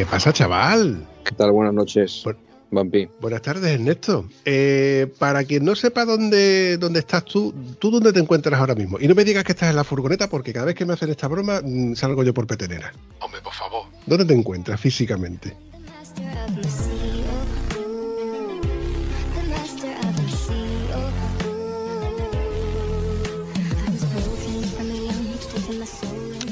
¿Qué 0.00 0.06
pasa, 0.06 0.32
chaval? 0.32 1.06
¿Qué 1.26 1.32
tal? 1.32 1.52
Buenas 1.52 1.74
noches, 1.74 2.24
Vampi. 2.70 3.06
Buenas 3.20 3.42
tardes, 3.42 3.70
Ernesto. 3.70 4.24
Eh, 4.46 5.12
para 5.18 5.44
quien 5.44 5.62
no 5.62 5.74
sepa 5.74 6.06
dónde, 6.06 6.78
dónde 6.78 7.00
estás 7.00 7.22
tú, 7.26 7.52
¿tú 7.78 7.90
dónde 7.90 8.10
te 8.10 8.18
encuentras 8.18 8.58
ahora 8.58 8.74
mismo? 8.74 8.96
Y 8.98 9.06
no 9.06 9.14
me 9.14 9.24
digas 9.24 9.44
que 9.44 9.52
estás 9.52 9.68
en 9.68 9.76
la 9.76 9.84
furgoneta 9.84 10.30
porque 10.30 10.54
cada 10.54 10.64
vez 10.64 10.74
que 10.74 10.86
me 10.86 10.94
hacen 10.94 11.10
esta 11.10 11.28
broma 11.28 11.60
mm, 11.62 11.96
salgo 11.96 12.24
yo 12.24 12.32
por 12.32 12.46
petenera. 12.46 12.94
Hombre, 13.20 13.42
por 13.42 13.52
favor. 13.52 13.88
¿Dónde 14.06 14.24
te 14.24 14.32
encuentras 14.32 14.80
físicamente? 14.80 15.54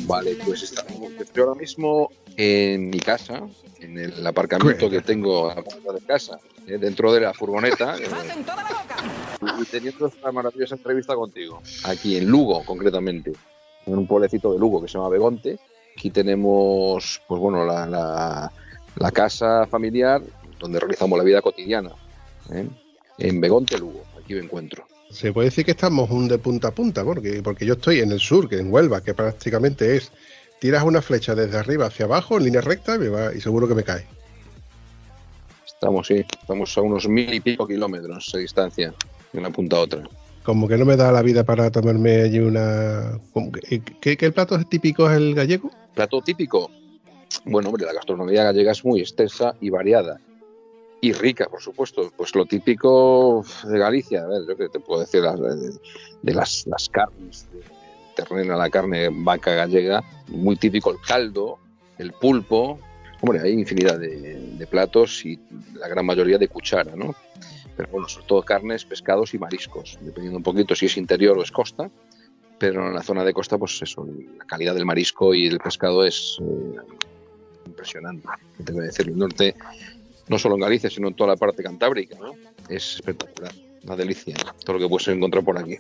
Vale, 0.04 0.36
pues 0.44 0.62
estamos, 0.64 1.12
estoy 1.18 1.42
ahora 1.42 1.58
mismo 1.58 2.10
en 2.40 2.88
mi 2.90 3.00
casa, 3.00 3.42
en 3.80 3.98
el 3.98 4.24
aparcamiento 4.26 4.88
que 4.88 5.00
tengo 5.00 5.50
a 5.50 5.56
la 5.56 5.62
puerta 5.62 5.92
de 5.92 6.00
casa, 6.06 6.38
eh, 6.68 6.78
dentro 6.78 7.12
de 7.12 7.20
la 7.20 7.34
furgoneta, 7.34 7.96
eh, 8.00 8.06
y 9.60 9.64
teniendo 9.64 10.06
esta 10.06 10.30
maravillosa 10.32 10.76
entrevista 10.76 11.14
contigo, 11.16 11.60
aquí 11.84 12.16
en 12.16 12.26
Lugo 12.28 12.64
concretamente, 12.64 13.32
en 13.86 13.98
un 13.98 14.06
pueblecito 14.06 14.52
de 14.52 14.58
Lugo 14.60 14.80
que 14.80 14.88
se 14.88 14.94
llama 14.94 15.08
Begonte. 15.08 15.58
Aquí 15.96 16.10
tenemos, 16.10 17.20
pues 17.26 17.40
bueno, 17.40 17.64
la, 17.66 17.84
la- 17.86 18.52
la 18.96 19.10
casa 19.12 19.66
familiar 19.66 20.20
donde 20.58 20.78
realizamos 20.80 21.16
la 21.18 21.24
vida 21.24 21.40
cotidiana, 21.42 21.90
¿eh? 22.52 22.66
en 23.18 23.40
Begonte, 23.40 23.78
Lugo. 23.78 24.02
Aquí 24.20 24.34
me 24.34 24.40
encuentro. 24.40 24.86
Se 25.10 25.32
puede 25.32 25.46
decir 25.48 25.64
que 25.64 25.70
estamos 25.72 26.10
un 26.10 26.28
de 26.28 26.38
punta 26.38 26.68
a 26.68 26.70
punta, 26.72 27.02
porque, 27.04 27.40
porque 27.42 27.64
yo 27.66 27.74
estoy 27.74 28.00
en 28.00 28.12
el 28.12 28.20
sur, 28.20 28.48
que 28.48 28.58
en 28.58 28.72
Huelva, 28.72 29.02
que 29.02 29.14
prácticamente 29.14 29.96
es 29.96 30.12
tiras 30.60 30.82
una 30.84 31.02
flecha 31.02 31.34
desde 31.34 31.56
arriba 31.58 31.86
hacia 31.86 32.06
abajo 32.06 32.36
en 32.38 32.44
línea 32.44 32.60
recta 32.60 32.96
y, 32.96 32.98
me 32.98 33.08
va- 33.08 33.34
y 33.34 33.40
seguro 33.40 33.68
que 33.68 33.74
me 33.74 33.84
cae. 33.84 34.06
Estamos, 35.66 36.06
sí, 36.08 36.24
estamos 36.40 36.76
a 36.76 36.80
unos 36.82 37.08
mil 37.08 37.32
y 37.32 37.40
pico 37.40 37.66
kilómetros 37.66 38.30
de 38.32 38.40
distancia 38.40 38.92
de 39.32 39.38
una 39.38 39.50
punta 39.50 39.76
a 39.76 39.80
otra. 39.80 40.02
Como 40.42 40.66
que 40.66 40.76
no 40.78 40.84
me 40.84 40.96
da 40.96 41.12
la 41.12 41.22
vida 41.22 41.44
para 41.44 41.70
tomarme 41.70 42.22
allí 42.22 42.38
una... 42.40 43.18
¿Qué, 44.00 44.16
qué 44.16 44.32
plato 44.32 44.58
típico 44.64 45.08
es 45.10 45.16
el 45.18 45.34
gallego? 45.34 45.70
Plato 45.94 46.20
típico. 46.22 46.70
Bueno, 47.44 47.68
hombre, 47.68 47.84
la 47.84 47.92
gastronomía 47.92 48.44
gallega 48.44 48.72
es 48.72 48.84
muy 48.84 49.00
extensa 49.00 49.54
y 49.60 49.68
variada. 49.70 50.18
Y 51.00 51.12
rica, 51.12 51.46
por 51.48 51.60
supuesto. 51.60 52.10
Pues 52.16 52.34
lo 52.34 52.46
típico 52.46 53.44
de 53.64 53.78
Galicia, 53.78 54.22
a 54.22 54.26
ver, 54.26 54.40
yo 54.48 54.56
que 54.56 54.68
te 54.68 54.80
puedo 54.80 55.02
decir 55.02 55.20
las- 55.22 55.38
de, 55.38 55.70
de 56.22 56.34
las, 56.34 56.64
las 56.66 56.88
carnes, 56.88 57.46
de 57.52 57.60
ternera, 58.24 58.56
la 58.56 58.70
carne 58.70 59.08
vaca 59.10 59.54
gallega, 59.54 60.02
muy 60.28 60.56
típico 60.56 60.90
el 60.90 60.98
caldo, 61.00 61.58
el 61.98 62.12
pulpo. 62.12 62.78
Hombre, 63.20 63.40
hay 63.40 63.52
infinidad 63.52 63.98
de, 63.98 64.66
platos 64.70 65.24
y 65.24 65.38
la 65.74 65.88
gran 65.88 66.06
mayoría 66.06 66.38
de 66.38 66.48
cuchara, 66.48 66.94
¿no? 66.94 67.14
Pero 67.76 67.88
bueno, 67.90 68.08
sobre 68.08 68.26
todo 68.26 68.42
carnes, 68.42 68.84
pescados 68.84 69.34
y 69.34 69.38
mariscos, 69.38 69.98
dependiendo 70.00 70.38
un 70.38 70.42
poquito 70.42 70.74
si 70.74 70.86
es 70.86 70.96
interior 70.96 71.38
o 71.38 71.42
es 71.42 71.50
costa. 71.50 71.90
Pero 72.58 72.88
en 72.88 72.94
la 72.94 73.02
zona 73.02 73.24
de 73.24 73.32
costa, 73.32 73.56
pues 73.56 73.80
eso, 73.82 74.06
la 74.36 74.44
calidad 74.44 74.74
del 74.74 74.84
marisco 74.84 75.32
y 75.32 75.46
el 75.46 75.58
pescado 75.60 76.04
es 76.04 76.38
eh, 76.40 76.76
impresionante. 77.66 78.28
¿Qué 78.56 78.64
Te 78.64 78.72
decir, 78.72 79.08
el 79.08 79.16
norte, 79.16 79.54
no 80.26 80.38
solo 80.38 80.56
en 80.56 80.62
Galicia, 80.62 80.90
sino 80.90 81.06
en 81.06 81.14
toda 81.14 81.30
la 81.30 81.36
parte 81.36 81.62
cantábrica, 81.62 82.16
¿no? 82.18 82.32
Es 82.68 82.96
espectacular, 82.96 83.52
una 83.84 83.94
delicia, 83.94 84.34
todo 84.64 84.74
lo 84.74 84.80
que 84.80 84.88
puedes 84.88 85.06
encontrar 85.06 85.44
por 85.44 85.56
aquí. 85.56 85.76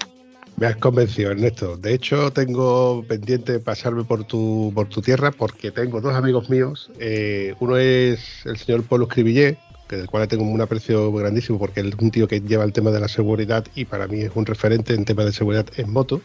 Me 0.58 0.66
has 0.66 0.76
convencido, 0.76 1.30
Ernesto. 1.30 1.76
De 1.76 1.94
hecho, 1.94 2.32
tengo 2.32 3.04
pendiente 3.06 3.60
pasarme 3.60 4.02
por 4.02 4.24
tu, 4.24 4.72
por 4.74 4.88
tu 4.88 5.00
tierra 5.00 5.30
porque 5.30 5.70
tengo 5.70 6.00
dos 6.00 6.14
amigos 6.14 6.50
míos. 6.50 6.90
Eh, 6.98 7.54
uno 7.60 7.76
es 7.76 8.44
el 8.44 8.56
señor 8.56 8.82
Polo 8.82 9.04
Escribillé, 9.06 9.56
del 9.88 10.08
cual 10.08 10.26
tengo 10.26 10.42
un 10.42 10.60
aprecio 10.60 11.12
grandísimo 11.12 11.60
porque 11.60 11.78
es 11.78 11.94
un 12.00 12.10
tío 12.10 12.26
que 12.26 12.40
lleva 12.40 12.64
el 12.64 12.72
tema 12.72 12.90
de 12.90 12.98
la 12.98 13.06
seguridad 13.06 13.64
y 13.76 13.84
para 13.84 14.08
mí 14.08 14.22
es 14.22 14.32
un 14.34 14.46
referente 14.46 14.94
en 14.94 15.04
tema 15.04 15.24
de 15.24 15.32
seguridad 15.32 15.66
en 15.76 15.92
moto. 15.92 16.22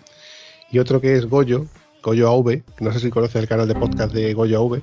Y 0.72 0.80
otro 0.80 1.00
que 1.00 1.14
es 1.14 1.28
Goyo, 1.28 1.68
Goyo 2.02 2.28
AV, 2.32 2.64
no 2.80 2.92
sé 2.92 3.02
si 3.02 3.12
conoces 3.12 3.36
el 3.36 3.48
canal 3.48 3.68
de 3.68 3.76
podcast 3.76 4.16
de 4.16 4.34
Goyo 4.34 4.62
AV. 4.62 4.82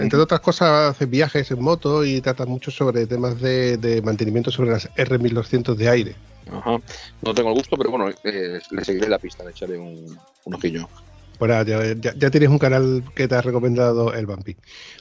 Entre 0.00 0.18
otras 0.18 0.40
cosas, 0.40 0.90
hace 0.90 1.06
viajes 1.06 1.50
en 1.50 1.62
moto 1.62 2.04
y 2.04 2.20
trata 2.20 2.44
mucho 2.46 2.70
sobre 2.70 3.06
temas 3.06 3.40
de, 3.40 3.76
de 3.76 4.02
mantenimiento 4.02 4.50
sobre 4.50 4.70
las 4.70 4.88
R1200 4.96 5.74
de 5.76 5.88
aire. 5.88 6.16
Ajá. 6.50 6.78
No 7.22 7.34
tengo 7.34 7.48
el 7.50 7.54
gusto, 7.56 7.76
pero 7.76 7.90
bueno, 7.90 8.08
eh, 8.24 8.60
le 8.70 8.84
seguiré 8.84 9.08
la 9.08 9.18
pista, 9.18 9.44
le 9.44 9.50
echaré 9.50 9.78
un, 9.78 10.16
un 10.44 10.54
ojillo. 10.54 10.88
Pues 11.38 11.48
nada, 11.50 11.64
ya, 11.64 11.94
ya- 12.00 12.14
ya 12.16 12.30
tienes 12.30 12.48
un 12.48 12.58
canal 12.58 13.04
que 13.14 13.28
te 13.28 13.34
ha 13.34 13.42
recomendado 13.42 14.12
el 14.14 14.26
Vampi. 14.26 14.56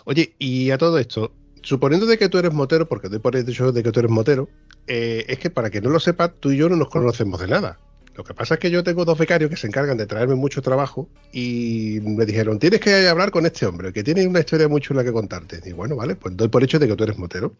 Oye, 0.05 0.35
y 0.39 0.71
a 0.71 0.77
todo 0.77 0.97
esto, 0.97 1.31
suponiendo 1.61 2.05
de 2.05 2.17
que 2.17 2.29
tú 2.29 2.37
eres 2.37 2.53
motero, 2.53 2.87
porque 2.89 3.07
doy 3.09 3.19
por 3.19 3.35
hecho 3.35 3.71
de 3.71 3.83
que 3.83 3.91
tú 3.91 3.99
eres 3.99 4.11
motero, 4.11 4.49
eh, 4.87 5.25
es 5.27 5.39
que 5.39 5.49
para 5.49 5.69
que 5.69 5.81
no 5.81 5.89
lo 5.89 5.99
sepa, 5.99 6.27
tú 6.29 6.51
y 6.51 6.57
yo 6.57 6.67
no 6.69 6.75
nos 6.75 6.89
conocemos 6.89 7.39
de 7.39 7.47
nada. 7.47 7.79
Lo 8.15 8.23
que 8.23 8.33
pasa 8.33 8.53
es 8.53 8.59
que 8.59 8.71
yo 8.71 8.83
tengo 8.83 9.03
dos 9.03 9.17
becarios 9.17 9.49
que 9.49 9.57
se 9.57 9.67
encargan 9.67 9.97
de 9.97 10.05
traerme 10.05 10.35
mucho 10.35 10.61
trabajo 10.61 11.09
y 11.33 11.99
me 12.01 12.25
dijeron, 12.25 12.59
tienes 12.59 12.79
que 12.79 13.07
hablar 13.07 13.31
con 13.31 13.45
este 13.45 13.65
hombre, 13.65 13.91
que 13.91 14.03
tiene 14.03 14.25
una 14.25 14.39
historia 14.39 14.69
muy 14.69 14.79
chula 14.79 15.03
que 15.03 15.11
contarte. 15.11 15.61
Y 15.65 15.73
bueno, 15.73 15.95
vale, 15.97 16.15
pues 16.15 16.35
doy 16.37 16.47
por 16.47 16.63
hecho 16.63 16.79
de 16.79 16.87
que 16.87 16.95
tú 16.95 17.03
eres 17.03 17.17
motero. 17.17 17.53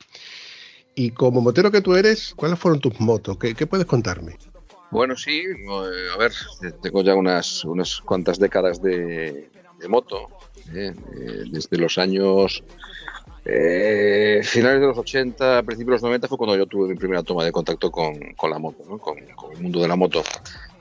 Y 0.96 1.12
como 1.12 1.42
motero 1.42 1.72
que 1.72 1.82
tú 1.82 1.96
eres, 1.96 2.34
¿cuáles 2.36 2.58
fueron 2.58 2.80
tus 2.80 3.00
motos? 3.02 3.38
¿Qué, 3.38 3.54
qué 3.54 3.68
puedes 3.68 3.86
contarme? 3.86 4.38
Bueno, 4.92 5.18
sí, 5.18 5.42
eh, 5.42 6.08
a 6.14 6.18
ver, 6.18 6.32
tengo 6.82 7.02
ya 7.02 7.16
unas, 7.16 7.66
unas 7.66 8.00
cuantas 8.00 8.40
décadas 8.40 8.82
de, 8.82 9.50
moto, 9.90 10.30
eh, 10.74 10.94
eh, 11.18 11.44
desde 11.52 11.78
los 11.78 11.98
años 11.98 12.64
eh, 13.48 14.42
finales 14.44 14.82
de 14.82 14.88
los 14.88 14.98
80, 14.98 15.62
principios 15.64 15.86
de 15.88 15.92
los 15.92 16.04
90 16.04 16.28
fue 16.28 16.38
cuando 16.38 16.58
yo 16.58 16.66
tuve 16.66 16.88
mi 16.88 16.96
primera 16.96 17.22
toma 17.22 17.46
de 17.46 17.52
contacto 17.52 17.92
con, 17.92 18.16
la 18.50 18.58
moto, 18.58 18.84
¿no? 18.90 18.98
con, 18.98 19.20
el 19.20 19.62
mundo 19.62 19.82
de 19.82 19.88
la 19.88 19.96
moto. 19.96 20.24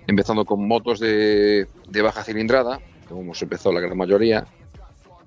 Empezando 0.06 0.46
con 0.46 0.66
motos 0.66 0.98
de, 0.98 1.66
baja 2.02 2.24
cilindrada, 2.24 2.80
como 3.06 3.20
hemos 3.20 3.42
empezado 3.42 3.74
la 3.74 3.80
gran 3.80 3.98
mayoría, 3.98 4.46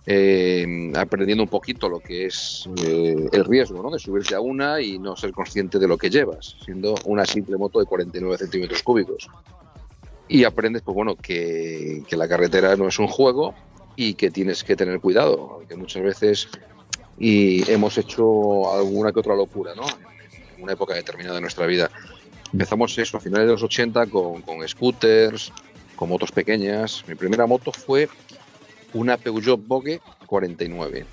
eh, 0.07 0.91
aprendiendo 0.95 1.43
un 1.43 1.49
poquito 1.49 1.89
lo 1.89 1.99
que 1.99 2.25
es 2.25 2.67
eh, 2.83 3.27
el 3.31 3.45
riesgo 3.45 3.83
¿no? 3.83 3.91
de 3.91 3.99
subirte 3.99 4.33
a 4.33 4.39
una 4.39 4.81
y 4.81 4.97
no 4.97 5.15
ser 5.15 5.31
consciente 5.31 5.77
de 5.77 5.87
lo 5.87 5.97
que 5.97 6.09
llevas, 6.09 6.55
siendo 6.65 6.95
una 7.05 7.25
simple 7.25 7.57
moto 7.57 7.79
de 7.79 7.85
49 7.85 8.37
centímetros 8.37 8.81
cúbicos. 8.81 9.29
Y 10.27 10.43
aprendes, 10.43 10.81
pues 10.81 10.95
bueno, 10.95 11.15
que, 11.15 12.03
que 12.07 12.17
la 12.17 12.27
carretera 12.27 12.75
no 12.75 12.87
es 12.87 12.97
un 12.97 13.07
juego 13.07 13.53
y 13.95 14.15
que 14.15 14.31
tienes 14.31 14.63
que 14.63 14.75
tener 14.75 14.99
cuidado, 14.99 15.61
que 15.67 15.75
muchas 15.75 16.03
veces 16.03 16.49
y 17.17 17.69
hemos 17.71 17.97
hecho 17.97 18.73
alguna 18.73 19.11
que 19.11 19.19
otra 19.19 19.35
locura, 19.35 19.73
¿no? 19.75 19.85
En 20.55 20.63
una 20.63 20.73
época 20.73 20.93
determinada 20.93 21.35
de 21.35 21.41
nuestra 21.41 21.65
vida. 21.65 21.89
Empezamos 22.51 22.97
eso 22.97 23.17
a 23.17 23.19
finales 23.19 23.47
de 23.47 23.53
los 23.53 23.63
80 23.63 24.07
con, 24.07 24.41
con 24.41 24.67
scooters, 24.67 25.51
con 25.95 26.09
motos 26.09 26.31
pequeñas. 26.31 27.03
Mi 27.07 27.15
primera 27.15 27.45
moto 27.45 27.71
fue 27.71 28.09
una 28.93 29.17
Peugeot 29.17 29.61
Vogue 29.65 29.99
49, 30.25 31.05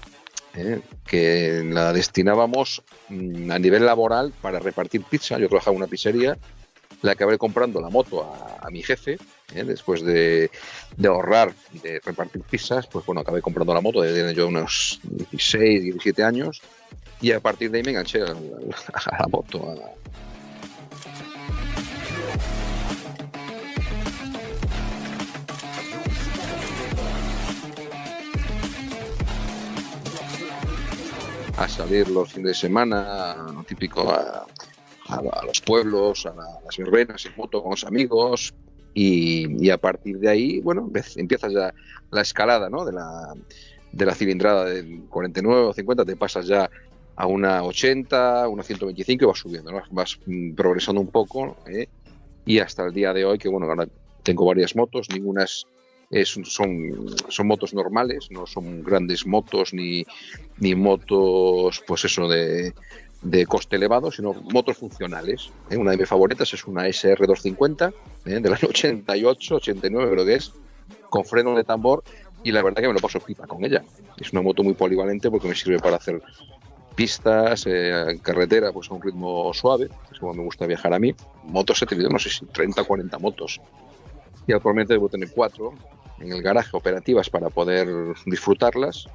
¿eh? 0.55 0.81
que 1.07 1.63
la 1.65 1.93
destinábamos 1.93 2.83
mm, 3.09 3.51
a 3.51 3.59
nivel 3.59 3.87
laboral 3.87 4.33
para 4.41 4.59
repartir 4.59 5.03
pizza. 5.03 5.39
Yo 5.39 5.49
trabajaba 5.49 5.75
en 5.75 5.83
una 5.83 5.91
pizzería, 5.91 6.39
le 7.03 7.11
acabé 7.11 7.39
comprando 7.39 7.81
la 7.81 7.91
moto 7.91 8.23
a, 8.23 8.67
a 8.67 8.71
mi 8.71 8.83
jefe, 8.83 9.19
¿eh? 9.55 9.65
después 9.65 10.03
de, 10.03 10.51
ahorrar 11.05 11.53
de 11.83 12.01
repartir 12.01 12.43
pizzas, 12.43 12.87
pues 12.87 13.05
bueno, 13.07 13.21
acabé 13.21 13.43
comprando 13.43 13.75
la 13.75 13.81
moto 13.81 14.01
desde 14.01 14.35
yo 14.35 14.49
unos 14.49 15.01
16, 15.03 15.85
17 15.85 16.23
años 16.23 16.63
y 17.21 17.33
a 17.33 17.41
partir 17.41 17.71
de 17.71 17.79
ahí 17.79 17.85
me 17.85 17.91
enganché 17.91 18.23
a, 18.23 18.27
a 18.27 19.19
la 19.19 19.29
moto, 19.29 19.71
a, 19.71 20.05
a 31.57 31.69
salir 31.69 32.09
los 32.09 32.33
fines 32.33 32.49
de 32.49 32.55
semana, 32.55 33.37
típico, 33.67 34.11
a, 34.11 34.47
los 35.47 35.61
pueblos, 35.61 36.27
a, 36.27 36.35
las 36.65 36.77
verbenas 36.77 37.25
en 37.27 37.33
moto 37.37 37.63
con 37.63 37.71
los 37.73 37.85
amigos. 37.85 38.55
Y, 38.95 39.71
a 39.71 39.79
partir 39.79 40.19
de 40.19 40.29
ahí, 40.29 40.61
bueno, 40.61 40.91
empiezas 41.17 41.53
ya 41.53 41.75
la 42.11 42.23
escalada 42.23 42.71
¿no? 42.71 42.85
de, 42.85 42.93
la, 42.93 43.35
de 43.91 44.07
la 44.07 44.15
cilindrada 44.15 44.67
del 44.67 45.03
49 45.09 45.63
o 45.63 45.73
50, 45.73 46.05
te 46.05 46.17
pasas 46.17 46.47
ya 46.47 46.71
a 47.17 47.27
una 47.27 47.63
80, 47.65 48.49
una 48.49 48.63
125 48.63 49.25
y 49.25 49.27
vas 49.27 49.39
subiendo, 49.39 49.73
vas 49.91 50.19
mm, 50.27 50.55
progresando 50.55 51.01
un 51.01 51.09
poco. 51.09 51.57
¿eh? 51.67 51.89
Y 52.47 52.61
hasta 52.61 52.85
el 52.85 52.93
día 52.93 53.13
de 53.13 53.25
hoy, 53.25 53.39
que 53.39 53.49
bueno, 53.49 53.67
ahora 53.67 53.89
tengo 54.23 54.47
varias 54.47 54.77
motos, 54.77 55.09
ninguna 55.11 55.45
es 55.45 55.67
son, 56.45 57.17
son 57.29 57.47
motos 57.47 57.75
normales, 57.75 58.29
no 58.31 58.47
son 58.47 58.83
grandes 58.83 59.27
motos 59.27 59.73
ni, 59.75 60.05
ni 60.59 60.75
motos, 60.75 61.83
pues 61.87 62.05
eso, 62.05 62.29
de, 62.29 62.73
de 63.25 63.47
coste 63.47 63.77
elevado, 63.77 64.13
sino 64.13 64.35
motos 64.35 64.77
funcionales. 64.77 65.51
¿eh? 65.71 65.77
Una 65.77 65.93
de 65.93 65.97
mis 65.97 66.09
favoritas 66.09 66.53
es 66.53 66.65
una 66.67 66.87
SR250 66.87 67.93
¿eh? 68.27 68.41
del 68.41 68.53
año 68.53 68.69
88, 68.69 69.57
89 69.57 70.11
creo 70.13 70.25
que 70.27 70.35
es, 70.35 70.53
con 71.09 71.25
freno 71.25 71.57
de 71.57 71.65
tambor 71.65 72.05
y 72.45 72.53
la 72.53 72.63
verdad 72.63 72.83
que 72.83 72.89
me 72.89 72.95
lo 72.95 73.01
paso 73.01 73.19
pipa 73.21 73.47
con 73.47 73.65
ella. 73.65 73.83
Es 74.19 74.33
una 74.33 74.43
moto 74.43 74.63
muy 74.63 74.75
polivalente 74.75 75.31
porque 75.31 75.49
me 75.49 75.55
sirve 75.55 75.79
para 75.79 75.97
hacer 75.97 76.23
pistas, 76.95 77.65
eh, 77.67 78.21
carretera, 78.23 78.71
pues 78.71 78.91
a 78.91 78.95
un 78.95 79.03
ritmo 79.03 79.53
suave, 79.55 79.89
es 80.13 80.19
como 80.19 80.35
me 80.35 80.43
gusta 80.45 80.67
viajar 80.67 80.93
a 80.93 80.99
mí. 80.99 81.15
Motos 81.45 81.83
he 81.83 81.87
tenido, 81.87 82.11
no 82.11 82.19
sé 82.19 82.29
si 82.29 82.45
30 82.45 82.83
o 82.83 82.85
40 82.85 83.19
motos. 83.19 83.61
Y 84.47 84.53
actualmente 84.53 84.93
debo 84.93 85.09
tener 85.09 85.31
cuatro 85.33 85.73
en 86.21 86.31
el 86.31 86.43
garaje 86.43 86.77
operativas 86.77 87.31
para 87.31 87.49
poder 87.49 87.89
disfrutarlas. 88.27 89.09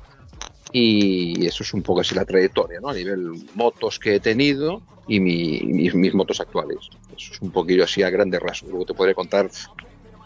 Y 0.72 1.46
eso 1.46 1.64
es 1.64 1.74
un 1.74 1.82
poco 1.82 2.02
así 2.02 2.14
la 2.14 2.26
trayectoria, 2.26 2.80
¿no? 2.80 2.90
A 2.90 2.94
nivel 2.94 3.32
motos 3.56 3.98
que 3.98 4.16
he 4.16 4.20
tenido 4.20 4.82
y 5.08 5.20
mis, 5.20 6.14
motos 6.14 6.40
actuales. 6.40 6.78
Eso 7.18 7.34
es 7.34 7.42
un 7.42 7.52
poquillo 7.52 7.84
así 7.84 8.04
a 8.04 8.10
grandes 8.10 8.40
rasgos. 8.40 8.70
Luego 8.70 8.86
te 8.86 8.94
podría 8.94 9.16
contar 9.16 9.50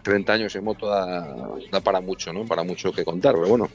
30 0.04 0.34
años 0.34 0.56
en 0.56 0.64
moto 0.66 0.88
da, 0.88 1.82
para 1.82 2.02
mucho, 2.02 2.34
¿no? 2.34 2.46
Para 2.46 2.64
mucho 2.64 2.92
que 2.92 3.06
contar, 3.06 3.36
pero 3.36 3.48
bueno, 3.48 3.70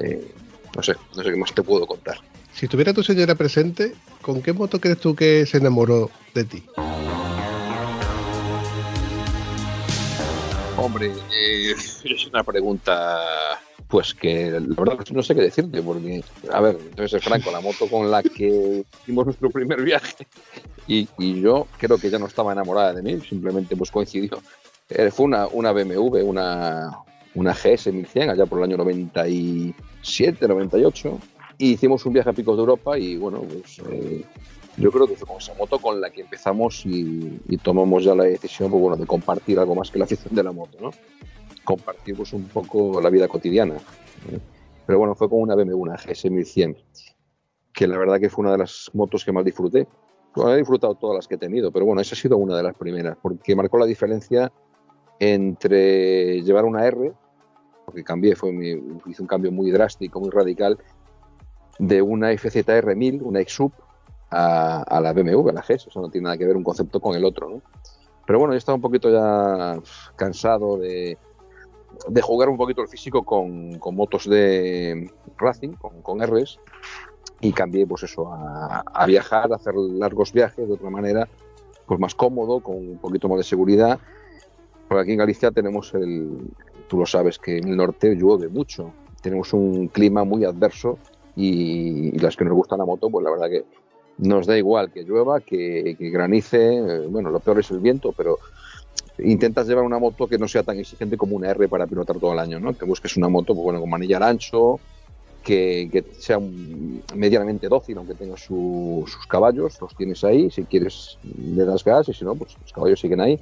eh, 0.00 0.32
no 0.76 0.82
sé, 0.82 0.94
no 1.16 1.22
sé 1.22 1.30
qué 1.30 1.36
más 1.36 1.52
te 1.52 1.62
puedo 1.62 1.86
contar. 1.86 2.18
Si 2.52 2.68
tuviera 2.68 2.94
tu 2.94 3.02
señora 3.02 3.34
presente, 3.34 3.94
¿con 4.22 4.40
qué 4.40 4.52
moto 4.52 4.80
crees 4.80 5.00
tú 5.00 5.16
que 5.16 5.44
se 5.44 5.58
enamoró 5.58 6.10
de 6.34 6.44
ti? 6.44 6.62
Hombre, 10.76 11.06
eh, 11.32 11.74
es 12.04 12.26
una 12.28 12.44
pregunta 12.44 13.60
pues 13.88 14.14
que 14.14 14.50
la 14.50 14.74
verdad 14.76 14.98
no 15.12 15.22
sé 15.22 15.34
qué 15.34 15.42
decirte, 15.42 15.82
porque, 15.82 16.22
a 16.52 16.60
ver, 16.60 16.78
entonces 16.80 17.22
franco, 17.22 17.50
la 17.50 17.60
moto 17.60 17.88
con 17.88 18.10
la 18.10 18.22
que 18.22 18.84
hicimos 19.02 19.26
nuestro 19.26 19.50
primer 19.50 19.82
viaje 19.82 20.26
y, 20.86 21.08
yo 21.40 21.66
creo 21.78 21.98
que 21.98 22.10
ya 22.10 22.18
no 22.18 22.26
estaba 22.26 22.52
enamorada 22.52 22.94
de 22.94 23.02
mí, 23.02 23.20
simplemente 23.20 23.76
pues 23.76 23.90
coincidió. 23.90 24.40
Eh, 24.88 25.10
fue 25.10 25.26
una, 25.26 25.46
una 25.46 25.72
BMW, 25.72 26.22
una, 26.24 26.90
una 27.34 27.52
GS 27.52 27.92
1100 27.92 28.30
allá 28.30 28.46
por 28.46 28.58
el 28.58 28.64
año 28.64 28.76
97, 28.78 30.48
98 30.48 31.18
y 31.58 31.72
hicimos 31.72 32.04
un 32.06 32.12
viaje 32.12 32.30
a 32.30 32.32
Picos 32.32 32.56
de 32.56 32.60
Europa 32.60 32.98
y 32.98 33.16
bueno, 33.16 33.40
pues 33.40 33.80
eh, 33.90 34.24
yo 34.76 34.90
creo 34.90 35.06
que 35.06 35.16
fue 35.16 35.26
con 35.26 35.38
esa 35.38 35.54
moto 35.54 35.78
con 35.78 36.00
la 36.00 36.10
que 36.10 36.22
empezamos 36.22 36.84
y, 36.84 37.40
tomamos 37.62 38.04
ya 38.04 38.14
la 38.14 38.24
decisión 38.24 38.70
pues, 38.70 38.82
bueno, 38.82 38.96
de 38.96 39.06
compartir 39.06 39.58
algo 39.58 39.74
más 39.74 39.90
que 39.90 39.98
la 39.98 40.04
afición 40.04 40.34
de 40.34 40.42
la 40.42 40.52
moto, 40.52 40.78
¿no? 40.80 40.90
Compartir 41.64 42.16
pues, 42.16 42.32
un 42.32 42.44
poco 42.44 43.00
la 43.00 43.10
vida 43.10 43.28
cotidiana. 43.28 43.74
¿eh? 43.74 44.38
Pero 44.86 44.98
bueno, 44.98 45.14
fue 45.14 45.28
con 45.28 45.40
una 45.40 45.54
BMW, 45.54 45.76
una 45.76 45.96
GS 45.96 46.30
1100, 46.30 46.76
que 47.72 47.86
la 47.86 47.98
verdad 47.98 48.20
que 48.20 48.28
fue 48.28 48.42
una 48.42 48.52
de 48.52 48.58
las 48.58 48.90
motos 48.92 49.24
que 49.24 49.32
más 49.32 49.44
disfruté. 49.44 49.88
he 50.36 50.56
disfrutado 50.56 50.94
todas 50.94 51.16
las 51.16 51.28
que 51.28 51.36
he 51.36 51.38
tenido, 51.38 51.72
pero 51.72 51.86
bueno, 51.86 52.00
esa 52.00 52.14
ha 52.14 52.18
sido 52.18 52.36
una 52.36 52.56
de 52.56 52.62
las 52.62 52.76
primeras, 52.76 53.16
porque 53.20 53.56
marcó 53.56 53.78
la 53.78 53.86
diferencia 53.86 54.52
entre 55.18 56.42
llevar 56.42 56.64
una 56.64 56.86
R, 56.86 57.12
porque 57.86 58.04
cambié, 58.04 58.36
fue 58.36 58.50
hice 59.06 59.22
un 59.22 59.28
cambio 59.28 59.50
muy 59.52 59.70
drástico, 59.70 60.20
muy 60.20 60.30
radical, 60.30 60.78
de 61.78 62.02
una 62.02 62.36
FZR 62.36 62.94
1000, 62.94 63.22
una 63.22 63.40
X-Sub, 63.40 63.72
a, 64.30 65.00
la 65.00 65.12
BMW, 65.12 65.48
a 65.48 65.52
la 65.52 65.62
GES, 65.62 65.86
eso 65.86 66.00
no 66.00 66.10
tiene 66.10 66.24
nada 66.24 66.36
que 66.36 66.46
ver 66.46 66.56
un 66.56 66.64
concepto 66.64 67.00
con 67.00 67.14
el 67.14 67.24
otro, 67.24 67.48
¿no? 67.48 67.62
Pero 68.26 68.38
bueno, 68.38 68.54
yo 68.54 68.58
estaba 68.58 68.76
un 68.76 68.82
poquito 68.82 69.10
ya 69.10 69.78
cansado 70.16 70.78
de, 70.78 71.18
de 72.08 72.22
jugar 72.22 72.48
un 72.48 72.56
poquito 72.56 72.82
el 72.82 72.88
físico 72.88 73.22
con, 73.22 73.78
con 73.78 73.94
motos 73.94 74.28
de 74.28 75.10
racing, 75.38 75.72
con, 75.72 76.02
con, 76.02 76.20
Rs, 76.20 76.58
y 77.40 77.52
cambié 77.52 77.86
pues 77.86 78.04
eso, 78.04 78.32
a, 78.32 79.06
viajar, 79.06 79.52
a 79.52 79.56
hacer 79.56 79.74
largos 79.74 80.32
viajes 80.32 80.66
de 80.66 80.74
otra 80.74 80.90
manera, 80.90 81.28
pues 81.86 82.00
más 82.00 82.14
cómodo, 82.14 82.60
con 82.60 82.76
un 82.76 82.98
poquito 82.98 83.28
más 83.28 83.38
de 83.38 83.44
seguridad. 83.44 83.98
Porque 84.88 85.02
aquí 85.02 85.12
en 85.12 85.18
Galicia 85.18 85.50
tenemos 85.50 85.94
el, 85.94 86.50
tú 86.88 86.98
lo 86.98 87.06
sabes, 87.06 87.38
que 87.38 87.58
en 87.58 87.68
el 87.68 87.76
norte 87.76 88.14
llueve 88.14 88.48
mucho, 88.48 88.92
tenemos 89.20 89.52
un 89.52 89.88
clima 89.88 90.24
muy 90.24 90.44
adverso 90.44 90.98
y, 91.36 92.16
las 92.18 92.36
que 92.36 92.44
nos 92.44 92.54
gusta 92.54 92.76
la 92.76 92.84
moto, 92.84 93.10
pues 93.10 93.24
la 93.24 93.30
verdad 93.30 93.48
que 93.48 93.64
nos 94.18 94.46
da 94.46 94.56
igual 94.56 94.92
que 94.92 95.02
llueva, 95.02 95.40
que, 95.40 95.96
granice, 95.98 96.76
eh, 96.76 97.06
bueno, 97.08 97.30
lo 97.30 97.40
peor 97.40 97.60
es 97.60 97.70
el 97.70 97.80
viento, 97.80 98.12
pero 98.12 98.38
intentas 99.18 99.66
llevar 99.66 99.84
una 99.84 99.98
moto 99.98 100.26
que 100.26 100.38
no 100.38 100.48
sea 100.48 100.62
tan 100.62 100.78
exigente 100.78 101.16
como 101.16 101.36
una 101.36 101.50
R 101.50 101.68
para 101.68 101.86
pilotar 101.86 102.18
todo 102.18 102.32
el 102.32 102.38
año, 102.38 102.58
¿no? 102.60 102.76
Que 102.76 102.84
busques 102.84 103.16
una 103.16 103.28
moto, 103.28 103.54
pues, 103.54 103.64
bueno, 103.64 103.80
con 103.80 103.90
manillar 103.90 104.22
ancho, 104.22 104.80
que, 105.42 106.04
sea 106.18 106.38
medianamente 107.14 107.68
dócil, 107.68 107.98
aunque 107.98 108.14
tenga 108.14 108.36
sus 108.36 109.16
caballos, 109.28 109.80
los 109.80 109.94
tienes 109.94 110.24
ahí, 110.24 110.50
si 110.50 110.64
quieres 110.64 111.18
le 111.38 111.64
das 111.64 111.84
gas 111.84 112.08
y 112.08 112.14
si 112.14 112.24
no, 112.24 112.34
pues 112.34 112.56
los 112.60 112.72
caballos 112.72 112.98
siguen 112.98 113.20
ahí, 113.20 113.38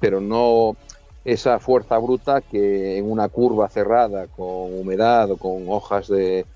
pero 0.00 0.20
no 0.20 0.76
esa 1.24 1.58
fuerza 1.58 1.98
bruta 1.98 2.40
que 2.40 2.98
en 2.98 3.10
una 3.10 3.28
curva 3.28 3.68
cerrada 3.68 4.26
con 4.26 4.78
humedad 4.78 5.30
o 5.30 5.36
con 5.36 5.64
hojas 5.68 6.08
de, 6.08 6.46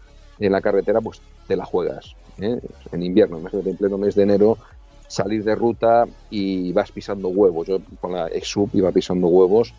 en 0.40 0.52
la 0.52 0.60
carretera, 0.60 1.00
pues 1.00 1.20
te 1.46 1.56
la 1.56 1.64
juegas. 1.64 2.16
¿eh? 2.40 2.58
en 2.92 3.02
invierno, 3.02 3.38
en 3.38 3.76
pleno 3.76 3.98
mes 3.98 4.14
de 4.14 4.22
enero, 4.22 4.58
salir 5.08 5.44
de 5.44 5.54
ruta 5.54 6.06
y 6.30 6.72
vas 6.72 6.90
pisando 6.92 7.28
huevos. 7.28 7.66
Yo 7.66 7.78
con 8.00 8.12
la 8.12 8.28
Exub 8.28 8.70
iba 8.72 8.90
pisando 8.92 9.28
huevos 9.28 9.74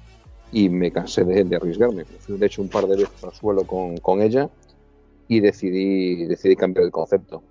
y 0.52 0.70
me 0.70 0.92
cansé 0.92 1.24
de, 1.24 1.56
arriesgarme. 1.56 2.06
De 2.28 2.46
hecho, 2.46 2.62
un 2.62 2.70
par 2.70 2.88
de 2.88 2.98
veces 2.98 3.24
al 3.24 3.34
suelo 3.34 3.64
con, 3.64 3.98
con 3.98 4.22
ella 4.22 4.50
y 5.28 5.40
decidí, 5.40 6.26
decidí 6.26 6.56
cambiar 6.56 6.86
el 6.86 6.92
concepto. 6.92 7.44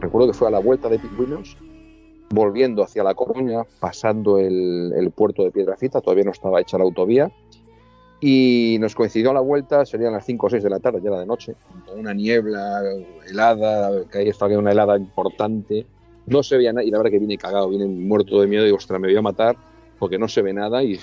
Recuerdo 0.00 0.28
que 0.28 0.38
fue 0.38 0.48
a 0.48 0.50
la 0.50 0.58
vuelta 0.60 0.88
de 0.88 0.98
Pingüinos 0.98 1.56
volviendo 2.36 2.84
hacia 2.84 3.02
La 3.02 3.14
Coruña, 3.14 3.62
pasando 3.80 4.38
el, 4.38 5.10
puerto 5.14 5.42
de 5.42 5.50
Piedrafita, 5.50 6.02
todavía 6.02 6.24
no 6.24 6.32
estaba 6.32 6.60
hecha 6.60 6.76
la 6.76 6.84
autovía, 6.84 7.32
y 8.20 8.76
nos 8.78 8.94
coincidió 8.94 9.30
a 9.30 9.34
la 9.34 9.40
vuelta, 9.40 9.86
serían 9.86 10.12
las 10.12 10.26
5 10.26 10.46
o 10.46 10.50
6 10.50 10.62
de 10.62 10.70
la 10.70 10.78
tarde, 10.78 11.00
ya 11.02 11.08
era 11.08 11.20
de 11.20 11.26
noche, 11.26 11.54
con 11.86 11.98
una 11.98 12.12
niebla 12.12 12.82
helada, 13.26 14.04
que 14.12 14.18
ahí 14.18 14.28
estaba 14.28 14.56
una 14.58 14.72
helada 14.72 14.98
importante, 14.98 15.86
no 16.26 16.42
se 16.42 16.58
veía 16.58 16.74
nada, 16.74 16.84
y 16.84 16.90
la 16.90 16.98
verdad 16.98 17.10
que 17.10 17.18
vine 17.18 17.38
cagado, 17.38 17.70
vine 17.70 17.86
muerto 17.86 18.40
de 18.40 18.46
miedo, 18.46 18.66
y 18.66 18.70
ostras, 18.70 19.00
me 19.00 19.08
voy 19.08 19.16
a 19.16 19.22
matar, 19.22 19.56
porque 19.98 20.18
no 20.18 20.28
se 20.28 20.42
ve 20.42 20.52
nada, 20.52 20.82
y, 20.82 21.00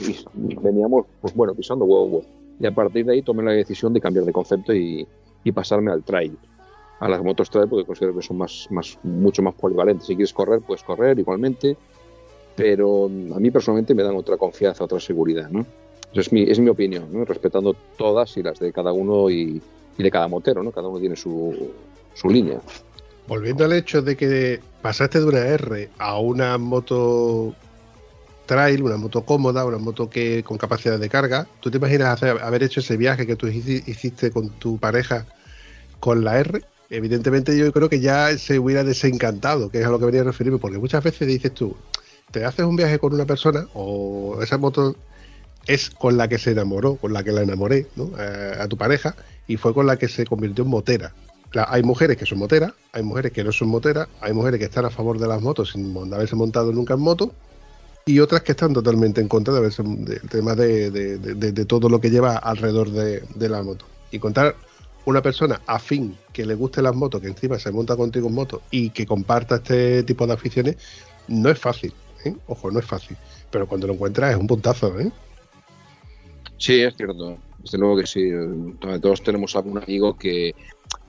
veníamos, 0.61 1.07
pues 1.19 1.33
bueno, 1.33 1.55
pisando 1.55 1.85
huevo, 1.85 2.21
Y 2.59 2.67
a 2.67 2.71
partir 2.71 3.07
de 3.07 3.13
ahí 3.13 3.21
tomé 3.23 3.41
la 3.41 3.53
decisión 3.53 3.91
de 3.91 4.01
cambiar 4.01 4.25
de 4.25 4.31
concepto 4.31 4.71
y, 4.71 5.07
y 5.43 5.51
pasarme 5.51 5.91
al 5.91 6.03
trail 6.03 6.37
a 6.99 7.09
las 7.09 7.23
motos 7.23 7.49
trail 7.49 7.67
porque 7.67 7.85
considero 7.85 8.15
que 8.15 8.21
son 8.21 8.37
más, 8.37 8.67
más, 8.69 8.97
mucho 9.03 9.41
más 9.41 9.53
polivalentes. 9.55 10.07
Si 10.07 10.15
quieres 10.15 10.33
correr, 10.33 10.61
puedes 10.61 10.83
correr 10.83 11.17
igualmente, 11.19 11.75
pero 12.55 13.05
a 13.05 13.39
mí 13.39 13.51
personalmente 13.51 13.93
me 13.93 14.03
dan 14.03 14.15
otra 14.15 14.37
confianza, 14.37 14.83
otra 14.83 14.99
seguridad. 14.99 15.49
¿no? 15.49 15.65
Es, 16.13 16.31
mi, 16.31 16.43
es 16.43 16.59
mi 16.59 16.69
opinión, 16.69 17.07
¿no? 17.11 17.25
respetando 17.25 17.75
todas 17.97 18.37
y 18.37 18.43
las 18.43 18.59
de 18.59 18.71
cada 18.71 18.93
uno 18.93 19.29
y, 19.29 19.61
de 19.97 20.11
cada 20.11 20.27
motero, 20.27 20.63
¿no? 20.63 20.71
cada 20.71 20.87
uno 20.87 20.99
tiene 20.99 21.15
su, 21.15 21.71
su 22.13 22.29
línea. 22.29 22.59
Volviendo 23.27 23.65
al 23.65 23.73
hecho 23.73 24.01
de 24.01 24.17
que 24.17 24.59
pasaste 24.81 25.19
de 25.19 25.25
una 25.25 25.39
R 25.39 25.89
a 25.97 26.19
una 26.19 26.57
moto 26.57 27.53
trail, 28.45 28.83
una 28.83 28.97
moto 28.97 29.23
cómoda, 29.23 29.65
una 29.65 29.77
moto 29.77 30.09
que 30.09 30.43
con 30.43 30.57
capacidad 30.57 30.99
de 30.99 31.09
carga, 31.09 31.47
¿tú 31.61 31.71
te 31.71 31.77
imaginas 31.77 32.09
hacer, 32.09 32.41
haber 32.41 32.63
hecho 32.63 32.81
ese 32.81 32.97
viaje 32.97 33.25
que 33.25 33.35
tú 33.35 33.47
hiciste 33.47 34.31
con 34.31 34.49
tu 34.49 34.77
pareja 34.77 35.25
con 35.99 36.23
la 36.23 36.39
R? 36.39 36.61
Evidentemente 36.93 37.57
yo 37.57 37.71
creo 37.73 37.89
que 37.89 37.99
ya 37.99 38.37
se 38.37 38.59
hubiera 38.59 38.83
desencantado, 38.83 39.69
que 39.69 39.79
es 39.79 39.85
a 39.85 39.89
lo 39.89 39.99
que 39.99 40.05
venía 40.05 40.21
a 40.21 40.25
referirme, 40.25 40.59
porque 40.59 40.77
muchas 40.77 41.03
veces 41.03 41.27
dices 41.27 41.53
tú, 41.53 41.75
te 42.31 42.45
haces 42.45 42.65
un 42.65 42.75
viaje 42.75 42.99
con 42.99 43.13
una 43.13 43.25
persona 43.25 43.67
o 43.73 44.39
esa 44.41 44.57
moto 44.57 44.95
es 45.65 45.89
con 45.89 46.17
la 46.17 46.27
que 46.27 46.37
se 46.37 46.51
enamoró, 46.51 46.95
con 46.97 47.13
la 47.13 47.23
que 47.23 47.31
la 47.31 47.41
enamoré, 47.41 47.87
¿no? 47.95 48.11
a, 48.59 48.67
tu 48.67 48.77
pareja, 48.77 49.15
y 49.47 49.57
fue 49.57 49.73
con 49.73 49.87
la 49.87 49.97
que 49.97 50.07
se 50.07 50.25
convirtió 50.25 50.63
en 50.65 50.69
motera. 50.69 51.13
hay 51.67 51.81
mujeres 51.81 52.15
que 52.17 52.25
son 52.27 52.37
moteras, 52.37 52.73
hay 52.91 53.01
mujeres 53.01 53.31
que 53.31 53.43
no 53.43 53.51
son 53.51 53.69
moteras, 53.69 54.07
hay 54.21 54.33
mujeres 54.33 54.59
que 54.59 54.65
están 54.65 54.85
a 54.85 54.89
favor 54.91 55.19
de 55.19 55.27
las 55.27 55.41
motos 55.41 55.71
sin 55.71 55.95
haberse 56.13 56.35
montado 56.35 56.71
nunca 56.71 56.93
en 56.93 56.99
moto 56.99 57.33
y 58.05 58.19
otras 58.19 58.43
que 58.43 58.51
están 58.51 58.73
totalmente 58.73 59.19
en 59.21 59.27
contra 59.27 59.53
de 59.53 59.59
haberse, 59.61 59.81
del 59.83 60.29
tema 60.29 60.55
de, 60.55 61.65
todo 61.67 61.89
lo 61.89 62.01
que 62.01 62.11
lleva 62.11 62.35
alrededor 62.35 62.91
de, 62.91 63.49
la 63.49 63.63
moto. 63.63 63.85
Y 64.11 64.19
contar 64.19 64.55
una 65.05 65.21
persona 65.21 65.61
afín 65.67 66.17
que 66.31 66.45
le 66.45 66.55
guste 66.55 66.81
las 66.81 66.95
motos, 66.95 67.21
que 67.21 67.27
encima 67.27 67.59
se 67.59 67.71
monta 67.71 67.95
contigo 67.95 68.27
en 68.27 68.35
moto 68.35 68.61
y 68.71 68.89
que 68.89 69.05
comparta 69.05 69.55
este 69.55 70.03
tipo 70.03 70.25
de 70.25 70.33
aficiones, 70.33 70.77
no 71.27 71.49
es 71.49 71.59
fácil. 71.59 71.93
¿eh? 72.25 72.35
Ojo, 72.47 72.71
no 72.71 72.79
es 72.79 72.85
fácil. 72.85 73.17
Pero 73.51 73.67
cuando 73.67 73.87
lo 73.87 73.93
encuentras 73.93 74.31
es 74.31 74.37
un 74.37 74.47
puntazo. 74.47 74.99
¿eh? 74.99 75.11
Sí, 76.57 76.81
es 76.81 76.95
cierto. 76.95 77.37
Desde 77.59 77.77
luego 77.77 77.97
que 77.97 78.07
sí. 78.07 78.29
Todos 79.01 79.23
tenemos 79.23 79.55
algún 79.55 79.77
amigo 79.77 80.17
que, 80.17 80.53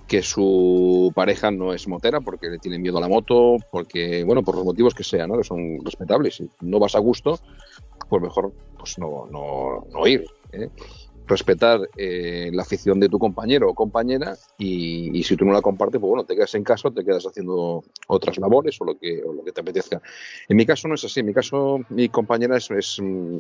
que 0.07 0.23
su 0.23 1.13
pareja 1.15 1.51
no 1.51 1.73
es 1.73 1.89
motera 1.89 2.21
porque 2.21 2.49
le 2.49 2.59
tiene 2.59 2.79
miedo 2.79 2.99
a 2.99 3.01
la 3.01 3.09
moto, 3.09 3.57
porque, 3.71 4.25
bueno, 4.25 4.43
por 4.43 4.57
los 4.57 4.65
motivos 4.65 4.95
que 4.95 5.05
sean, 5.05 5.31
¿no? 5.31 5.39
que 5.39 5.45
son 5.45 5.79
respetables. 5.85 6.37
Si 6.37 6.51
no 6.61 6.79
vas 6.79 6.95
a 6.95 7.01
gusto, 7.01 7.39
pues 8.09 8.23
mejor 8.23 8.53
pues 8.79 8.99
no, 8.99 9.27
no, 9.31 9.87
no 9.93 10.07
ir. 10.07 10.25
¿eh? 10.53 10.69
Respetar 11.27 11.81
eh, 11.97 12.51
la 12.53 12.63
afición 12.63 13.01
de 13.01 13.09
tu 13.09 13.19
compañero 13.19 13.71
o 13.71 13.75
compañera 13.75 14.37
y, 14.59 15.23
si 15.23 15.37
tú 15.37 15.45
no 15.45 15.53
la 15.53 15.63
compartes, 15.63 16.01
pues 16.01 16.09
bueno, 16.09 16.25
te 16.25 16.35
quedas 16.35 16.55
en 16.55 16.65
casa, 16.65 16.91
te 16.91 17.05
quedas 17.05 17.25
haciendo 17.25 17.83
otras 18.09 18.37
labores 18.39 18.79
o 18.81 18.85
lo 18.85 18.99
que, 18.99 19.23
o 19.23 19.33
lo 19.33 19.43
que 19.43 19.53
te 19.53 19.63
apetezca. 19.63 20.03
En 20.49 20.57
mi 20.57 20.67
caso 20.67 20.87
no 20.87 20.95
es 20.95 21.05
así. 21.05 21.21
En 21.21 21.27
mi 21.27 21.35
caso, 21.35 21.81
mi 21.89 22.09
compañera 22.09 22.57
es, 22.57 22.71
es 22.71 22.99
mm, 23.01 23.39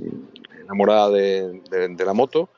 enamorada 0.62 1.10
de, 1.10 1.60
la 2.04 2.14
moto 2.14 2.48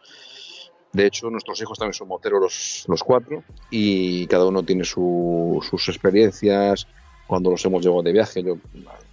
de 0.93 1.07
hecho, 1.07 1.29
nuestros 1.29 1.61
hijos 1.61 1.79
también 1.79 1.93
son 1.93 2.09
moteros 2.09 2.87
los, 2.89 3.03
cuatro 3.03 3.45
y 3.71 4.27
cada 4.29 4.47
uno 4.47 4.63
tiene 4.63 4.85
sus 4.85 5.89
experiencias. 5.89 6.87
Cuando 7.27 7.51
los 7.51 7.63
hemos 7.67 7.83
llevado 7.83 8.03
de 8.03 8.13
viaje, 8.13 8.43
yo 8.43 8.57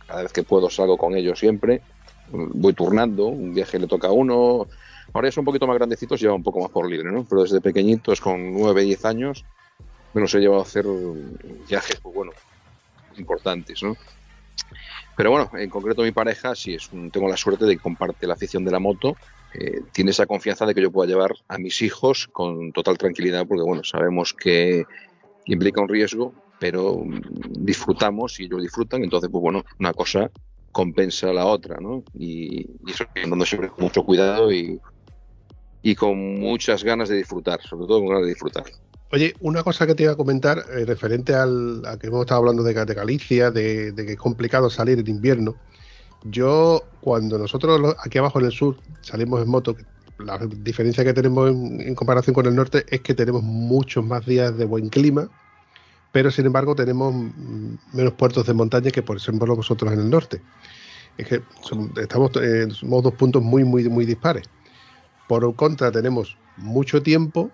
cada 0.08 0.24
vez 0.24 0.32
que 0.32 0.44
puedo 0.44 0.70
salgo 0.70 0.98
con 0.98 1.14
ellos 1.16 1.40
siempre. 1.40 1.82
Voy 2.32 2.72
turnando, 2.72 3.26
un 3.28 3.54
viaje 3.54 3.80
le 3.80 3.88
toca 3.88 4.08
a 4.08 4.12
uno. 4.14 4.68
Ahora 5.14 5.28
ya 5.28 5.32
son 5.32 5.42
un 5.44 5.46
poquito 5.46 5.68
más 5.68 5.78
grandecitos, 5.78 6.20
lleva 6.20 6.34
un 6.34 6.44
poco 6.44 6.60
más 6.60 6.72
por 6.72 6.90
libre, 6.90 7.12
¿no? 7.12 7.24
Pero 7.24 7.44
desde 7.44 7.62
pequeñitos, 7.62 8.20
con 8.20 8.52
9, 8.54 8.84
10 8.84 9.06
años, 9.06 9.46
me 10.14 10.22
los 10.22 10.34
he 10.34 10.40
llevado 10.40 10.62
a 10.62 10.66
hacer 10.66 10.86
viajes, 11.68 12.00
pues 12.02 12.16
bueno, 12.16 12.32
importantes, 13.18 13.84
¿no? 13.84 13.96
Pero 15.16 15.32
bueno, 15.32 15.52
en 15.54 15.70
concreto 15.70 16.02
mi 16.02 16.12
pareja 16.12 16.56
sí 16.56 16.74
es 16.74 16.90
tengo 17.12 17.30
la 17.30 17.38
suerte 17.38 17.66
de 17.66 17.76
que 17.76 17.82
comparte 17.82 18.26
la 18.26 18.34
afición 18.34 18.66
de 18.66 18.72
la 18.72 18.80
moto 18.80 19.16
eh, 19.54 19.82
tiene 19.92 20.12
esa 20.12 20.26
confianza 20.26 20.66
de 20.66 20.74
que 20.74 20.82
yo 20.82 20.92
pueda 20.92 21.08
llevar 21.08 21.36
a 21.48 21.60
mis 21.60 21.82
hijos 21.84 22.28
con 22.32 22.72
total 22.72 22.98
tranquilidad, 22.98 23.46
porque 23.48 23.64
bueno, 23.64 23.84
sabemos 23.84 24.34
que 24.34 24.86
implica 25.46 25.82
un 25.82 25.90
riesgo, 25.90 26.34
pero 26.60 27.04
disfrutamos 27.50 28.40
y 28.40 28.46
ellos 28.46 28.64
disfrutan, 28.64 29.04
entonces 29.04 29.30
pues 29.30 29.42
bueno, 29.42 29.64
una 29.80 29.94
cosa 29.94 30.32
compensa 30.72 31.32
la 31.34 31.46
otra, 31.46 31.80
¿no? 31.80 32.04
Y, 32.18 32.68
eso 32.88 33.06
andando 33.24 33.46
siempre 33.46 33.70
con 33.70 33.84
mucho 33.84 34.04
cuidado 34.04 34.52
y, 34.52 34.80
y 35.84 35.96
con 35.96 36.40
muchas 36.40 36.84
ganas 36.84 37.10
de 37.10 37.18
disfrutar, 37.18 37.62
sobre 37.62 37.86
todo 37.86 38.00
con 38.00 38.10
ganas 38.10 38.24
de 38.24 38.30
disfrutar. 38.30 38.64
Oye, 39.12 39.36
una 39.42 39.62
cosa 39.62 39.86
que 39.86 39.94
te 39.94 40.04
iba 40.04 40.14
a 40.14 40.16
comentar 40.16 40.64
eh, 40.76 40.86
referente 40.86 41.36
al, 41.36 41.86
a 41.86 42.00
que 42.00 42.08
hemos 42.08 42.22
estado 42.22 42.40
hablando 42.40 42.64
de, 42.64 42.74
Galicia, 42.74 43.52
de, 43.52 43.92
de, 43.92 44.06
que 44.06 44.14
es 44.14 44.18
complicado 44.18 44.72
salir 44.72 44.98
en 44.98 45.08
invierno. 45.08 45.56
Yo, 46.24 46.82
cuando 47.02 47.38
nosotros 47.38 47.96
aquí 48.04 48.18
abajo 48.18 48.40
en 48.40 48.46
el 48.46 48.52
sur 48.52 48.78
salimos 49.02 49.44
en 49.44 49.50
moto, 49.50 49.76
la 50.20 50.38
diferencia 50.38 51.04
que 51.04 51.14
tenemos 51.14 51.50
en, 51.50 51.96
comparación 51.96 52.34
con 52.34 52.46
el 52.46 52.56
norte 52.56 52.86
es 52.90 53.02
que 53.02 53.14
tenemos 53.14 53.44
muchos 53.44 54.06
más 54.06 54.26
días 54.26 54.58
de 54.58 54.66
buen 54.66 54.90
clima, 54.90 55.30
pero 56.12 56.32
sin 56.32 56.46
embargo 56.46 56.76
tenemos 56.76 57.14
menos 57.92 58.14
puertos 58.14 58.46
de 58.46 58.54
montaña 58.54 58.92
que 58.92 59.02
por 59.02 59.18
ejemplo 59.18 59.56
vosotros 59.56 59.92
en 59.92 60.00
el 60.00 60.10
norte. 60.10 60.42
Es 61.18 61.28
que 61.28 61.42
estamos 62.02 62.32
en 62.38 62.72
eh, 62.72 62.74
somos 62.74 63.04
dos 63.04 63.14
puntos 63.14 63.44
muy, 63.44 63.64
muy, 63.64 63.88
muy 63.90 64.06
dispares. 64.06 64.44
Por 65.28 65.56
contra, 65.56 65.92
tenemos 65.92 66.38
mucho 66.58 67.02
tiempo 67.02 67.50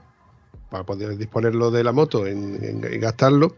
para 0.70 0.84
poder 0.84 1.18
disponerlo 1.18 1.72
de 1.72 1.84
la 1.84 1.92
moto 1.92 2.28
en 2.28 2.82
gastarlo, 3.00 3.56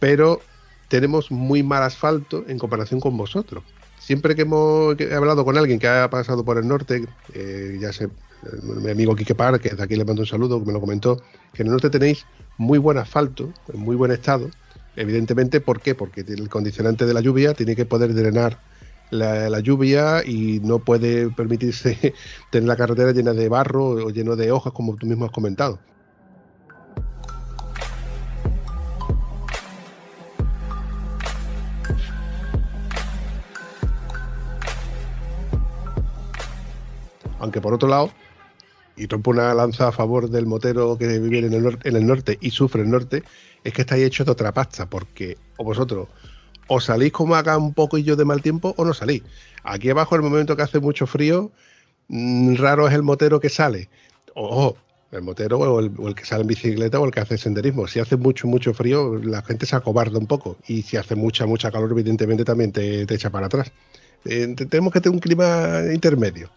pero 0.00 0.40
tenemos 0.88 1.30
muy 1.30 1.62
mal 1.62 1.82
asfalto 1.82 2.44
en 2.48 2.58
comparación 2.58 3.00
con 3.00 3.16
vosotros 3.16 3.62
siempre 4.06 4.36
que 4.36 4.42
hemos 4.42 4.96
hablado 5.12 5.44
con 5.44 5.58
alguien 5.58 5.80
que 5.80 5.88
ha 5.88 6.08
pasado 6.08 6.44
por 6.44 6.58
el 6.58 6.68
norte, 6.68 7.04
eh, 7.34 7.76
ya 7.80 7.92
sé, 7.92 8.08
mi 8.62 8.90
amigo 8.90 9.16
Quique 9.16 9.34
Par, 9.34 9.58
que 9.60 9.70
de 9.70 9.82
aquí 9.82 9.96
le 9.96 10.04
mando 10.04 10.22
un 10.22 10.26
saludo, 10.26 10.60
que 10.60 10.66
me 10.66 10.72
lo 10.72 10.80
comentó, 10.80 11.20
que 11.52 11.62
en 11.62 11.68
el 11.68 11.72
norte 11.72 11.90
tenéis 11.90 12.24
muy 12.56 12.78
buen 12.78 12.98
asfalto, 12.98 13.52
en 13.72 13.80
muy 13.80 13.96
buen 13.96 14.12
estado. 14.12 14.48
Evidentemente, 14.94 15.60
¿por 15.60 15.80
qué? 15.80 15.96
Porque 15.96 16.20
el 16.20 16.48
condicionante 16.48 17.04
de 17.04 17.14
la 17.14 17.20
lluvia 17.20 17.52
tiene 17.54 17.74
que 17.74 17.84
poder 17.84 18.14
drenar 18.14 18.60
la, 19.10 19.60
lluvia 19.60 20.22
y 20.24 20.60
no 20.60 20.78
puede 20.78 21.30
permitirse 21.30 22.14
tener 22.50 22.68
la 22.68 22.76
carretera 22.76 23.12
llena 23.12 23.32
de 23.32 23.48
barro 23.48 23.90
o 23.90 24.10
lleno 24.10 24.36
de 24.36 24.50
hojas, 24.52 24.72
como 24.72 24.96
tú 24.96 25.06
mismo 25.06 25.24
has 25.24 25.30
comentado. 25.30 25.78
Aunque 37.38 37.60
por 37.60 37.74
otro 37.74 37.88
lado, 37.88 38.10
y 38.96 39.06
rompo 39.06 39.30
una 39.30 39.54
lanza 39.54 39.88
a 39.88 39.92
favor 39.92 40.30
del 40.30 40.46
motero 40.46 40.96
que 40.96 41.06
vive 41.18 41.38
en 41.40 41.52
el, 41.52 41.78
en 41.84 41.96
el 41.96 42.06
norte 42.06 42.38
y 42.40 42.50
sufre 42.50 42.82
el 42.82 42.90
norte, 42.90 43.22
es 43.62 43.72
que 43.72 43.82
estáis 43.82 44.04
hechos 44.04 44.26
de 44.26 44.32
otra 44.32 44.52
pasta, 44.52 44.88
porque 44.88 45.36
o 45.58 45.64
vosotros 45.64 46.08
o 46.68 46.80
salís 46.80 47.12
como 47.12 47.34
haga 47.34 47.56
un 47.58 47.74
poco 47.74 47.98
y 47.98 48.02
yo 48.02 48.16
de 48.16 48.24
mal 48.24 48.42
tiempo 48.42 48.74
o 48.76 48.84
no 48.84 48.94
salís. 48.94 49.22
Aquí 49.62 49.90
abajo, 49.90 50.14
en 50.14 50.24
el 50.24 50.30
momento 50.30 50.56
que 50.56 50.62
hace 50.62 50.80
mucho 50.80 51.06
frío, 51.06 51.50
mm, 52.08 52.56
raro 52.56 52.88
es 52.88 52.94
el 52.94 53.02
motero 53.02 53.40
que 53.40 53.48
sale. 53.48 53.88
O 54.34 54.76
el 55.12 55.22
motero 55.22 55.58
o 55.58 55.80
el, 55.80 56.14
que 56.14 56.24
sale 56.24 56.42
en 56.42 56.48
bicicleta 56.48 57.00
o 57.00 57.04
el 57.04 57.10
que 57.10 57.20
hace 57.20 57.38
senderismo. 57.38 57.86
Si 57.86 58.00
hace 58.00 58.16
mucho, 58.16 58.46
mucho 58.46 58.74
frío, 58.74 59.16
la 59.16 59.42
gente 59.42 59.66
se 59.66 59.76
acobarda 59.76 60.18
un 60.18 60.26
poco. 60.26 60.56
Y 60.66 60.82
si 60.82 60.96
hace 60.96 61.14
mucha, 61.14 61.46
mucha 61.46 61.70
calor, 61.70 61.90
evidentemente 61.92 62.44
también 62.44 62.72
te, 62.72 63.02
echa 63.02 63.30
para 63.30 63.46
atrás. 63.46 63.72
Eh, 64.24 64.54
tenemos 64.68 64.92
que 64.92 65.00
tener 65.00 65.14
un 65.14 65.20
clima 65.20 65.80
intermedio. 65.92 66.50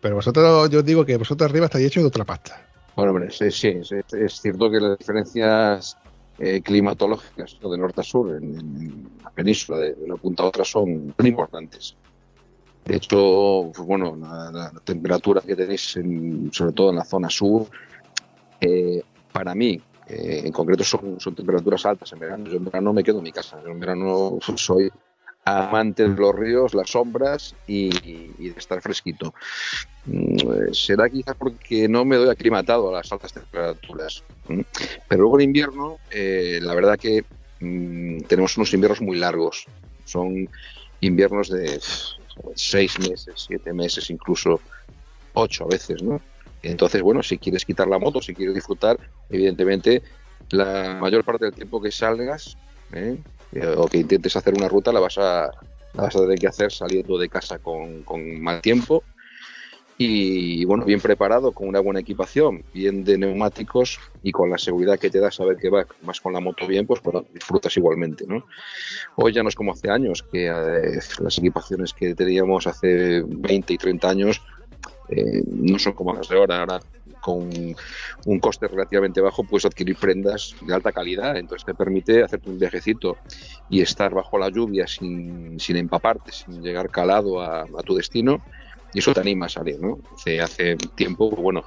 Pero 0.00 0.16
vosotros, 0.16 0.68
yo 0.70 0.80
os 0.80 0.84
digo 0.84 1.04
que 1.04 1.16
vosotros 1.16 1.50
arriba 1.50 1.66
estáis 1.66 1.86
hechos 1.86 2.02
de 2.02 2.08
otra 2.08 2.24
pasta. 2.24 2.60
Bueno, 2.96 3.12
hombre, 3.12 3.30
sí, 3.30 3.50
sí, 3.50 3.80
es, 3.90 4.40
cierto 4.40 4.70
que 4.70 4.78
las 4.78 4.98
diferencias 4.98 5.96
eh, 6.38 6.60
climatológicas 6.62 7.58
de 7.60 7.78
norte 7.78 8.00
a 8.00 8.04
sur 8.04 8.34
en, 8.34 9.08
la 9.22 9.30
península, 9.30 9.78
de, 9.78 9.96
una 10.04 10.16
punta 10.16 10.42
a 10.42 10.46
otra, 10.46 10.64
son 10.64 11.14
muy 11.16 11.28
importantes. 11.28 11.96
De 12.84 12.96
hecho, 12.96 13.70
pues 13.74 13.86
bueno, 13.86 14.16
la, 14.16 14.70
temperatura 14.84 15.40
que 15.40 15.56
tenéis, 15.56 15.98
sobre 16.50 16.72
todo 16.72 16.90
en 16.90 16.96
la 16.96 17.04
zona 17.04 17.30
sur, 17.30 17.66
eh, 18.60 19.02
para 19.32 19.54
mí, 19.54 19.80
eh, 20.06 20.42
en 20.44 20.52
concreto, 20.52 20.84
son, 20.84 21.18
son 21.18 21.34
temperaturas 21.34 21.86
altas 21.86 22.12
en 22.12 22.18
verano. 22.18 22.46
Yo 22.46 22.56
en 22.56 22.64
verano 22.64 22.92
me 22.92 23.02
quedo 23.02 23.18
en 23.18 23.24
mi 23.24 23.32
casa. 23.32 23.60
Yo 23.62 23.70
en 23.70 23.80
verano 23.80 24.38
soy 24.56 24.90
amante 25.44 26.08
de 26.08 26.16
los 26.16 26.34
ríos, 26.34 26.74
las 26.74 26.90
sombras 26.90 27.54
y, 27.66 27.90
de 27.90 28.54
estar 28.56 28.80
fresquito. 28.80 29.34
Mm, 30.06 30.72
será 30.72 31.08
quizás 31.08 31.36
porque 31.36 31.88
no 31.88 32.04
me 32.04 32.16
doy 32.16 32.30
aclimatado 32.30 32.88
a 32.88 32.92
las 32.92 33.12
altas 33.12 33.32
temperaturas. 33.32 34.22
Pero 34.46 35.22
luego 35.22 35.38
en 35.38 35.44
invierno, 35.44 35.98
eh, 36.10 36.58
la 36.62 36.74
verdad 36.74 36.98
que 36.98 37.24
mm, 37.60 38.20
tenemos 38.22 38.56
unos 38.56 38.72
inviernos 38.72 39.00
muy 39.00 39.18
largos. 39.18 39.66
Son 40.04 40.48
inviernos 41.00 41.50
de 41.50 41.80
seis 42.54 42.98
meses, 42.98 43.34
siete 43.36 43.72
meses, 43.72 44.10
incluso 44.10 44.60
ocho 45.34 45.64
a 45.64 45.68
veces, 45.68 46.02
¿no? 46.02 46.20
Entonces, 46.62 47.02
bueno, 47.02 47.22
si 47.22 47.36
quieres 47.36 47.64
quitar 47.64 47.88
la 47.88 47.98
moto, 47.98 48.22
si 48.22 48.34
quieres 48.34 48.54
disfrutar, 48.54 48.98
evidentemente, 49.28 50.02
la 50.50 50.96
mayor 51.00 51.24
parte 51.24 51.44
del 51.44 51.54
tiempo 51.54 51.80
que 51.82 51.90
salgas, 51.90 52.56
¿eh? 52.92 53.18
Eh, 53.54 53.74
o 53.76 53.86
que 53.86 53.98
intentes 53.98 54.36
hacer 54.36 54.54
una 54.54 54.68
ruta, 54.68 54.92
la 54.92 55.00
vas 55.00 55.18
a, 55.18 55.50
vas 55.94 56.16
a 56.16 56.20
tener 56.20 56.38
que 56.38 56.48
hacer 56.48 56.72
saliendo 56.72 57.16
de 57.18 57.28
casa 57.28 57.58
con, 57.58 58.02
con 58.02 58.40
mal 58.40 58.60
tiempo 58.60 59.04
y 59.96 60.64
bueno, 60.64 60.84
bien 60.84 61.00
preparado, 61.00 61.52
con 61.52 61.68
una 61.68 61.78
buena 61.78 62.00
equipación, 62.00 62.64
bien 62.72 63.04
de 63.04 63.16
neumáticos 63.16 64.00
y 64.24 64.32
con 64.32 64.50
la 64.50 64.58
seguridad 64.58 64.98
que 64.98 65.08
te 65.08 65.20
da 65.20 65.30
saber 65.30 65.56
que 65.56 65.70
vas 65.70 66.20
con 66.20 66.32
la 66.32 66.40
moto 66.40 66.66
bien, 66.66 66.84
pues 66.86 67.00
bueno, 67.00 67.24
disfrutas 67.32 67.76
igualmente, 67.76 68.26
¿no? 68.26 68.44
Hoy 69.14 69.32
ya 69.32 69.44
no 69.44 69.48
es 69.48 69.54
como 69.54 69.72
hace 69.72 69.90
años, 69.90 70.24
que 70.24 70.48
eh, 70.48 70.98
las 71.20 71.38
equipaciones 71.38 71.92
que 71.92 72.14
teníamos 72.14 72.66
hace 72.66 73.22
20 73.24 73.72
y 73.72 73.78
30 73.78 74.08
años 74.08 74.42
eh, 75.08 75.44
no 75.46 75.78
son 75.78 75.92
como 75.92 76.12
las 76.12 76.28
de 76.28 76.38
ahora. 76.38 76.58
Ahora 76.60 76.80
con 77.24 77.48
un 78.26 78.38
coste 78.38 78.68
relativamente 78.68 79.22
bajo 79.22 79.44
puedes 79.44 79.64
adquirir 79.64 79.96
prendas 79.96 80.54
de 80.60 80.74
alta 80.74 80.92
calidad, 80.92 81.38
entonces 81.38 81.64
te 81.64 81.72
permite 81.72 82.22
hacerte 82.22 82.50
un 82.50 82.58
viajecito 82.58 83.16
y 83.70 83.80
estar 83.80 84.12
bajo 84.12 84.36
la 84.36 84.50
lluvia 84.50 84.86
sin, 84.86 85.58
sin 85.58 85.76
empaparte, 85.76 86.32
sin 86.32 86.62
llegar 86.62 86.90
calado 86.90 87.40
a, 87.40 87.64
tu 87.82 87.94
destino 87.94 88.44
y 88.92 88.98
eso 88.98 89.14
te 89.14 89.20
anima 89.20 89.46
a 89.46 89.48
salir, 89.48 89.80
¿no? 89.80 90.00
Hace, 90.14 90.38
hace 90.42 90.76
tiempo, 90.94 91.30
pues 91.30 91.40
bueno, 91.40 91.64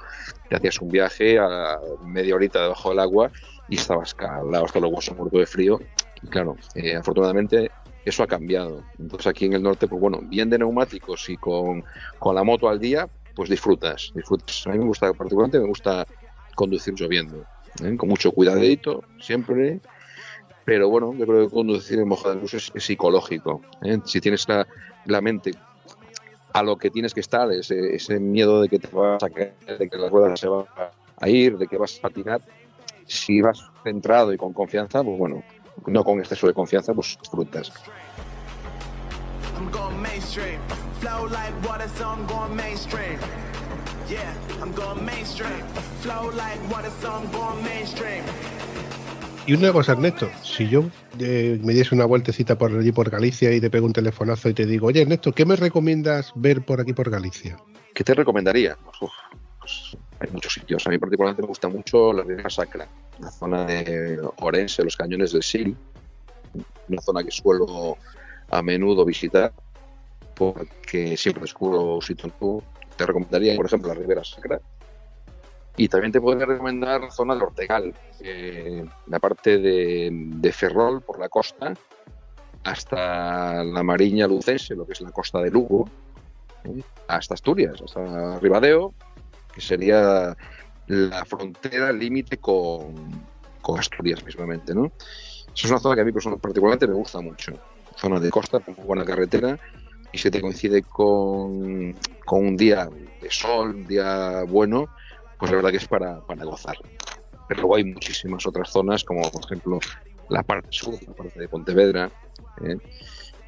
te 0.48 0.54
hacías 0.54 0.80
un 0.80 0.90
viaje 0.90 1.40
a 1.40 1.76
media 2.04 2.36
horita 2.36 2.62
debajo 2.62 2.90
del 2.90 3.00
agua 3.00 3.32
y 3.68 3.74
estabas 3.74 4.14
calado 4.14 4.64
hasta 4.64 4.78
los 4.78 4.92
huesos 4.92 5.16
muerto 5.16 5.38
de 5.38 5.46
frío. 5.46 5.80
Y 6.22 6.28
claro, 6.28 6.56
eh, 6.76 6.94
afortunadamente 6.94 7.70
eso 8.04 8.22
ha 8.22 8.26
cambiado. 8.26 8.84
Entonces 8.98 9.26
aquí 9.26 9.44
en 9.44 9.54
el 9.54 9.62
norte, 9.62 9.88
pues 9.88 10.00
bueno, 10.00 10.20
bien 10.22 10.48
de 10.50 10.58
neumáticos 10.58 11.28
y 11.28 11.36
con, 11.36 11.84
con 12.18 12.34
la 12.34 12.44
moto 12.44 12.68
al 12.68 12.78
día, 12.78 13.08
pues 13.38 13.48
disfrutas, 13.48 14.10
disfrutas. 14.16 14.66
A 14.66 14.70
mí 14.70 14.78
me 14.78 14.86
gusta, 14.86 15.12
particularmente 15.12 15.60
me 15.60 15.68
gusta 15.68 16.04
conducir 16.56 16.94
lloviendo, 16.94 17.44
¿eh? 17.84 17.96
con 17.96 18.08
mucho 18.08 18.32
cuidadito, 18.32 19.04
siempre. 19.20 19.80
Pero 20.64 20.88
bueno, 20.88 21.14
yo 21.14 21.24
creo 21.24 21.46
que 21.46 21.54
conducir 21.54 22.00
en 22.00 22.08
mojada 22.08 22.34
de 22.34 22.40
luz 22.40 22.54
es, 22.54 22.72
psicológico. 22.74 23.62
¿eh? 23.82 24.00
Si 24.04 24.20
tienes 24.20 24.48
la, 24.48 24.66
la, 25.04 25.20
mente 25.20 25.52
a 26.52 26.64
lo 26.64 26.76
que 26.76 26.90
tienes 26.90 27.14
que 27.14 27.20
estar, 27.20 27.48
ese, 27.52 27.94
ese 27.94 28.18
miedo 28.18 28.60
de 28.60 28.68
que 28.68 28.80
te 28.80 28.88
vas 28.88 29.22
a 29.22 29.30
caer, 29.30 29.54
de 29.78 29.88
que 29.88 29.96
la 29.96 30.08
rueda 30.08 30.36
se 30.36 30.48
va 30.48 30.66
a 31.20 31.28
ir, 31.28 31.58
de 31.58 31.68
que 31.68 31.78
vas 31.78 31.96
a 31.96 32.02
patinar, 32.02 32.40
si 33.06 33.40
vas 33.40 33.70
centrado 33.84 34.32
y 34.32 34.36
con 34.36 34.52
confianza, 34.52 35.04
pues 35.04 35.16
bueno, 35.16 35.44
no 35.86 36.02
con 36.02 36.18
exceso 36.18 36.48
de 36.48 36.54
confianza, 36.54 36.92
pues 36.92 37.16
disfrutas. 37.22 37.72
Y 49.46 49.54
una 49.54 49.72
cosa, 49.72 49.92
Ernesto, 49.92 50.28
si 50.42 50.68
yo 50.68 50.84
eh, 51.18 51.58
me 51.62 51.72
diese 51.72 51.94
una 51.94 52.04
vueltecita 52.04 52.58
por 52.58 52.70
allí 52.70 52.92
por 52.92 53.08
Galicia 53.08 53.52
y 53.52 53.60
te 53.60 53.70
pego 53.70 53.86
un 53.86 53.94
telefonazo 53.94 54.50
y 54.50 54.54
te 54.54 54.66
digo, 54.66 54.88
oye 54.88 55.02
Ernesto, 55.02 55.32
¿qué 55.32 55.46
me 55.46 55.56
recomiendas 55.56 56.32
ver 56.34 56.62
por 56.64 56.80
aquí 56.80 56.92
por 56.92 57.08
Galicia? 57.08 57.56
¿Qué 57.94 58.04
te 58.04 58.14
recomendaría? 58.14 58.76
pues 59.00 59.96
hay 60.20 60.30
muchos 60.32 60.52
sitios. 60.52 60.86
A 60.86 60.90
mí 60.90 60.98
particularmente 60.98 61.42
me 61.42 61.48
gusta 61.48 61.68
mucho 61.68 62.12
la 62.12 62.24
Ribera 62.24 62.50
Sacra, 62.50 62.86
la 63.20 63.30
zona 63.30 63.64
de 63.64 64.20
Orense, 64.40 64.84
los 64.84 64.96
cañones 64.96 65.32
del 65.32 65.42
Sil, 65.42 65.72
una 66.88 67.00
zona 67.02 67.24
que 67.24 67.30
suelo 67.30 67.96
a 68.50 68.62
menudo 68.62 69.04
visitar 69.04 69.52
porque 70.34 71.16
siempre 71.16 71.42
descubro 71.42 72.00
sitios 72.00 72.32
nuevos. 72.40 72.64
Te 72.96 73.04
recomendaría, 73.04 73.56
por 73.56 73.66
ejemplo, 73.66 73.88
la 73.88 73.94
Ribera 73.94 74.24
Sacra. 74.24 74.60
Y 75.76 75.88
también 75.88 76.12
te 76.12 76.20
podría 76.20 76.46
recomendar 76.46 77.10
zona 77.12 77.36
de 77.36 77.42
Ortegal, 77.42 77.94
la 79.06 79.18
parte 79.20 79.58
de, 79.58 80.52
Ferrol 80.52 81.02
por 81.02 81.20
la 81.20 81.28
costa 81.28 81.74
hasta 82.64 83.62
la 83.62 83.82
Mariña 83.84 84.26
Lucense, 84.26 84.74
lo 84.74 84.84
que 84.84 84.92
es 84.92 85.00
la 85.00 85.12
costa 85.12 85.40
de 85.40 85.50
Lugo, 85.50 85.88
¿eh? 86.64 86.82
hasta 87.06 87.34
Asturias, 87.34 87.80
hasta 87.80 88.40
Ribadeo, 88.40 88.92
que 89.54 89.60
sería 89.60 90.36
la 90.88 91.24
frontera 91.24 91.92
límite 91.92 92.38
con, 92.38 93.22
con, 93.62 93.78
Asturias 93.78 94.24
mismamente, 94.24 94.74
¿no? 94.74 94.90
Es 95.54 95.64
una 95.64 95.78
zona 95.78 95.94
que 95.94 96.00
a 96.00 96.04
mí 96.04 96.12
particularmente 96.12 96.88
me 96.88 96.94
gusta 96.94 97.20
mucho. 97.20 97.52
Zona 97.98 98.20
de 98.20 98.30
costa, 98.30 98.60
con 98.60 98.74
buena 98.86 99.04
carretera, 99.04 99.58
y 100.12 100.18
si 100.18 100.30
te 100.30 100.40
coincide 100.40 100.82
con, 100.82 101.94
con, 102.24 102.46
un 102.46 102.56
día 102.56 102.88
de 103.20 103.30
sol, 103.30 103.74
un 103.74 103.86
día 103.86 104.44
bueno, 104.44 104.88
pues 105.38 105.50
la 105.50 105.56
verdad 105.56 105.70
que 105.70 105.76
es 105.78 105.88
para, 105.88 106.20
para 106.20 106.44
gozar. 106.44 106.76
Pero 107.48 107.62
luego 107.62 107.76
hay 107.76 107.84
muchísimas 107.84 108.46
otras 108.46 108.70
zonas, 108.70 109.04
como 109.04 109.22
por 109.30 109.44
ejemplo 109.44 109.80
la 110.28 110.42
parte 110.42 110.68
sur, 110.70 110.94
la 111.06 111.14
parte 111.14 111.40
de 111.40 111.48
Pontevedra, 111.48 112.10
¿eh? 112.62 112.76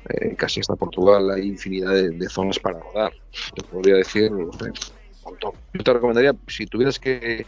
Eh, 0.09 0.35
casi 0.35 0.61
hasta 0.61 0.77
Portugal, 0.77 1.31
hay 1.31 1.47
infinidad 1.47 1.93
de, 1.93 2.29
zonas 2.29 2.59
para 2.59 2.81
rodar. 2.81 3.13
Te 3.55 3.63
podría 3.63 3.97
decir, 3.97 4.31
yo 4.31 5.83
te 5.83 5.93
recomendaría, 5.93 6.35
si 6.47 6.67
tuvieras 6.67 6.99
que. 6.99 7.45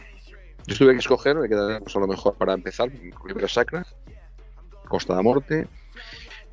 Yo 0.65 0.75
tuviera 0.77 0.93
que 0.93 0.99
escoger, 0.99 1.35
me 1.35 1.49
quedaría 1.49 1.79
pues, 1.79 1.95
a 1.95 1.99
lo 1.99 2.07
mejor 2.07 2.35
para 2.35 2.53
empezar, 2.53 2.89
Ribera 3.25 3.47
Sacra, 3.47 3.85
Costa 4.87 5.15
de 5.17 5.23
Morte. 5.23 5.67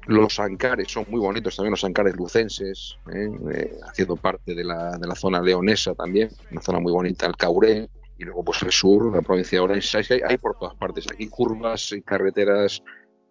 Los 0.06 0.40
Ancares 0.40 0.90
son 0.90 1.04
muy 1.08 1.20
bonitos 1.20 1.56
también, 1.56 1.72
los 1.72 1.84
Ancares 1.84 2.16
lucenses, 2.16 2.96
¿eh? 3.12 3.28
Eh, 3.52 3.78
haciendo 3.88 4.16
parte 4.16 4.54
de 4.54 4.64
la, 4.64 4.96
de 4.98 5.06
la 5.06 5.14
zona 5.14 5.40
leonesa 5.40 5.94
también, 5.94 6.30
una 6.50 6.62
zona 6.62 6.80
muy 6.80 6.92
bonita, 6.92 7.26
el 7.26 7.36
Cauré, 7.36 7.88
y 8.18 8.24
luego 8.24 8.44
pues 8.44 8.62
el 8.62 8.72
sur, 8.72 9.14
la 9.14 9.22
provincia 9.22 9.58
de 9.58 9.64
Orense, 9.64 9.98
hay, 9.98 10.20
hay 10.26 10.38
por 10.38 10.58
todas 10.58 10.74
partes, 10.74 11.06
aquí 11.10 11.28
curvas 11.28 11.92
y 11.92 12.02
carreteras 12.02 12.82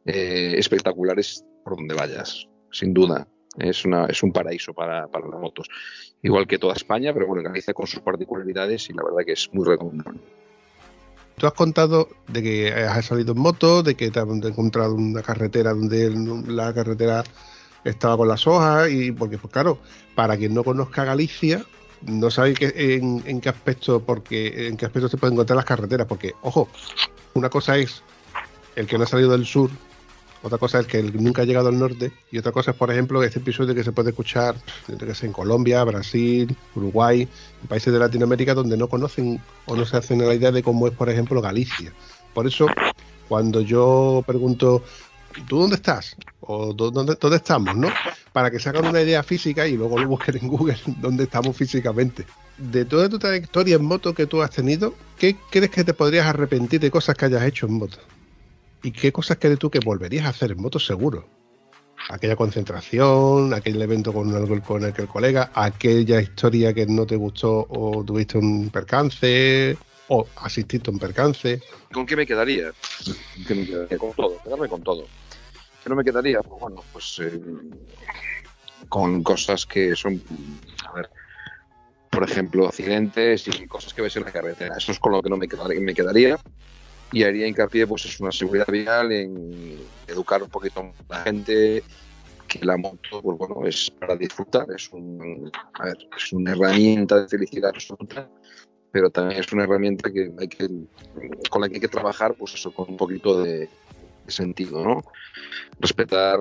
eh, 0.06 0.56
espectaculares 0.58 1.44
por 1.64 1.76
donde 1.76 1.96
vayas, 1.96 2.48
sin 2.72 2.94
duda. 2.94 3.28
Es, 3.58 3.84
una, 3.84 4.06
es 4.06 4.24
un 4.24 4.32
paraíso 4.32 4.74
para, 4.74 5.08
para 5.08 5.28
las 5.28 5.40
motos. 5.40 5.68
Igual 6.22 6.48
que 6.48 6.60
toda 6.60 6.76
España, 6.76 7.14
pero 7.14 7.28
bueno, 7.28 7.44
Galicia 7.44 7.74
con 7.74 7.88
sus 7.88 8.00
particularidades 8.00 8.90
y 8.90 8.94
la 8.94 9.04
verdad 9.04 9.26
que 9.26 9.34
es 9.34 9.50
muy 9.52 9.66
recomendable. 9.66 10.20
Tú 11.40 11.48
has 11.48 11.54
contado 11.54 12.10
de 12.28 12.44
que 12.44 12.74
has 12.74 13.06
salido 13.06 13.32
en 13.32 13.40
moto, 13.40 13.82
de 13.82 13.96
que 13.96 14.12
te 14.12 14.20
has 14.20 14.28
encontrado 14.28 14.94
una 14.94 15.22
carretera 15.22 15.74
donde 15.74 16.12
la 16.48 16.74
carretera 16.74 17.24
estaba 17.86 18.18
con 18.18 18.28
las 18.28 18.46
hojas 18.46 18.90
y 18.92 19.14
porque 19.14 19.38
pues 19.38 19.54
claro, 19.54 19.80
para 20.16 20.36
quien 20.36 20.54
no 20.54 20.66
conozca 20.66 21.06
Galicia, 21.06 21.66
no 22.02 22.30
sabe 22.30 22.56
en, 22.60 23.24
en, 23.26 23.40
qué 23.40 23.48
aspecto 23.48 24.02
porque 24.02 24.68
en 24.68 24.76
qué 24.76 24.86
aspecto 24.86 25.08
se 25.08 25.16
pueden 25.16 25.36
encontrar 25.36 25.56
las 25.56 25.66
carreteras, 25.66 26.08
porque 26.08 26.34
ojo, 26.42 26.68
una 27.34 27.50
cosa 27.50 27.78
es 27.78 28.04
el 28.76 28.86
que 28.86 28.98
no 28.98 29.06
ha 29.06 29.08
salido 29.08 29.32
del 29.32 29.46
sur 29.46 29.70
otra 30.42 30.58
cosa 30.58 30.80
es 30.80 30.88
que 30.88 31.04
nunca 31.04 31.42
ha 31.42 31.46
llegado 31.46 31.68
al 31.68 31.78
norte. 31.78 32.12
Y 32.32 32.38
otra 32.38 32.52
cosa 32.52 32.72
es, 32.72 32.78
por 32.78 32.92
ejemplo, 32.92 33.22
este 33.24 33.40
episodio 33.40 33.76
que 33.76 33.84
se 33.84 33.92
puede 33.92 34.10
escuchar 34.10 34.56
en 34.88 35.34
Colombia, 35.34 35.84
Brasil, 35.84 36.56
Uruguay, 36.76 37.28
países 37.68 37.92
de 37.92 38.00
Latinoamérica 38.00 38.54
donde 38.54 38.78
no 38.78 38.88
conocen 38.88 39.42
o 39.66 39.76
no 39.76 39.86
se 39.86 39.98
hacen 39.98 40.26
la 40.26 40.34
idea 40.34 40.52
de 40.52 40.64
cómo 40.64 40.88
es, 40.88 40.94
por 40.94 41.10
ejemplo, 41.10 41.42
Galicia. 41.42 41.92
Por 42.34 42.48
eso, 42.48 42.68
cuando 43.28 43.62
yo 43.62 44.24
pregunto, 44.26 44.84
¿tú 45.48 45.60
dónde 45.60 45.76
estás? 45.76 46.16
¿O 46.40 46.74
dónde, 46.74 47.18
dónde 47.20 47.38
estamos? 47.38 47.76
¿no? 47.76 47.90
Para 48.32 48.50
que 48.50 48.60
se 48.60 48.70
hagan 48.70 48.86
una 48.86 49.02
idea 49.02 49.24
física 49.24 49.68
y 49.68 49.76
luego 49.76 50.00
lo 50.00 50.08
busquen 50.08 50.38
en 50.38 50.48
Google 50.48 50.78
dónde 51.02 51.24
estamos 51.24 51.56
físicamente. 51.58 52.26
De 52.58 52.86
toda 52.86 53.10
tu 53.10 53.20
trayectoria 53.20 53.76
en 53.76 53.86
moto 53.86 54.14
que 54.14 54.26
tú 54.26 54.42
has 54.42 54.52
tenido, 54.52 54.94
¿qué 55.18 55.36
crees 55.50 55.70
que 55.70 55.84
te 55.84 55.94
podrías 55.94 56.28
arrepentir 56.28 56.80
de 56.80 56.92
cosas 56.92 57.16
que 57.16 57.26
hayas 57.26 57.44
hecho 57.44 57.68
en 57.68 57.74
moto? 57.74 57.98
¿Y 58.84 58.92
qué 58.92 59.12
cosas 59.12 59.38
crees 59.40 59.60
tú 59.60 59.70
que 59.70 59.80
volverías 59.80 60.26
a 60.26 60.30
hacer 60.30 60.52
en 60.52 60.62
moto 60.62 60.80
seguro? 60.80 61.28
Aquella 62.10 62.36
concentración, 62.36 63.54
aquel 63.54 63.82
evento 63.82 64.14
con 64.14 64.34
el, 64.34 64.62
con 64.62 64.84
el 64.84 64.94
colega, 64.94 65.52
aquella 65.54 66.22
historia 66.22 66.74
que 66.74 66.86
no 66.86 67.06
te 67.06 67.18
gustó 67.18 67.68
o 67.70 68.04
tuviste 68.06 68.38
un 68.38 68.70
percance 68.70 69.78
o 70.08 70.26
asististe 70.38 70.90
a 70.90 70.94
un 70.94 71.00
percance. 71.00 71.62
¿Con 71.92 72.06
qué 72.06 72.16
me 72.16 72.26
quedaría? 72.26 72.72
¿Con 73.98 74.14
todo, 74.14 74.42
quedarme 74.44 74.70
con 74.70 74.82
todo. 74.82 75.06
¿Qué 75.84 75.90
no 75.90 75.96
me 75.96 76.04
quedaría? 76.04 76.42
Pues 76.42 76.60
bueno, 76.60 76.84
pues 76.94 77.20
eh, 77.22 77.40
con 78.88 79.22
cosas 79.22 79.66
que 79.66 79.96
son, 79.96 80.22
a 80.88 80.94
ver, 80.94 81.10
por 82.10 82.24
ejemplo, 82.24 82.68
accidentes 82.68 83.48
y 83.48 83.68
cosas 83.68 83.94
que 83.94 84.02
ves 84.02 84.16
en 84.16 84.24
la 84.24 84.32
carretera. 84.32 84.76
Eso 84.78 84.94
es 84.94 85.00
con 85.00 85.12
lo 85.12 85.22
que 85.22 85.30
no 85.30 85.38
me 85.38 85.48
me 85.80 85.94
quedaría 85.94 86.40
y 87.12 87.24
haría 87.24 87.48
hincapié 87.48 87.88
pues 87.88 88.06
es 88.06 88.20
una 88.20 88.32
seguridad 88.32 88.68
vial 88.68 89.12
en 89.12 89.80
educar 90.08 90.44
un 90.44 90.50
poquito 90.50 90.82
a 90.82 90.94
la 91.10 91.22
gente 91.22 91.84
que 92.48 92.66
la 92.66 92.78
moto 92.78 93.22
pues 93.22 93.38
bueno 93.38 93.66
es 93.66 93.92
para 93.92 94.16
disfrutar 94.16 94.68
es 94.76 94.90
un 94.92 95.52
a 95.74 95.86
ver, 95.86 95.98
es 96.16 96.34
una 96.34 96.52
herramienta 96.52 97.22
de 97.22 97.28
felicidad 97.28 97.72
absoluta 97.74 98.30
pero 98.92 99.10
también 99.10 99.40
es 99.40 99.52
una 99.52 99.64
herramienta 99.64 100.12
que 100.12 100.32
hay 100.40 100.48
que 100.48 100.68
con 101.50 101.62
la 101.62 101.70
que 101.70 101.76
hay 101.76 101.82
que 101.82 101.88
trabajar 101.88 102.36
pues 102.36 102.54
eso 102.56 102.72
con 102.72 102.90
un 102.90 102.98
poquito 102.98 103.42
de, 103.42 103.70
sentido 104.28 104.84
no 104.84 105.02
respetar 105.80 106.40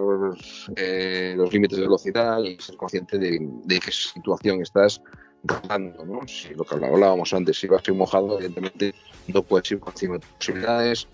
eh, 0.77 1.35
los 1.37 1.51
límites 1.51 1.79
de 1.79 1.85
velocidad 1.85 2.43
y 2.43 2.59
ser 2.61 2.77
consciente 2.77 3.17
de, 3.19 3.39
de 3.65 3.81
qué 3.81 3.91
situación 3.91 4.61
estás 4.61 5.01
rodando, 5.45 6.05
¿no? 6.05 6.27
Si 6.27 6.55
lo 6.55 6.65
que 6.65 6.75
hablábamos 6.75 7.33
antes, 7.33 7.59
si 7.59 7.67
vas 7.67 7.87
muy 7.89 7.99
mojado, 7.99 8.37
evidentemente 8.39 8.95
no 9.29 9.43
puedes 9.43 9.71
ir 9.71 9.81
con 9.81 9.95
de 9.95 10.19
posibilidades. 10.19 11.07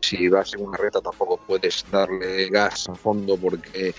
Si 0.00 0.28
vas 0.28 0.52
en 0.54 0.66
una 0.66 0.76
reta 0.76 1.00
tampoco 1.00 1.38
puedes 1.38 1.84
darle 1.90 2.48
gas 2.50 2.88
a 2.88 2.94
fondo 2.94 3.36
porque 3.36 3.94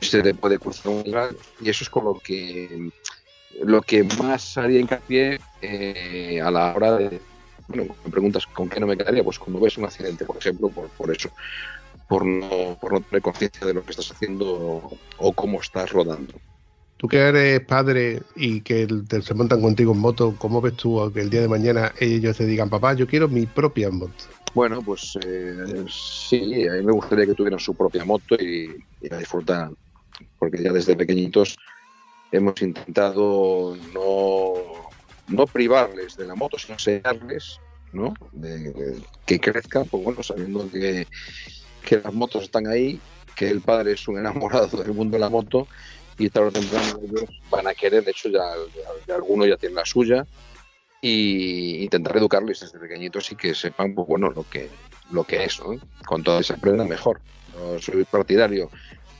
se 0.00 0.22
te 0.22 0.34
puede 0.34 0.58
cruzar 0.58 0.92
un 0.92 1.02
gas. 1.04 1.34
Y 1.60 1.70
eso 1.70 1.84
es 1.84 1.90
con 1.90 2.04
lo 2.04 2.14
que 2.18 2.90
lo 3.62 3.82
que 3.82 4.02
más 4.02 4.56
haría 4.56 4.80
hincapié 4.80 5.38
eh, 5.60 6.40
a 6.40 6.50
la 6.50 6.74
hora 6.74 6.96
de 6.96 7.20
bueno, 7.68 7.94
me 8.04 8.10
preguntas 8.10 8.46
con 8.46 8.68
qué 8.68 8.80
no 8.80 8.86
me 8.86 8.96
quedaría, 8.96 9.22
pues 9.22 9.38
cuando 9.38 9.60
ves 9.60 9.78
un 9.78 9.84
accidente, 9.84 10.24
por 10.24 10.36
ejemplo, 10.36 10.68
por, 10.68 10.88
por 10.90 11.14
eso, 11.14 11.30
por 12.08 12.24
no, 12.26 12.76
por 12.80 12.92
no 12.92 13.00
tener 13.00 13.22
conciencia 13.22 13.66
de 13.66 13.74
lo 13.74 13.84
que 13.84 13.92
estás 13.92 14.10
haciendo 14.10 14.90
o 15.18 15.32
cómo 15.32 15.60
estás 15.60 15.90
rodando. 15.92 16.34
Tú 17.02 17.08
que 17.08 17.18
eres 17.18 17.60
padre 17.62 18.22
y 18.36 18.60
que 18.60 18.86
se 19.24 19.34
montan 19.34 19.60
contigo 19.60 19.92
en 19.92 19.98
moto, 19.98 20.36
¿cómo 20.38 20.60
ves 20.60 20.76
tú 20.76 21.10
que 21.12 21.22
el 21.22 21.30
día 21.30 21.40
de 21.40 21.48
mañana 21.48 21.92
ellos 21.98 22.36
te 22.36 22.46
digan, 22.46 22.70
papá, 22.70 22.94
yo 22.94 23.08
quiero 23.08 23.26
mi 23.26 23.44
propia 23.44 23.90
moto? 23.90 24.12
Bueno, 24.54 24.80
pues 24.80 25.18
eh, 25.26 25.84
sí, 25.88 26.64
a 26.68 26.74
mí 26.74 26.82
me 26.84 26.92
gustaría 26.92 27.26
que 27.26 27.34
tuvieran 27.34 27.58
su 27.58 27.74
propia 27.74 28.04
moto 28.04 28.36
y, 28.36 28.68
la 29.00 29.18
disfrutar, 29.18 29.72
porque 30.38 30.62
ya 30.62 30.72
desde 30.72 30.94
pequeñitos 30.94 31.56
hemos 32.30 32.62
intentado 32.62 33.76
no, 33.92 34.52
no 35.26 35.46
privarles 35.48 36.16
de 36.16 36.24
la 36.28 36.36
moto, 36.36 36.56
sino 36.56 36.74
enseñarles 36.74 37.58
¿no? 37.92 38.14
De, 38.30 39.02
que 39.26 39.40
crezcan, 39.40 39.86
pues 39.90 40.04
bueno, 40.04 40.22
sabiendo 40.22 40.70
que, 40.70 41.08
que 41.84 41.98
las 41.98 42.14
motos 42.14 42.44
están 42.44 42.68
ahí, 42.68 43.00
que 43.34 43.48
el 43.48 43.60
padre 43.60 43.94
es 43.94 44.06
un 44.06 44.18
enamorado 44.18 44.80
del 44.80 44.94
mundo 44.94 45.16
de 45.16 45.20
la 45.20 45.30
moto 45.30 45.66
y 46.26 46.30
tarde 46.30 46.48
o 46.48 46.52
temprano 46.52 47.00
ellos 47.02 47.28
van 47.50 47.66
a 47.66 47.74
querer, 47.74 48.04
de 48.04 48.10
hecho 48.10 48.28
ya, 48.28 48.42
ya, 49.06 49.14
algunos 49.14 49.48
ya 49.48 49.56
tienen 49.56 49.76
la 49.76 49.84
suya, 49.84 50.26
y 51.00 51.82
intentar 51.82 52.16
educarles 52.16 52.60
desde 52.60 52.78
pequeñitos 52.78 53.32
y 53.32 53.36
que 53.36 53.54
sepan 53.54 53.92
pues 53.94 54.06
bueno 54.06 54.30
lo 54.30 54.48
que 54.48 54.68
lo 55.10 55.24
que 55.24 55.44
es, 55.44 55.60
¿no? 55.60 55.78
con 56.06 56.22
todo 56.22 56.42
se 56.42 56.54
aprenda 56.54 56.84
mejor. 56.84 57.20
No 57.54 57.78
soy 57.80 58.04
partidario 58.04 58.70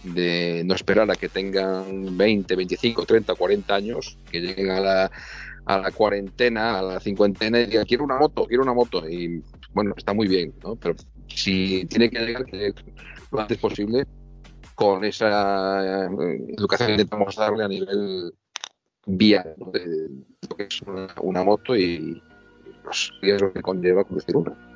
de 0.02 0.62
no 0.64 0.74
esperar 0.74 1.10
a 1.10 1.16
que 1.16 1.28
tengan 1.28 2.16
20, 2.16 2.56
25, 2.56 3.04
30, 3.04 3.34
40 3.34 3.74
años, 3.74 4.18
que 4.30 4.40
lleguen 4.40 4.70
a 4.70 4.80
la, 4.80 5.10
a 5.66 5.78
la 5.78 5.90
cuarentena, 5.90 6.78
a 6.78 6.82
la 6.82 7.00
cincuentena 7.00 7.60
y 7.60 7.66
digan, 7.66 7.84
quiero 7.84 8.04
una 8.04 8.16
moto, 8.16 8.46
quiero 8.46 8.62
una 8.62 8.72
moto. 8.72 9.08
Y 9.08 9.42
bueno, 9.74 9.94
está 9.96 10.12
muy 10.12 10.28
bien, 10.28 10.54
¿no? 10.62 10.76
Pero 10.76 10.96
si 11.28 11.84
tiene 11.86 12.10
que 12.10 12.20
llegar, 12.20 12.46
que 12.46 12.74
lo 13.30 13.40
antes 13.40 13.58
posible 13.58 14.06
con 14.82 15.04
esa 15.04 16.04
eh, 16.04 16.08
educación 16.58 16.88
que 16.88 16.92
intentamos 16.94 17.36
darle 17.36 17.62
a 17.62 17.68
nivel 17.68 18.34
vía 19.06 19.44
de 19.56 20.08
lo 20.48 20.56
que 20.56 20.64
es 20.64 20.82
una, 21.22 21.44
moto 21.44 21.76
y 21.76 22.20
los 22.84 23.12
riesgos 23.22 23.52
que 23.52 23.62
conlleva 23.62 24.02
conducir 24.02 24.36
una. 24.36 24.71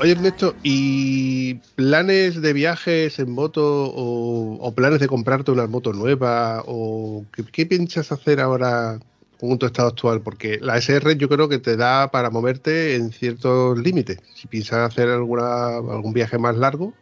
Oye, 0.00 0.12
Ernesto, 0.12 0.54
¿y 0.62 1.54
planes 1.74 2.40
de 2.40 2.52
viajes 2.52 3.18
en 3.18 3.32
moto 3.32 3.92
o, 3.92 4.72
planes 4.72 5.00
de 5.00 5.08
comprarte 5.08 5.50
una 5.50 5.66
moto 5.66 5.92
nueva? 5.92 6.62
¿O 6.66 7.24
qué, 7.52 7.66
piensas 7.66 8.12
hacer 8.12 8.38
ahora 8.38 9.00
con 9.40 9.58
tu 9.58 9.66
estado 9.66 9.88
actual? 9.88 10.20
Porque 10.20 10.58
la 10.60 10.76
SR 10.76 11.16
yo 11.16 11.28
creo 11.28 11.48
que 11.48 11.58
te 11.58 11.76
da 11.76 12.12
para 12.12 12.30
moverte 12.30 12.94
en 12.94 13.10
ciertos 13.10 13.76
límites. 13.76 14.18
Si 14.36 14.46
piensas 14.46 14.88
hacer 14.88 15.08
alguna, 15.08 15.78
algún 15.78 16.12
viaje 16.12 16.38
más 16.38 16.56
largo. 16.56 16.94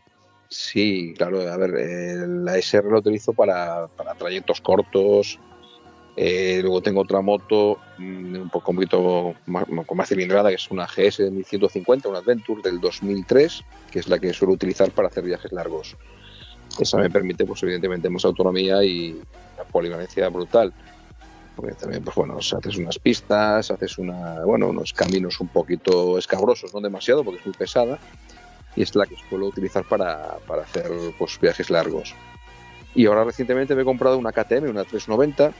Sí, 0.48 1.12
claro, 1.18 1.40
a 1.40 1.56
ver, 1.58 1.74
eh, 1.76 2.26
la 2.26 2.56
SR 2.56 2.88
lo 2.88 3.00
utilizo 3.00 3.34
para, 3.34 3.88
para 3.88 4.14
trayectos 4.14 4.62
cortos, 4.62 5.38
eh, 6.18 6.60
luego 6.62 6.80
tengo 6.80 7.02
otra 7.02 7.20
moto 7.20 7.78
mm, 7.98 8.36
un 8.36 8.48
poco, 8.48 8.70
un 8.70 8.76
poquito 8.76 9.34
más, 9.44 9.66
con 9.86 9.98
más 9.98 10.08
cilindrada, 10.08 10.48
que 10.48 10.54
es 10.54 10.70
una 10.70 10.86
GS 10.86 11.18
de 11.18 11.30
1150, 11.30 12.08
una 12.08 12.18
Adventure 12.18 12.62
del 12.62 12.80
2003, 12.80 13.62
que 13.90 13.98
es 13.98 14.08
la 14.08 14.18
que 14.18 14.32
suelo 14.32 14.54
utilizar 14.54 14.90
para 14.92 15.08
hacer 15.08 15.24
viajes 15.24 15.52
largos. 15.52 15.94
Esa 16.80 16.96
me 16.96 17.10
permite, 17.10 17.44
pues 17.44 17.62
evidentemente, 17.62 18.08
más 18.08 18.24
autonomía 18.24 18.82
y 18.82 19.12
una 19.54 19.64
polivalencia 19.70 20.28
brutal. 20.30 20.72
Porque 21.54 21.74
también, 21.74 22.02
pues 22.02 22.16
bueno, 22.16 22.38
haces 22.38 22.76
unas 22.76 22.98
pistas, 22.98 23.70
haces 23.70 23.98
una, 23.98 24.42
bueno, 24.44 24.68
unos 24.68 24.94
caminos 24.94 25.38
un 25.40 25.48
poquito 25.48 26.16
escabrosos, 26.16 26.72
no 26.72 26.80
demasiado, 26.80 27.24
porque 27.24 27.40
es 27.40 27.46
muy 27.46 27.54
pesada, 27.54 27.98
y 28.74 28.82
es 28.82 28.94
la 28.94 29.06
que 29.06 29.16
suelo 29.28 29.46
utilizar 29.46 29.84
para, 29.84 30.38
para 30.46 30.62
hacer 30.62 30.90
pues, 31.18 31.38
viajes 31.40 31.70
largos. 31.70 32.14
Y 32.94 33.04
ahora 33.04 33.24
recientemente 33.24 33.74
me 33.74 33.82
he 33.82 33.84
comprado 33.84 34.16
una 34.16 34.32
KTM, 34.32 34.70
una 34.70 34.84
390, 34.84 35.52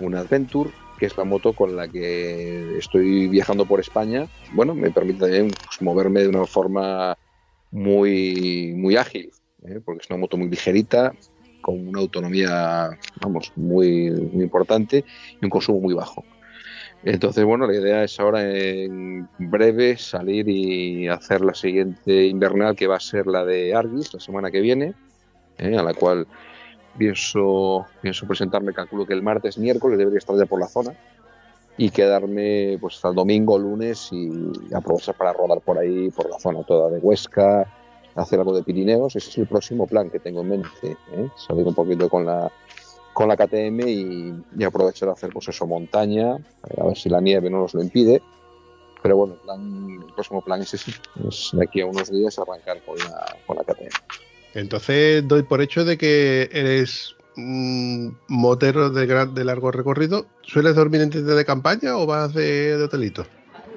una 0.00 0.20
Adventure, 0.20 0.70
que 0.98 1.06
es 1.06 1.16
la 1.16 1.24
moto 1.24 1.52
con 1.52 1.76
la 1.76 1.88
que 1.88 2.78
estoy 2.78 3.28
viajando 3.28 3.64
por 3.64 3.80
España. 3.80 4.26
Bueno, 4.52 4.74
me 4.74 4.90
permite 4.90 5.20
también 5.20 5.48
pues, 5.48 5.80
moverme 5.80 6.22
de 6.22 6.28
una 6.28 6.44
forma 6.46 7.16
muy, 7.70 8.74
muy 8.76 8.96
ágil, 8.96 9.30
¿eh? 9.64 9.80
porque 9.84 10.02
es 10.02 10.10
una 10.10 10.18
moto 10.18 10.36
muy 10.36 10.48
ligerita, 10.48 11.14
con 11.60 11.88
una 11.88 12.00
autonomía, 12.00 12.98
vamos, 13.20 13.52
muy, 13.56 14.10
muy 14.10 14.44
importante 14.44 15.04
y 15.40 15.44
un 15.44 15.50
consumo 15.50 15.80
muy 15.80 15.94
bajo. 15.94 16.24
Entonces, 17.02 17.44
bueno, 17.44 17.66
la 17.66 17.74
idea 17.74 18.04
es 18.04 18.20
ahora 18.20 18.42
en 18.42 19.26
breve 19.38 19.96
salir 19.96 20.48
y 20.48 21.08
hacer 21.08 21.40
la 21.40 21.54
siguiente 21.54 22.26
invernal, 22.26 22.76
que 22.76 22.86
va 22.86 22.96
a 22.96 23.00
ser 23.00 23.26
la 23.26 23.44
de 23.44 23.74
Argis, 23.74 24.12
la 24.12 24.20
semana 24.20 24.50
que 24.50 24.60
viene, 24.60 24.94
¿eh? 25.56 25.76
a 25.76 25.82
la 25.82 25.94
cual 25.94 26.26
pienso, 27.00 27.86
pienso 28.02 28.26
presentarme, 28.26 28.74
calculo 28.74 29.06
que 29.06 29.14
el 29.14 29.22
martes, 29.22 29.56
miércoles 29.56 29.96
debería 29.96 30.18
estar 30.18 30.36
ya 30.36 30.44
por 30.44 30.60
la 30.60 30.68
zona 30.68 30.92
y 31.78 31.88
quedarme 31.88 32.76
pues 32.78 32.96
hasta 32.96 33.08
el 33.08 33.14
domingo, 33.14 33.58
lunes 33.58 34.10
y 34.12 34.30
aprovechar 34.74 35.14
para 35.14 35.32
rodar 35.32 35.62
por 35.62 35.78
ahí, 35.78 36.10
por 36.10 36.28
la 36.28 36.38
zona 36.38 36.62
toda 36.62 36.90
de 36.90 36.98
Huesca, 36.98 37.66
hacer 38.16 38.38
algo 38.38 38.54
de 38.54 38.62
Pirineos. 38.62 39.16
Ese 39.16 39.30
es 39.30 39.38
el 39.38 39.46
próximo 39.46 39.86
plan 39.86 40.10
que 40.10 40.18
tengo 40.18 40.42
en 40.42 40.50
mente, 40.50 40.68
¿eh? 41.12 41.28
salir 41.36 41.66
un 41.66 41.74
poquito 41.74 42.06
con 42.10 42.26
la 42.26 42.52
con 43.14 43.28
la 43.28 43.36
KTM 43.36 43.80
y, 43.88 44.64
aprovechar 44.64 45.08
a 45.08 45.12
hacer 45.12 45.30
pues 45.32 45.48
eso, 45.48 45.66
montaña, 45.66 46.34
a 46.78 46.84
ver 46.84 46.98
si 46.98 47.08
la 47.08 47.22
nieve 47.22 47.48
no 47.48 47.60
nos 47.60 47.72
lo 47.72 47.82
impide. 47.82 48.20
Pero 49.02 49.16
bueno, 49.16 49.34
el, 49.34 49.40
plan, 49.40 50.00
el 50.06 50.12
próximo 50.12 50.42
plan 50.42 50.60
es 50.60 50.74
ese, 50.74 50.92
es 51.26 51.50
de 51.54 51.64
aquí 51.64 51.80
a 51.80 51.86
unos 51.86 52.10
días 52.10 52.38
arrancar 52.38 52.82
con 52.84 52.98
la, 52.98 53.36
con 53.46 53.56
la 53.56 53.64
KTM. 53.64 54.29
Entonces 54.54 55.26
doy 55.26 55.42
por 55.42 55.60
hecho 55.60 55.84
de 55.84 55.96
que 55.96 56.48
eres 56.52 57.16
motero 57.36 58.90
de, 58.90 59.06
gran, 59.06 59.34
de 59.34 59.44
largo 59.44 59.70
recorrido. 59.70 60.26
¿Sueles 60.42 60.74
dormir 60.74 61.00
en 61.00 61.10
tienda 61.10 61.34
de 61.34 61.44
campaña 61.44 61.96
o 61.96 62.06
vas 62.06 62.34
de, 62.34 62.76
de 62.76 62.84
hotelito? 62.84 63.26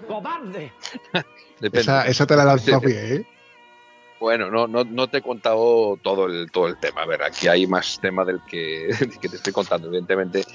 ¡Cobarde! 0.07 0.71
esa, 1.61 2.07
esa, 2.07 2.25
te 2.25 2.35
la 2.35 2.45
lanzo 2.45 2.79
bien, 2.79 3.17
¿eh? 3.17 3.27
Bueno, 4.19 4.49
no, 4.49 4.67
no, 4.67 4.85
no, 4.85 5.07
te 5.09 5.17
he 5.17 5.21
contado 5.21 5.99
todo 6.01 6.27
el, 6.27 6.49
todo 6.49 6.67
el 6.67 6.79
tema. 6.79 7.01
A 7.01 7.05
ver, 7.05 7.23
aquí 7.23 7.47
hay 7.47 7.67
más 7.67 7.99
tema 7.99 8.23
del 8.23 8.39
que, 8.47 8.89
que 9.21 9.29
te 9.29 9.35
estoy 9.35 9.53
contando. 9.53 9.87
Evidentemente, 9.87 10.45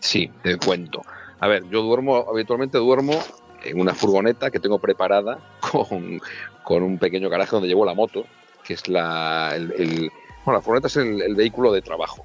sí, 0.00 0.30
te 0.42 0.56
cuento. 0.58 1.02
A 1.40 1.48
ver, 1.48 1.68
yo 1.70 1.82
duermo, 1.82 2.26
habitualmente 2.28 2.78
duermo 2.78 3.20
en 3.64 3.80
una 3.80 3.94
furgoneta 3.94 4.50
que 4.50 4.60
tengo 4.60 4.78
preparada 4.78 5.38
con, 5.60 6.20
con 6.62 6.82
un 6.82 6.98
pequeño 6.98 7.28
garaje 7.28 7.52
donde 7.52 7.68
llevo 7.68 7.84
la 7.84 7.94
moto 7.94 8.24
que 8.64 8.74
es 8.74 8.88
la, 8.88 9.52
el, 9.54 10.10
bueno, 10.44 10.58
la 10.58 10.62
furgoneta 10.62 10.88
es 10.88 10.96
el, 10.96 11.34
vehículo 11.34 11.72
de 11.72 11.82
trabajo. 11.82 12.24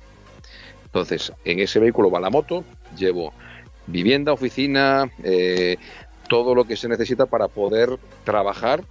Entonces, 0.85 1.31
en 1.45 1.59
ese 1.59 1.79
vehículo 1.79 2.09
va 2.09 2.19
la 2.19 2.29
moto, 2.29 2.63
llevo 2.97 3.33
vivienda, 3.85 4.33
oficina, 4.33 5.11
eh, 5.23 5.77
todo 6.27 6.55
lo 6.55 6.65
que 6.65 6.75
se 6.75 6.87
necesita 6.87 7.25
para 7.25 7.47
poder 7.47 7.97
trabajar 8.23 8.83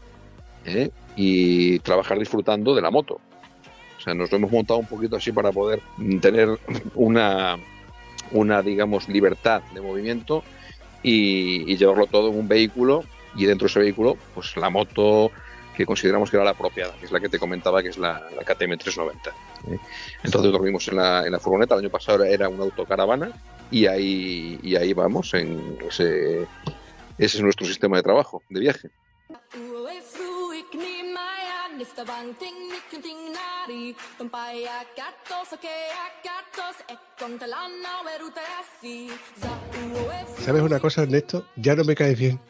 ¿eh? 0.64 0.90
y 1.16 1.78
trabajar 1.80 2.18
disfrutando 2.18 2.74
de 2.74 2.82
la 2.82 2.90
moto. 2.90 3.20
O 3.96 4.00
sea, 4.00 4.14
nos 4.14 4.30
lo 4.30 4.38
hemos 4.38 4.52
montado 4.52 4.78
un 4.78 4.87
poquito 4.87 5.16
así 5.16 5.32
para 5.32 5.50
poder 5.50 5.80
tener 6.20 6.48
una, 6.94 7.56
una 8.30 8.62
digamos, 8.62 9.08
libertad 9.08 9.62
de 9.74 9.80
movimiento 9.80 10.44
y, 11.02 11.70
y 11.70 11.76
llevarlo 11.76 12.06
todo 12.06 12.30
en 12.30 12.38
un 12.38 12.48
vehículo 12.48 13.04
y 13.34 13.46
dentro 13.46 13.66
de 13.66 13.70
ese 13.70 13.80
vehículo, 13.80 14.16
pues 14.34 14.56
la 14.56 14.70
moto, 14.70 15.30
que 15.79 15.87
consideramos 15.87 16.29
que 16.29 16.37
era 16.37 16.45
la 16.45 16.51
apropiada, 16.51 16.93
que 16.99 17.05
es 17.05 17.12
la 17.12 17.21
que 17.21 17.29
te 17.29 17.38
comentaba, 17.38 17.81
que 17.85 17.91
es 17.91 17.99
la, 17.99 18.21
KTM 18.41 18.77
390. 18.79 19.31
¿eh? 19.31 19.79
Entonces 20.25 20.51
dormimos 20.51 20.88
en 20.88 20.97
la, 20.97 21.25
en 21.25 21.31
la, 21.31 21.38
furgoneta, 21.38 21.77
el 21.77 21.83
año 21.83 21.91
pasado 21.91 22.25
era 22.25 22.49
una 22.49 22.64
autocaravana 22.64 23.31
y 23.71 23.87
ahí, 23.87 24.59
y 24.61 24.75
ahí 24.75 24.93
vamos, 24.93 25.33
en 25.35 25.79
ese, 25.88 26.49
ese 27.17 27.37
es 27.37 27.41
nuestro 27.43 27.64
sistema 27.64 27.97
de 27.97 28.03
trabajo, 28.03 28.43
de 28.49 28.59
viaje. 28.59 28.91
¿Sabes 40.45 40.62
una 40.62 40.81
cosa, 40.81 41.05
Ernesto? 41.05 41.47
Ya 41.55 41.77
no 41.77 41.85
me 41.85 41.95
caes 41.95 42.19
bien. 42.19 42.41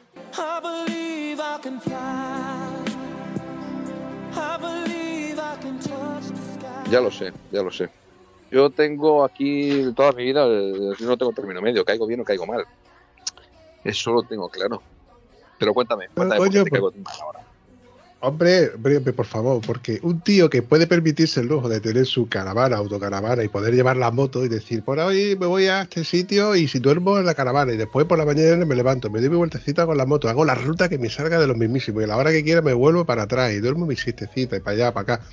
Ya 6.90 7.01
lo 7.01 7.11
sé, 7.11 7.33
ya 7.53 7.62
lo 7.62 7.70
sé. 7.70 7.90
Yo 8.51 8.70
tengo 8.70 9.22
aquí 9.24 9.92
toda 9.94 10.12
mi 10.12 10.24
vida, 10.24 10.46
no 10.46 11.16
tengo 11.18 11.33
término 11.33 11.61
medio, 11.61 11.85
caigo 11.85 12.07
bien 12.07 12.20
o 12.20 12.24
caigo 12.24 12.46
mal. 12.46 12.64
Eso 13.85 14.12
lo 14.12 14.22
tengo 14.22 14.48
claro. 14.48 14.83
Pero 15.59 15.74
cuéntame, 15.74 16.09
cuéntame 16.14 16.40
Oye, 16.40 16.61
por, 16.61 16.70
caigo 16.70 16.92
ahora. 17.20 17.40
Hombre, 18.20 18.72
por 19.14 19.26
favor, 19.26 19.61
porque 19.64 20.00
un 20.02 20.20
tío 20.20 20.50
que 20.50 20.61
puede 20.61 20.88
permitirse 20.88 21.38
el 21.38 21.46
lujo 21.46 21.68
de 21.68 21.78
tener 21.78 22.04
su 22.04 22.28
caravana, 22.28 22.76
autocaravana 22.76 23.44
y 23.44 23.48
poder 23.48 23.72
llevar 23.72 23.96
la 23.96 24.11
moto 24.11 24.44
y 24.44 24.48
decir, 24.48 24.83
por 24.83 24.98
hoy 24.98 25.37
me 25.38 25.46
voy 25.46 25.66
a 25.66 25.83
este 25.83 26.02
sitio 26.02 26.57
y 26.57 26.66
si 26.66 26.81
duermo 26.81 27.18
en 27.18 27.26
la 27.26 27.35
caravana 27.35 27.72
y 27.72 27.76
después 27.76 28.07
por 28.07 28.18
la 28.18 28.24
mañana 28.24 28.64
me 28.64 28.74
levanto, 28.74 29.09
me 29.09 29.20
doy 29.20 29.28
mi 29.28 29.37
vueltecita 29.37 29.87
con 29.87 29.96
la 29.96 30.04
moto, 30.04 30.28
hago 30.28 30.44
la 30.44 30.57
ruta 30.57 30.88
que 30.88 30.98
me 30.98 31.09
salga 31.09 31.38
de 31.38 31.46
los 31.46 31.57
mismísimos 31.57 32.02
y 32.02 32.04
a 32.04 32.09
la 32.09 32.16
hora 32.16 32.33
que 32.33 32.42
quiera 32.42 32.61
me 32.61 32.72
vuelvo 32.72 33.04
para 33.04 33.22
atrás 33.22 33.52
y 33.52 33.61
duermo 33.61 33.87
mi 33.87 33.94
siestecita 33.94 34.57
y 34.57 34.61
para 34.61 34.74
allá, 34.74 34.92
para 34.92 35.14
acá. 35.14 35.24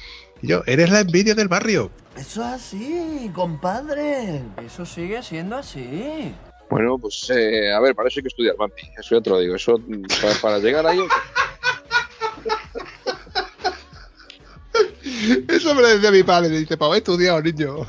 Y 0.43 0.47
yo, 0.47 0.61
eres 0.67 0.91
la 0.91 0.99
envidia 0.99 1.33
del 1.33 1.47
barrio. 1.47 1.89
Eso 2.15 2.41
es 2.41 2.53
así, 2.53 3.31
compadre. 3.33 4.43
Eso 4.63 4.85
sigue 4.85 5.23
siendo 5.23 5.55
así. 5.55 6.35
Bueno, 6.69 6.99
pues 6.99 7.31
eh, 7.31 7.73
a 7.73 7.79
ver, 7.79 7.95
para 7.95 8.09
eso 8.09 8.19
hay 8.19 8.23
que 8.23 8.27
estudiar, 8.27 8.55
Vampi. 8.57 8.83
Eso 8.97 9.15
ya 9.15 9.21
te 9.21 9.29
lo 9.29 9.39
digo. 9.39 9.55
Eso, 9.55 9.79
para, 10.21 10.35
para 10.41 10.59
llegar 10.59 10.85
ahí. 10.85 10.99
Eso 15.47 15.75
me 15.75 15.81
lo 15.81 15.87
decía 15.89 16.11
mi 16.11 16.23
padre. 16.23 16.49
Le 16.49 16.59
dice, 16.59 16.77
para 16.77 16.97
estudiado, 16.97 17.41
niño. 17.41 17.85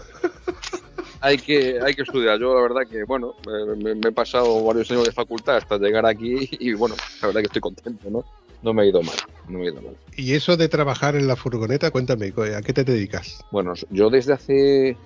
hay 1.20 1.38
que, 1.38 1.79
hay 1.83 1.94
que 1.94 2.02
estudiar. 2.02 2.38
Yo 2.38 2.55
la 2.55 2.62
verdad 2.62 2.83
que, 2.88 3.05
bueno, 3.05 3.35
me, 3.76 3.94
me 3.94 4.09
he 4.09 4.12
pasado 4.12 4.62
varios 4.64 4.90
años 4.90 5.05
de 5.05 5.12
facultad 5.12 5.57
hasta 5.57 5.79
llegar 5.79 6.07
aquí 6.07 6.48
y, 6.52 6.72
bueno, 6.74 6.94
la 7.20 7.29
verdad 7.29 7.40
que 7.40 7.46
estoy 7.46 7.62
contento, 7.62 8.11
¿no? 8.11 8.24
No 8.62 8.72
me 8.72 8.85
he 8.85 8.88
ido 8.88 9.02
mal, 9.02 9.16
no 9.48 9.59
me 9.59 9.66
he 9.66 9.72
ido 9.72 9.83
mal. 9.83 9.96
Y 10.16 10.35
eso 10.35 10.57
de 10.57 10.68
trabajar 10.68 11.14
en 11.14 11.26
la 11.26 11.37
furgoneta, 11.37 11.90
cuéntame, 11.90 12.33
¿a 12.57 12.62
qué 12.62 12.72
te 12.72 12.85
dedicas? 12.85 13.44
Bueno, 13.50 13.74
yo 13.90 14.11
desde 14.11 14.33
hace 14.33 14.96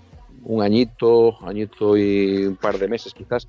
un 0.44 0.62
añito, 0.62 1.36
añito 1.46 1.96
y 1.96 2.46
un 2.46 2.56
par 2.56 2.78
de 2.78 2.88
meses 2.88 3.12
quizás, 3.12 3.46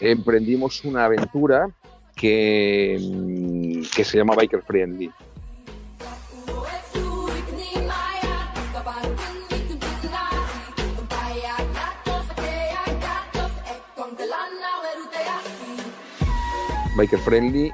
emprendimos 0.00 0.84
una 0.84 1.06
aventura 1.06 1.68
que, 2.14 2.98
mm, 3.00 3.82
que 3.94 4.04
se 4.04 4.18
llama 4.18 4.34
Biker 4.34 4.62
Friendly. 4.62 5.10
Biker 16.96 17.18
Friendly 17.18 17.70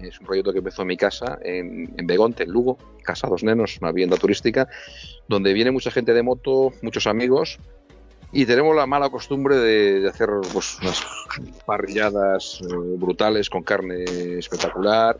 es 0.00 0.20
un 0.20 0.26
proyecto 0.26 0.52
que 0.52 0.58
empezó 0.58 0.82
en 0.82 0.88
mi 0.88 0.98
casa, 0.98 1.38
en, 1.42 1.94
en 1.96 2.06
Begonte, 2.06 2.42
en 2.42 2.50
Lugo, 2.50 2.76
Casa 3.02 3.26
Dos 3.26 3.42
Nenos, 3.42 3.78
una 3.80 3.90
vivienda 3.90 4.18
turística, 4.18 4.68
donde 5.28 5.54
viene 5.54 5.70
mucha 5.70 5.90
gente 5.90 6.12
de 6.12 6.22
moto, 6.22 6.72
muchos 6.82 7.06
amigos, 7.06 7.58
y 8.32 8.44
tenemos 8.44 8.76
la 8.76 8.86
mala 8.86 9.08
costumbre 9.08 9.56
de, 9.56 10.00
de 10.00 10.08
hacer 10.10 10.28
pues, 10.52 10.78
unas 10.82 11.02
parrilladas 11.64 12.60
eh, 12.60 12.74
brutales 12.98 13.48
con 13.48 13.62
carne 13.62 14.04
espectacular. 14.38 15.18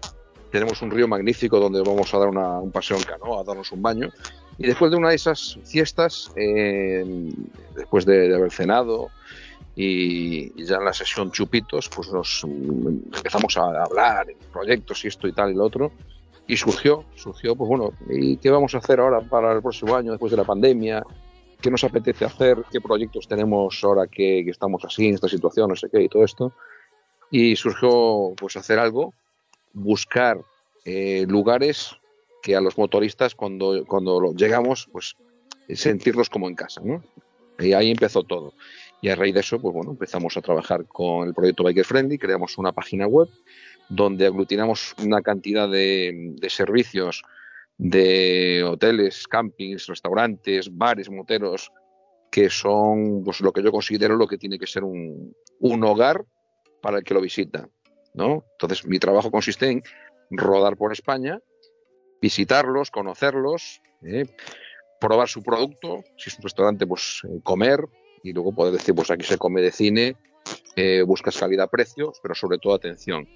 Tenemos 0.53 0.83
un 0.83 0.91
río 0.91 1.09
magnífico 1.09 1.59
donde 1.59 1.81
vamos 1.81 2.13
a 2.13 2.19
dar 2.19 2.29
una, 2.29 2.59
un 2.59 2.71
paseo 2.71 2.99
en 2.99 3.05
canoa, 3.05 3.41
a 3.41 3.45
darnos 3.45 3.73
un 3.73 3.81
baño. 3.81 4.11
Y 4.59 4.67
después 4.67 4.91
de 4.91 4.99
una 4.99 5.11
de 5.11 5.15
esas 5.15 5.59
fiestas, 5.65 6.31
eh, 6.37 7.33
después 7.75 8.05
de, 8.05 8.29
de 8.29 8.35
haber 8.35 8.51
cenado, 8.51 9.09
y, 9.79 10.65
ya 10.65 10.77
en 10.77 10.85
la 10.87 10.93
sesión 10.95 11.31
chupitos 11.31 11.91
pues 11.95 12.11
nos 12.11 12.43
empezamos 12.45 13.57
a 13.59 13.83
hablar 13.85 14.27
proyectos 14.51 15.05
y 15.05 15.09
esto 15.09 15.29
y 15.29 15.33
tal 15.33 15.53
y 15.53 15.55
lo 15.55 15.65
otro. 15.65 15.93
Y 16.49 16.57
surgió 16.57 17.05
surgió 17.15 17.55
pues 17.55 17.69
bueno 17.69 17.93
y 18.09 18.39
qué 18.39 18.51
vamos 18.51 18.75
a 18.75 18.79
hacer 18.79 19.01
ahora 19.01 19.21
para 19.21 19.53
el 19.53 19.61
próximo 19.61 19.95
año 19.95 20.13
después 20.13 20.31
de 20.31 20.39
la 20.39 20.45
pandemia 20.45 21.03
qué 21.61 21.71
nos 21.71 21.83
apetece 21.83 22.25
hacer 22.25 22.63
qué 22.71 22.81
proyectos 22.81 23.27
tenemos 23.27 23.83
ahora 23.83 24.07
que, 24.07 24.43
que 24.45 24.51
estamos 24.51 24.85
así 24.85 25.09
en 25.09 25.15
esta 25.15 25.29
situación 25.29 25.69
no 25.69 25.77
sé 25.77 25.89
qué 25.91 26.03
y 26.03 26.09
todo 26.09 26.25
esto 26.25 26.53
y 27.33 27.57
surgió 27.57 28.33
pues 28.37 28.57
hacer 28.57 28.79
algo 28.79 29.13
buscar 29.73 30.41
eh, 30.85 31.27
lugares 31.29 31.97
que 32.43 32.55
a 32.55 32.61
los 32.61 32.79
motoristas 32.79 33.35
cuando 33.35 33.85
cuando 33.85 34.33
llegamos 34.33 34.89
pues 34.93 35.17
sentirlos 35.69 36.31
como 36.31 36.49
en 36.49 36.55
casa 36.55 36.81
no 36.85 37.03
y 37.59 37.73
ahí 37.73 37.91
empezó 37.91 38.23
todo 38.23 38.55
y 39.07 39.09
a 39.09 39.15
raíz 39.15 39.35
de 39.35 39.41
eso, 39.41 39.61
pues 39.61 39.73
bueno, 39.73 39.93
empezamos 39.93 40.37
a 40.37 40.43
trabajar 40.43 40.85
con 40.87 41.29
el 41.29 41.33
proyecto 41.33 41.63
Biker 41.63 41.85
Friendly, 41.85 42.19
creamos 42.19 42.59
una 42.59 42.73
página 42.73 43.07
web 43.07 43.29
donde 43.89 44.27
aglutinamos 44.27 44.97
una 45.01 45.23
cantidad 45.23 45.69
de, 45.69 46.35
servicios 46.49 47.23
de 47.79 48.65
hoteles, 48.65 49.29
campings, 49.29 49.87
restaurantes, 49.87 50.77
bares, 50.77 51.09
moteros, 51.09 51.71
que 52.33 52.51
son 52.51 53.23
pues, 53.23 53.41
lo 53.43 53.53
que 53.53 53.63
yo 53.63 53.71
considero 53.71 54.17
lo 54.17 54.27
que 54.27 54.39
tiene 54.39 54.59
que 54.59 54.67
ser 54.67 54.83
un, 54.83 55.37
un 55.61 55.85
hogar 55.85 56.25
para 56.83 56.99
el 56.99 57.05
que 57.05 57.15
lo 57.15 57.21
visita. 57.21 57.69
¿no? 58.13 58.43
Entonces, 58.55 58.85
mi 58.89 58.99
trabajo 58.99 59.31
consiste 59.31 59.71
en 59.71 59.85
rodar 60.31 60.77
por 60.77 60.93
España, 60.93 61.41
visitarlos, 62.21 62.91
conocerlos, 62.91 63.81
¿eh? 64.03 64.27
probar 65.01 65.29
su 65.29 65.45
producto, 65.45 66.03
si 66.17 66.29
es 66.29 66.39
un 66.39 66.43
restaurante, 66.43 66.89
pues 66.89 67.21
eh, 67.23 67.39
comer, 67.45 67.87
y 68.27 68.33
luego 68.33 68.53
poder 68.53 68.73
decir, 68.73 68.95
pues 68.95 69.11
aquí 69.11 69.25
se 69.25 69.39
come 69.39 69.63
de 69.63 69.71
cine, 69.71 70.17
eh, 70.75 71.03
buscas 71.03 71.39
calidad-precio, 71.39 72.13
pero 72.23 72.35
sobre 72.35 72.59
todo 72.59 72.75
atención. 72.75 73.29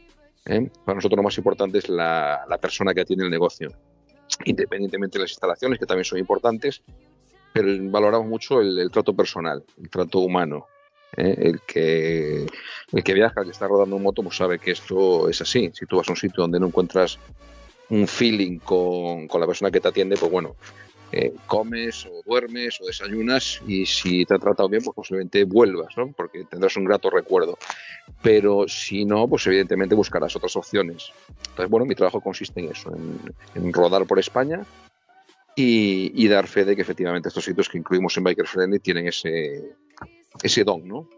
¿eh? 0.46 0.68
Para 0.84 0.96
nosotros 0.96 1.16
lo 1.16 1.22
más 1.22 1.38
importante 1.38 1.78
es 1.78 1.88
la, 1.88 2.44
la, 2.48 2.58
persona 2.58 2.92
que 2.92 3.04
tiene 3.04 3.24
el 3.24 3.30
negocio, 3.30 3.70
independientemente 4.44 5.18
de 5.18 5.24
las 5.24 5.30
instalaciones, 5.30 5.78
que 5.78 5.86
también 5.86 6.04
son 6.04 6.18
importantes, 6.18 6.82
pero 7.52 7.68
valoramos 7.90 8.28
mucho 8.28 8.60
el, 8.60 8.90
trato 8.90 9.14
personal, 9.14 9.64
el 9.80 9.88
trato 9.88 10.18
humano. 10.18 10.66
¿eh? 11.16 11.36
El, 11.38 11.60
que, 11.60 12.46
el 12.92 13.04
que 13.04 13.14
viaja, 13.14 13.40
el 13.40 13.46
que 13.46 13.52
está 13.52 13.68
rodando 13.68 13.96
un 13.96 14.02
moto, 14.02 14.22
pues 14.22 14.36
sabe 14.36 14.58
que 14.58 14.72
esto 14.72 15.28
es 15.28 15.40
así. 15.40 15.70
Si 15.72 15.86
tú 15.86 15.96
vas 15.96 16.08
a 16.08 16.12
un 16.12 16.16
sitio 16.16 16.42
donde 16.42 16.60
no 16.60 16.66
encuentras 16.66 17.18
un 17.90 18.06
feeling 18.06 18.58
con, 18.58 19.28
con 19.28 19.40
la 19.40 19.46
persona 19.46 19.70
que 19.70 19.80
te 19.80 19.88
atiende, 19.88 20.16
pues 20.16 20.30
bueno, 20.30 20.56
eh, 21.12 21.34
comes 21.46 22.06
o 22.06 22.22
duermes 22.24 22.80
o 22.80 22.86
desayunas 22.86 23.60
y 23.66 23.84
si 23.86 24.24
te 24.24 24.34
ha 24.34 24.38
tratado 24.38 24.68
bien, 24.68 24.82
pues 24.82 24.94
posiblemente 24.94 25.44
vuelvas, 25.44 25.96
¿no? 25.96 26.12
Porque 26.12 26.44
tendrás 26.44 26.76
un 26.76 26.84
grato 26.84 27.10
recuerdo. 27.10 27.58
Pero 28.22 28.68
si 28.68 29.04
no, 29.04 29.28
pues 29.28 29.46
evidentemente 29.46 29.94
buscarás 29.94 30.36
otras 30.36 30.54
opciones. 30.56 31.12
Entonces, 31.28 31.68
bueno, 31.68 31.86
mi 31.86 31.94
trabajo 31.94 32.20
consiste 32.20 32.60
en 32.60 32.70
eso, 32.70 32.92
en, 33.54 33.72
rodar 33.72 34.06
por 34.06 34.18
España 34.18 34.64
y, 35.56 36.12
y, 36.14 36.28
dar 36.28 36.46
fe 36.46 36.64
de 36.64 36.76
que 36.76 36.82
efectivamente 36.82 37.28
estos 37.28 37.44
sitios 37.44 37.68
que 37.68 37.78
incluimos 37.78 38.16
en 38.16 38.24
Biker 38.24 38.46
Friendly 38.46 38.78
tienen 38.78 39.08
ese, 39.08 39.74
ese 40.42 40.64
don, 40.64 40.86
¿no? 40.86 41.08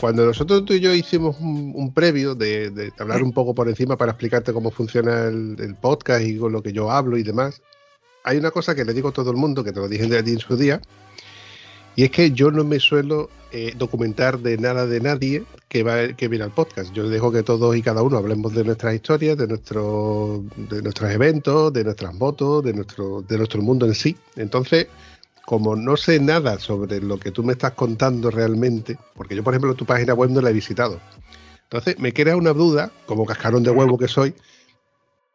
Cuando 0.00 0.26
nosotros 0.26 0.64
tú 0.64 0.74
y 0.74 0.80
yo 0.80 0.94
hicimos 0.94 1.36
un, 1.40 1.92
previo 1.94 2.34
de, 2.34 2.92
hablar 2.98 3.22
un 3.22 3.32
poco 3.32 3.54
por 3.54 3.68
encima 3.68 3.96
para 3.96 4.12
explicarte 4.12 4.52
cómo 4.52 4.70
funciona 4.70 5.24
el, 5.24 5.56
el, 5.58 5.74
podcast 5.74 6.22
y 6.24 6.36
con 6.36 6.52
lo 6.52 6.62
que 6.62 6.72
yo 6.72 6.90
hablo 6.90 7.16
y 7.16 7.22
demás, 7.22 7.62
hay 8.22 8.36
una 8.38 8.50
cosa 8.50 8.74
que 8.74 8.84
le 8.84 8.92
digo 8.92 9.08
a 9.08 9.12
todo 9.12 9.30
el 9.30 9.36
mundo, 9.36 9.64
que 9.64 9.72
te 9.72 9.80
lo 9.80 9.88
dije 9.88 10.06
de 10.06 10.18
allí 10.18 10.32
en 10.32 10.38
su 10.38 10.56
día, 10.56 10.80
y 11.96 12.04
es 12.04 12.10
que 12.10 12.30
yo 12.32 12.50
no 12.50 12.62
me 12.62 12.78
suelo 12.78 13.30
eh, 13.52 13.72
documentar 13.78 14.38
de 14.40 14.58
nada 14.58 14.86
de 14.86 15.00
nadie 15.00 15.44
que, 15.68 15.82
va, 15.82 16.08
que 16.08 16.28
viene 16.28 16.44
al 16.44 16.50
podcast. 16.50 16.92
Yo 16.92 17.08
dejo 17.08 17.32
que 17.32 17.42
todos 17.42 17.74
y 17.74 17.80
cada 17.80 18.02
uno 18.02 18.18
hablemos 18.18 18.54
de 18.54 18.64
nuestras 18.64 18.94
historias, 18.94 19.38
de, 19.38 19.46
nuestro, 19.46 20.44
de 20.56 20.82
nuestros 20.82 21.10
eventos, 21.10 21.72
de 21.72 21.84
nuestras 21.84 22.12
motos, 22.14 22.62
de 22.62 22.74
nuestro, 22.74 23.22
de 23.22 23.38
nuestro 23.38 23.62
mundo 23.62 23.86
en 23.86 23.94
sí. 23.94 24.14
Entonces, 24.36 24.88
como 25.46 25.76
no 25.76 25.96
sé 25.96 26.18
nada 26.18 26.58
sobre 26.58 27.00
lo 27.00 27.18
que 27.18 27.30
tú 27.30 27.44
me 27.44 27.52
estás 27.52 27.72
contando 27.72 28.30
realmente, 28.32 28.98
porque 29.14 29.36
yo, 29.36 29.44
por 29.44 29.54
ejemplo, 29.54 29.74
tu 29.74 29.86
página 29.86 30.12
web 30.12 30.30
no 30.30 30.40
la 30.40 30.50
he 30.50 30.52
visitado. 30.52 31.00
Entonces, 31.62 31.98
me 32.00 32.12
crea 32.12 32.36
una 32.36 32.52
duda, 32.52 32.90
como 33.06 33.24
cascarón 33.24 33.62
de 33.62 33.70
huevo 33.70 33.96
que 33.96 34.08
soy. 34.08 34.34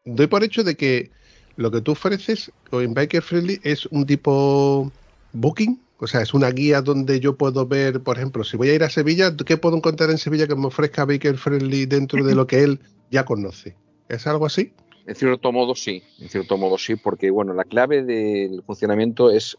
Doy 0.03 0.27
por 0.27 0.43
hecho 0.43 0.65
de 0.65 0.75
que 0.75 1.11
lo 1.55 1.71
que 1.71 1.79
tú 1.79 1.93
ofreces 1.93 2.51
en 2.73 2.93
Biker 2.93 3.21
Friendly 3.21 3.61
es 3.63 3.85
un 3.85 4.05
tipo 4.05 4.91
booking, 5.31 5.81
o 5.97 6.07
sea, 6.07 6.21
es 6.21 6.33
una 6.33 6.49
guía 6.51 6.81
donde 6.81 7.21
yo 7.21 7.37
puedo 7.37 7.65
ver, 7.65 8.01
por 8.01 8.17
ejemplo, 8.17 8.43
si 8.43 8.57
voy 8.57 8.69
a 8.69 8.75
ir 8.75 8.83
a 8.83 8.89
Sevilla, 8.89 9.33
¿qué 9.37 9.55
puedo 9.55 9.77
encontrar 9.77 10.09
en 10.09 10.17
Sevilla 10.17 10.45
que 10.45 10.55
me 10.55 10.67
ofrezca 10.67 11.05
Biker 11.05 11.37
Friendly 11.37 11.85
dentro 11.85 12.21
de 12.25 12.35
lo 12.35 12.47
que 12.47 12.63
él 12.63 12.81
ya 13.11 13.23
conoce? 13.23 13.77
¿Es 14.09 14.27
algo 14.27 14.45
así? 14.45 14.73
En 15.07 15.15
cierto 15.15 15.53
modo 15.53 15.73
sí, 15.73 16.03
en 16.19 16.27
cierto 16.27 16.57
modo 16.57 16.77
sí, 16.77 16.95
porque 16.95 17.31
bueno, 17.31 17.53
la 17.53 17.63
clave 17.63 18.03
del 18.03 18.61
funcionamiento 18.63 19.31
es 19.31 19.57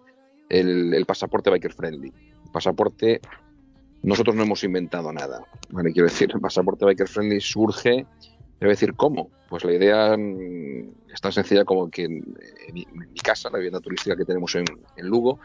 el, 0.52 1.04
pasaporte 1.06 1.50
biker 1.50 1.72
friendly. 1.72 2.12
El 2.44 2.50
pasaporte, 2.52 3.20
nosotros 4.02 4.36
no 4.36 4.42
hemos 4.42 4.62
inventado 4.64 5.12
nada. 5.12 5.44
Quiero 5.68 6.08
decir, 6.08 6.30
el 6.34 6.40
pasaporte 6.40 6.84
biker 6.84 7.08
friendly 7.08 7.40
surge, 7.40 8.06
debo 8.60 8.70
decir, 8.70 8.94
¿cómo? 8.94 9.30
Pues 9.48 9.64
la 9.64 9.72
idea 9.72 10.14
es 10.14 11.20
tan 11.20 11.32
sencilla 11.32 11.64
como 11.64 11.90
que 11.90 12.04
en, 12.04 12.36
mi, 12.72 12.84
casa, 13.22 13.50
la 13.50 13.58
vivienda 13.58 13.80
turística 13.80 14.16
que 14.16 14.24
tenemos 14.24 14.54
en, 14.54 14.64
en, 14.96 15.06
Lugo, 15.06 15.40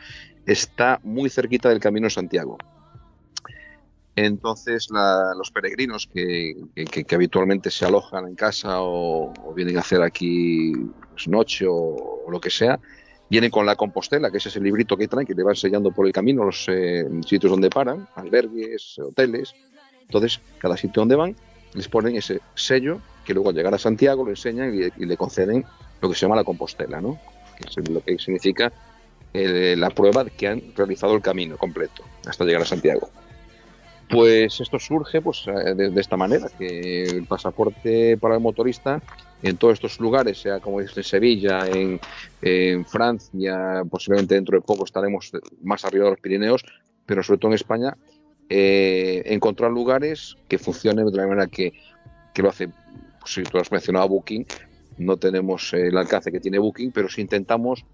está 0.46 1.00
muy 1.04 1.30
cerquita 1.30 1.70
del 1.70 1.80
Camino 1.80 2.06
de 2.06 2.12
Santiago. 2.12 2.58
Entonces, 4.16 4.90
la, 4.90 5.34
los 5.38 5.52
peregrinos 5.52 6.10
que, 6.12 6.56
habitualmente 7.12 7.70
se 7.70 7.86
alojan 7.86 8.28
en 8.28 8.36
casa 8.36 8.82
o, 8.82 9.32
vienen 9.56 9.78
a 9.78 9.82
hacer 9.82 10.02
aquí 10.02 10.74
pues, 11.12 11.28
noche 11.28 11.66
o 11.70 12.26
lo 12.30 12.42
que 12.42 12.50
sea, 12.50 12.80
Vienen 13.30 13.52
con 13.52 13.66
la 13.66 13.76
Compostela, 13.76 14.32
que 14.32 14.38
es 14.38 14.46
ese 14.46 14.62
librito 14.62 14.96
que 14.96 15.08
traen, 15.08 15.28
que 15.28 15.34
le 15.34 15.44
va 15.44 15.52
enseñando 15.52 15.92
por 15.92 16.08
el 16.08 16.14
camino 16.14 16.46
los 16.46 16.66
eh, 16.70 17.06
sitios 17.26 17.52
donde 17.52 17.70
paran, 17.70 18.08
albergues, 18.16 19.00
hoteles. 19.00 19.54
Entonces, 20.02 20.40
cada 20.60 20.78
sitio 20.78 21.02
donde 21.02 21.16
van, 21.16 21.36
les 21.74 21.88
ponen 21.90 22.16
ese 22.16 22.40
sello 22.56 23.02
que 23.26 23.34
luego 23.34 23.50
al 23.50 23.56
llegar 23.56 23.74
a 23.74 23.78
Santiago 23.78 24.24
lo 24.24 24.30
enseñan 24.30 24.74
y, 24.74 25.04
y 25.04 25.06
le 25.06 25.18
conceden 25.18 25.66
lo 26.02 26.10
que 26.10 26.16
se 26.16 26.22
llama 26.22 26.38
la 26.38 26.46
Compostela, 26.46 27.02
¿no? 27.02 27.20
Que 27.58 27.68
es 27.68 27.90
lo 27.90 28.02
que 28.02 28.18
significa 28.18 28.72
eh, 29.34 29.76
la 29.78 29.90
prueba 29.90 30.24
de 30.24 30.32
que 30.32 30.48
han 30.48 30.62
realizado 30.76 31.14
el 31.16 31.22
camino 31.22 31.58
completo 31.58 32.04
hasta 32.26 32.46
llegar 32.46 32.62
a 32.62 32.66
Santiago. 32.66 33.10
Pues 34.10 34.62
esto 34.62 34.80
surge 34.80 35.22
pues 35.22 35.46
eh, 35.48 35.76
de, 35.76 35.90
de, 35.90 36.02
esta 36.02 36.16
manera, 36.16 36.48
que 36.58 37.04
el 37.04 37.26
pasaporte 37.26 38.18
para 38.18 38.36
el 38.36 38.42
motorista 38.42 39.02
en 39.44 39.58
todos 39.58 39.74
estos 39.74 40.00
lugares, 40.00 40.40
sea 40.42 40.60
como 40.60 40.80
dices 40.80 40.98
en 40.98 41.04
Sevilla, 41.04 41.68
en, 41.68 42.86
Francia, 42.86 43.84
posiblemente 43.90 44.36
dentro 44.36 44.58
de 44.58 44.66
poco 44.66 44.86
estaremos 44.86 45.32
más 45.62 45.84
arriba 45.84 46.06
de 46.06 46.12
los 46.12 46.20
Pirineos, 46.20 46.64
pero 47.06 47.22
sobre 47.22 47.40
todo 47.40 47.52
en 47.52 47.56
España, 47.56 47.98
eh, 48.50 49.24
encontrar 49.26 49.72
lugares 49.72 50.38
que 50.48 50.58
funcionen 50.58 51.06
de 51.06 51.18
la 51.18 51.28
manera 51.28 51.48
que, 51.48 51.74
que 52.34 52.42
lo 52.42 52.50
hace, 52.50 52.70
pues, 53.20 53.34
si 53.34 53.44
tú 53.44 53.58
has 53.58 53.72
mencionado 53.72 54.08
Booking, 54.08 54.46
no 54.98 55.18
tenemos 55.18 55.74
el 55.74 55.98
alcance 55.98 56.32
que 56.32 56.40
tiene 56.40 56.60
Booking, 56.60 56.92
pero 56.92 57.10
si 57.10 57.22
intentamos 57.22 57.86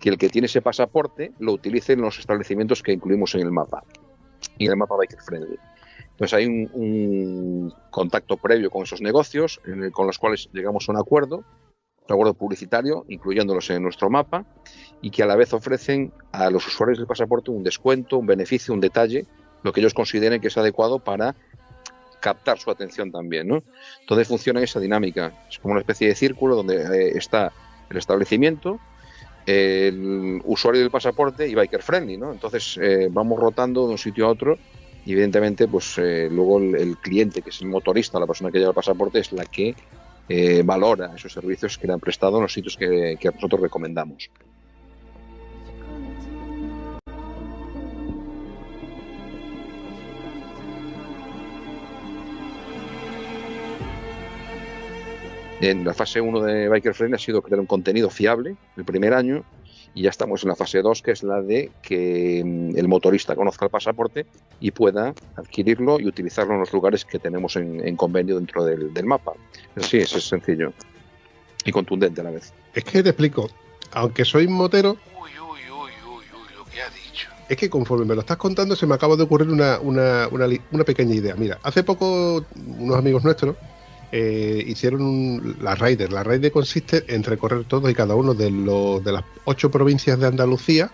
que 0.00 0.08
el 0.08 0.18
que 0.18 0.28
tiene 0.28 0.46
ese 0.46 0.62
pasaporte 0.62 1.32
lo 1.38 1.52
utilice 1.52 1.92
en 1.92 2.00
los 2.00 2.18
establecimientos 2.18 2.82
que 2.82 2.92
incluimos 2.92 3.34
en 3.34 3.42
el 3.42 3.52
mapa 3.52 3.84
y 4.58 4.66
el 4.66 4.76
mapa 4.76 4.96
Biker 4.96 5.20
Friendly. 5.20 5.58
Entonces 6.10 6.34
hay 6.34 6.46
un, 6.46 7.72
contacto 7.90 8.36
previo 8.36 8.70
con 8.70 8.82
esos 8.82 9.00
negocios 9.00 9.60
con 9.92 10.06
los 10.06 10.18
cuales 10.18 10.48
llegamos 10.52 10.88
a 10.88 10.92
un 10.92 10.98
acuerdo, 10.98 11.44
un 12.08 12.12
acuerdo 12.12 12.34
publicitario, 12.34 13.04
incluyéndolos 13.08 13.70
en 13.70 13.82
nuestro 13.82 14.10
mapa, 14.10 14.44
y 15.00 15.10
que 15.10 15.22
a 15.22 15.26
la 15.26 15.36
vez 15.36 15.52
ofrecen 15.52 16.12
a 16.32 16.50
los 16.50 16.66
usuarios 16.66 16.98
del 16.98 17.06
pasaporte 17.06 17.50
un 17.50 17.62
descuento, 17.62 18.18
un 18.18 18.26
beneficio, 18.26 18.74
un 18.74 18.80
detalle, 18.80 19.26
lo 19.62 19.72
que 19.72 19.80
ellos 19.80 19.94
consideren 19.94 20.40
que 20.40 20.48
es 20.48 20.58
adecuado 20.58 20.98
para 20.98 21.36
captar 22.20 22.58
su 22.58 22.70
atención 22.70 23.12
también. 23.12 23.46
¿no? 23.46 23.62
Entonces 24.00 24.28
funciona 24.28 24.60
esa 24.60 24.80
dinámica. 24.80 25.32
Es 25.48 25.58
como 25.58 25.72
una 25.72 25.80
especie 25.80 26.08
de 26.08 26.14
círculo 26.14 26.56
donde 26.56 26.82
eh, 26.82 27.12
está 27.16 27.52
el 27.90 27.96
establecimiento, 27.96 28.80
el 29.48 30.42
usuario 30.44 30.82
del 30.82 30.90
pasaporte 30.90 31.48
y 31.48 31.54
biker 31.54 31.82
friendly. 31.82 32.18
¿no? 32.18 32.32
Entonces 32.32 32.78
eh, 32.82 33.08
vamos 33.10 33.40
rotando 33.40 33.86
de 33.86 33.92
un 33.92 33.98
sitio 33.98 34.26
a 34.26 34.30
otro 34.30 34.58
y 35.06 35.12
evidentemente 35.12 35.66
pues 35.66 35.96
eh, 35.96 36.28
luego 36.30 36.58
el, 36.58 36.98
cliente, 36.98 37.40
que 37.40 37.48
es 37.48 37.60
el 37.62 37.68
motorista, 37.68 38.20
la 38.20 38.26
persona 38.26 38.50
que 38.50 38.58
lleva 38.58 38.70
el 38.70 38.74
pasaporte, 38.74 39.20
es 39.20 39.32
la 39.32 39.46
que 39.46 39.74
eh, 40.28 40.62
valora 40.62 41.12
esos 41.16 41.32
servicios 41.32 41.78
que 41.78 41.86
le 41.86 41.94
han 41.94 42.00
prestado 42.00 42.36
en 42.36 42.42
los 42.42 42.52
sitios 42.52 42.76
que 42.76 43.18
nosotros 43.34 43.62
recomendamos. 43.62 44.28
En 55.60 55.84
la 55.84 55.92
fase 55.92 56.20
1 56.20 56.40
de 56.40 56.68
Biker 56.68 56.94
Friendly 56.94 57.16
ha 57.16 57.18
sido 57.18 57.42
crear 57.42 57.58
un 57.58 57.66
contenido 57.66 58.10
fiable 58.10 58.56
el 58.76 58.84
primer 58.84 59.12
año 59.12 59.44
y 59.92 60.02
ya 60.02 60.10
estamos 60.10 60.44
en 60.44 60.50
la 60.50 60.54
fase 60.54 60.82
2 60.82 61.02
que 61.02 61.10
es 61.10 61.24
la 61.24 61.42
de 61.42 61.72
que 61.82 62.40
el 62.40 62.88
motorista 62.88 63.34
conozca 63.34 63.64
el 63.64 63.70
pasaporte 63.70 64.26
y 64.60 64.70
pueda 64.70 65.14
adquirirlo 65.34 65.98
y 65.98 66.06
utilizarlo 66.06 66.54
en 66.54 66.60
los 66.60 66.72
lugares 66.72 67.04
que 67.04 67.18
tenemos 67.18 67.56
en, 67.56 67.86
en 67.86 67.96
convenio 67.96 68.36
dentro 68.36 68.64
del, 68.64 68.94
del 68.94 69.04
mapa. 69.04 69.32
Sí, 69.78 69.98
eso 69.98 70.18
es 70.18 70.28
sencillo 70.28 70.72
y 71.64 71.72
contundente 71.72 72.20
a 72.20 72.24
la 72.24 72.30
vez. 72.30 72.52
Es 72.72 72.84
que 72.84 73.02
te 73.02 73.08
explico, 73.08 73.50
aunque 73.92 74.24
soy 74.24 74.46
motero... 74.46 74.96
Uy, 75.20 75.30
uy, 75.40 75.60
uy, 75.70 75.90
uy, 76.08 76.24
uy, 76.34 76.56
lo 76.56 76.64
que 76.66 76.82
ha 76.82 76.90
dicho. 76.90 77.28
Es 77.48 77.56
que 77.56 77.68
conforme 77.68 78.04
me 78.04 78.14
lo 78.14 78.20
estás 78.20 78.36
contando 78.36 78.76
se 78.76 78.86
me 78.86 78.94
acaba 78.94 79.16
de 79.16 79.24
ocurrir 79.24 79.48
una, 79.48 79.80
una, 79.80 80.28
una, 80.28 80.46
una 80.70 80.84
pequeña 80.84 81.16
idea. 81.16 81.34
Mira, 81.34 81.58
hace 81.64 81.82
poco 81.82 82.44
unos 82.78 82.96
amigos 82.96 83.24
nuestros 83.24 83.56
eh, 84.12 84.64
hicieron 84.66 85.02
un, 85.02 85.56
la 85.60 85.74
Raider. 85.74 86.12
La 86.12 86.22
Raider 86.22 86.50
consiste 86.50 87.04
en 87.14 87.22
recorrer 87.22 87.64
todos 87.64 87.90
y 87.90 87.94
cada 87.94 88.14
uno 88.14 88.34
de, 88.34 88.50
los, 88.50 89.04
de 89.04 89.12
las 89.12 89.24
ocho 89.44 89.70
provincias 89.70 90.18
de 90.18 90.26
Andalucía 90.26 90.90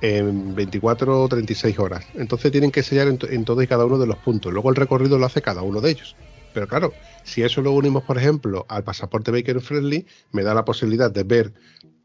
en 0.00 0.54
24 0.54 1.22
o 1.22 1.28
36 1.28 1.78
horas. 1.78 2.04
Entonces 2.14 2.52
tienen 2.52 2.70
que 2.70 2.82
sellar 2.82 3.08
en, 3.08 3.44
todos 3.44 3.64
y 3.64 3.66
cada 3.66 3.84
uno 3.84 3.98
de 3.98 4.06
los 4.06 4.18
puntos. 4.18 4.52
Luego 4.52 4.70
el 4.70 4.76
recorrido 4.76 5.18
lo 5.18 5.26
hace 5.26 5.42
cada 5.42 5.62
uno 5.62 5.80
de 5.80 5.90
ellos. 5.90 6.16
Pero 6.52 6.68
claro, 6.68 6.92
si 7.24 7.42
eso 7.42 7.62
lo 7.62 7.72
unimos, 7.72 8.04
por 8.04 8.18
ejemplo, 8.18 8.64
al 8.68 8.84
pasaporte 8.84 9.32
Baker 9.32 9.60
Friendly, 9.60 10.06
me 10.30 10.42
da 10.42 10.54
la 10.54 10.64
posibilidad 10.64 11.10
de 11.10 11.24
ver 11.24 11.52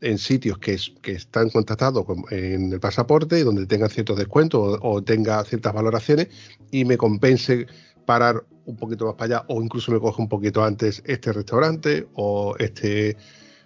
en 0.02 0.18
sitios 0.18 0.58
que, 0.58 0.74
es, 0.74 0.94
que 1.02 1.12
están 1.12 1.50
contactados 1.50 2.06
con, 2.06 2.24
en 2.32 2.72
el 2.72 2.80
pasaporte 2.80 3.38
y 3.38 3.44
donde 3.44 3.66
tengan 3.66 3.90
ciertos 3.90 4.18
descuentos 4.18 4.80
o, 4.82 4.90
o, 4.90 5.04
tenga 5.04 5.44
ciertas 5.44 5.74
valoraciones 5.74 6.30
y 6.72 6.86
me 6.86 6.98
compense 6.98 7.68
parar 8.10 8.44
un 8.66 8.76
poquito 8.76 9.06
más 9.06 9.14
para 9.14 9.26
allá 9.26 9.46
o 9.50 9.62
incluso 9.62 9.92
me 9.92 10.00
coge 10.00 10.20
un 10.20 10.28
poquito 10.28 10.64
antes 10.64 11.04
este 11.06 11.32
restaurante 11.32 12.08
o 12.16 12.56
este 12.58 13.16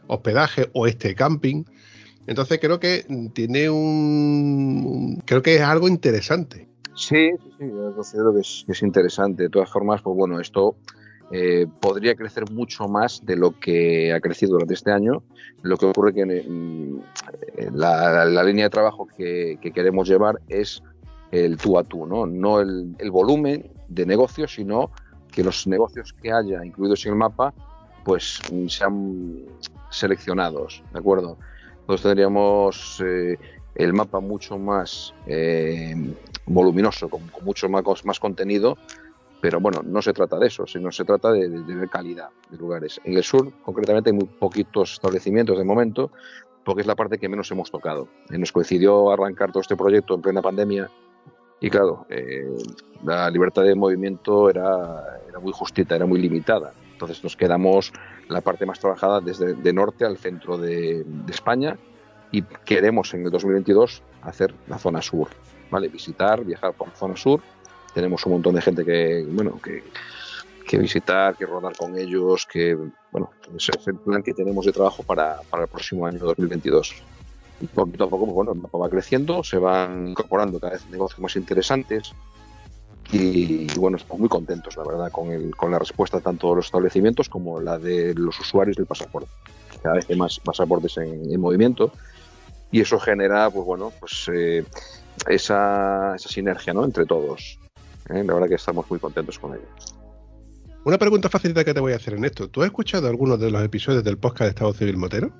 hospedaje 0.07 0.69
o 0.73 0.85
este 0.85 1.15
camping. 1.15 1.63
Entonces 2.27 2.59
creo 2.59 2.77
que 2.77 3.05
tiene 3.33 3.69
un... 3.69 5.23
creo 5.25 5.41
que 5.41 5.55
es 5.55 5.61
algo 5.61 5.87
interesante. 5.87 6.67
Sí, 6.93 7.31
sí, 7.41 7.51
sí, 7.57 7.65
yo 7.69 7.95
considero 7.95 8.33
que 8.33 8.41
es, 8.41 8.63
que 8.65 8.73
es 8.73 8.81
interesante. 8.81 9.43
De 9.43 9.49
todas 9.49 9.71
formas, 9.71 10.01
pues 10.01 10.13
bueno, 10.13 10.41
esto 10.41 10.75
eh, 11.31 11.65
podría 11.79 12.13
crecer 12.15 12.51
mucho 12.51 12.89
más 12.89 13.25
de 13.25 13.37
lo 13.37 13.57
que 13.57 14.11
ha 14.11 14.19
crecido 14.19 14.51
durante 14.51 14.73
este 14.73 14.91
año. 14.91 15.23
Lo 15.61 15.77
que 15.77 15.85
ocurre 15.85 16.13
que 16.13 16.99
la, 17.71 18.25
la, 18.25 18.43
línea 18.43 18.65
de 18.65 18.69
trabajo 18.69 19.07
que, 19.07 19.57
queremos 19.73 20.09
llevar 20.09 20.41
es 20.49 20.83
el 21.33 21.57
tú 21.57 21.79
a 21.79 21.83
tú, 21.83 22.05
no, 22.05 22.27
no 22.27 22.59
el, 22.59 22.95
volumen 23.09 23.71
de 23.87 24.05
negocios, 24.05 24.53
sino 24.53 24.91
que 25.31 25.43
los 25.43 25.65
negocios 25.65 26.13
que 26.13 26.31
haya 26.31 26.63
incluidos 26.63 27.03
en 27.05 27.13
el 27.13 27.17
mapa 27.17 27.53
pues 28.05 28.39
sean 28.67 29.39
seleccionados, 29.89 30.83
¿de 30.93 30.99
acuerdo? 30.99 31.37
Entonces 31.79 32.03
tendríamos 32.03 33.01
eh, 33.03 33.37
el 33.73 33.93
mapa 33.93 34.19
mucho 34.19 34.59
más 34.59 35.13
eh, 35.25 35.95
voluminoso, 36.45 37.09
con, 37.09 37.21
mucho 37.41 37.67
más, 37.67 37.83
más 38.05 38.19
contenido, 38.19 38.77
pero 39.41 39.59
bueno, 39.59 39.81
no 39.83 40.03
se 40.03 40.13
trata 40.13 40.37
de 40.37 40.47
eso, 40.47 40.67
sino 40.67 40.91
se 40.91 41.03
trata 41.03 41.31
de, 41.31 41.49
de, 41.49 41.63
de, 41.63 41.87
calidad 41.87 42.29
de 42.51 42.57
lugares. 42.57 43.01
En 43.05 43.15
el 43.17 43.23
sur, 43.23 43.51
concretamente, 43.63 44.11
hay 44.11 44.15
muy 44.15 44.25
poquitos 44.25 44.93
establecimientos 44.93 45.57
de 45.57 45.63
momento, 45.63 46.11
porque 46.63 46.81
es 46.81 46.87
la 46.87 46.95
parte 46.95 47.17
que 47.17 47.27
menos 47.27 47.49
hemos 47.51 47.71
tocado. 47.71 48.07
Eh, 48.29 48.37
nos 48.37 48.51
coincidió 48.51 49.11
arrancar 49.11 49.51
todo 49.51 49.61
este 49.61 49.75
proyecto 49.75 50.13
en 50.13 50.21
plena 50.21 50.41
pandemia 50.41 50.89
y 51.63 51.69
claro, 51.69 52.05
eh, 52.09 52.45
la 53.05 53.29
libertad 53.29 53.63
de 53.63 53.73
movimiento 53.73 54.49
era, 54.49 55.01
muy 55.41 55.53
justita, 55.53 55.95
era 55.95 56.05
muy 56.05 56.19
limitada. 56.19 56.73
Entonces 56.91 57.23
nos 57.23 57.37
quedamos 57.37 57.93
la 58.27 58.41
parte 58.41 58.65
más 58.65 58.79
trabajada 58.79 59.21
desde 59.21 59.53
de 59.53 59.73
norte 59.73 60.03
al 60.03 60.17
centro 60.17 60.57
de, 60.57 61.05
de 61.05 61.31
España 61.31 61.77
y 62.31 62.41
queremos 62.41 63.13
en 63.13 63.23
el 63.23 63.31
2022 63.31 64.03
hacer 64.23 64.53
la 64.67 64.77
zona 64.77 65.01
sur, 65.01 65.29
¿vale? 65.71 65.87
Visitar, 65.87 66.43
viajar 66.43 66.73
por 66.73 66.89
la 66.89 66.95
zona 66.95 67.15
sur 67.15 67.39
tenemos 67.93 68.25
un 68.25 68.33
montón 68.33 68.55
de 68.55 68.61
gente 68.61 68.83
que, 68.83 69.25
bueno, 69.29 69.59
que, 69.61 69.83
que 70.67 70.77
visitar, 70.77 71.35
que 71.37 71.45
rodar 71.45 71.75
con 71.77 71.97
ellos, 71.97 72.45
que, 72.45 72.77
bueno, 73.11 73.29
ese 73.55 73.71
es 73.79 73.87
el 73.87 73.95
plan 73.95 74.21
que 74.21 74.33
tenemos 74.33 74.65
de 74.65 74.73
trabajo 74.73 75.03
para, 75.03 75.37
para 75.49 75.63
el 75.63 75.69
próximo 75.69 76.05
año 76.05 76.19
2022. 76.19 77.03
Poquito 77.73 78.03
a 78.03 78.09
poco, 78.09 78.25
pues, 78.25 78.35
bueno, 78.35 78.51
el 78.51 78.59
mapa 78.59 78.77
va 78.77 78.89
creciendo, 78.89 79.43
se 79.43 79.57
van 79.57 80.07
incorporando 80.09 80.59
cada 80.59 80.73
vez 80.73 80.89
negocios 80.89 81.19
más 81.19 81.35
interesantes 81.35 82.13
y, 83.11 83.67
bueno, 83.75 83.97
estamos 83.97 84.19
muy 84.19 84.29
contentos, 84.29 84.75
la 84.75 84.83
verdad, 84.83 85.11
con, 85.11 85.29
el, 85.31 85.55
con 85.55 85.71
la 85.71 85.79
respuesta 85.79 86.19
tanto 86.19 86.49
de 86.49 86.55
los 86.57 86.65
establecimientos 86.65 87.29
como 87.29 87.59
la 87.59 87.77
de 87.77 88.13
los 88.15 88.39
usuarios 88.39 88.75
del 88.75 88.85
pasaporte. 88.85 89.29
Cada 89.81 89.95
vez 89.95 90.09
hay 90.09 90.15
más 90.15 90.39
pasaportes 90.39 90.97
en, 90.97 91.31
en 91.31 91.39
movimiento 91.39 91.91
y 92.71 92.81
eso 92.81 92.99
genera, 92.99 93.49
pues 93.49 93.65
bueno, 93.65 93.91
pues 93.99 94.29
eh, 94.33 94.65
esa, 95.27 96.15
esa 96.15 96.29
sinergia, 96.29 96.73
¿no? 96.73 96.83
Entre 96.83 97.05
todos. 97.05 97.59
¿eh? 98.09 98.23
La 98.23 98.33
verdad 98.33 98.47
que 98.47 98.55
estamos 98.55 98.89
muy 98.89 98.99
contentos 98.99 99.37
con 99.37 99.53
ello. 99.53 99.67
Una 100.85 100.97
pregunta 100.97 101.29
facilita 101.29 101.63
que 101.63 101.73
te 101.73 101.79
voy 101.79 101.93
a 101.93 101.97
hacer 101.97 102.15
en 102.15 102.25
esto. 102.25 102.49
¿Tú 102.49 102.61
has 102.61 102.67
escuchado 102.67 103.07
algunos 103.07 103.39
de 103.39 103.51
los 103.51 103.63
episodios 103.63 104.03
del 104.03 104.17
podcast 104.17 104.41
de 104.41 104.49
Estado 104.49 104.73
Civil 104.73 104.97
Motero? 104.97 105.31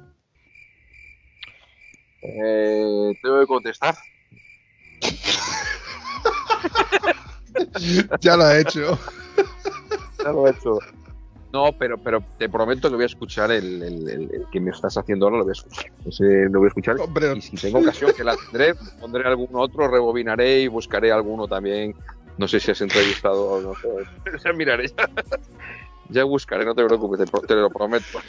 Eh, 2.24 3.14
tengo 3.22 3.40
que 3.40 3.48
contestar. 3.48 3.96
ya 8.22 8.38
lo 8.38 8.50
he 8.50 8.62
hecho. 8.62 8.98
ya 10.24 10.32
lo 10.32 10.48
he 10.48 10.52
hecho. 10.52 10.80
No, 11.52 11.72
pero, 11.78 12.00
pero 12.00 12.24
te 12.40 12.50
prometo 12.50 12.90
que 12.90 12.96
voy 12.96 13.04
a 13.04 13.06
escuchar 13.06 13.52
el, 13.52 13.84
el, 13.84 14.10
el, 14.10 14.22
el 14.34 14.46
que 14.52 14.60
me 14.60 14.72
estás 14.72 14.98
haciendo 14.98 15.28
ahora, 15.28 15.38
lo 15.38 15.44
voy 15.44 15.52
a 15.52 15.54
escuchar. 15.54 15.86
Ese 16.04 16.50
lo 16.50 16.60
voy 16.60 16.66
a 16.66 16.70
escuchar. 16.70 17.00
Hombre. 17.00 17.38
Y 17.38 17.42
si 17.42 17.56
tengo 17.58 17.78
ocasión 17.78 18.12
que 18.18 18.24
la 18.24 18.36
tendré, 18.36 18.74
pondré 19.00 19.28
algún 19.28 19.50
otro, 19.54 19.88
rebobinaré 19.88 20.62
y 20.62 20.68
buscaré 20.68 21.12
alguno 21.12 21.48
también. 21.48 21.96
No 22.40 22.48
sé 22.48 22.60
si 22.60 22.72
has 22.72 22.82
entrevistado 22.82 23.44
o 23.46 23.62
no. 23.62 23.74
Ya 24.44 24.52
miraré. 24.54 24.88
Ya, 24.88 25.10
ya 26.10 26.24
buscaré, 26.24 26.66
no 26.66 26.74
te 26.74 26.84
preocupes, 26.86 27.20
te, 27.20 27.48
te 27.48 27.54
lo 27.54 27.70
prometo. 27.70 28.20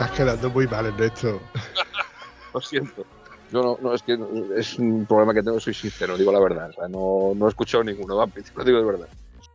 Estás 0.00 0.16
quedando 0.16 0.48
muy 0.48 0.66
mal 0.66 0.86
en 0.86 1.02
esto. 1.02 1.40
Lo 2.54 2.60
siento. 2.62 3.04
Yo 3.52 3.62
no, 3.62 3.78
no, 3.82 3.94
es 3.94 4.02
que 4.02 4.18
es 4.56 4.78
un 4.78 5.04
problema 5.04 5.34
que 5.34 5.42
tengo, 5.42 5.60
soy 5.60 5.74
sincero, 5.74 6.16
digo 6.16 6.32
la 6.32 6.40
verdad. 6.40 6.70
O 6.70 6.72
sea, 6.72 6.88
no, 6.88 7.32
no 7.34 7.46
he 7.46 7.48
escuchado 7.50 7.84
ninguno, 7.84 8.16
va, 8.16 8.26
lo 8.54 8.64
digo 8.64 8.78
de 8.78 8.84
verdad. 8.84 9.08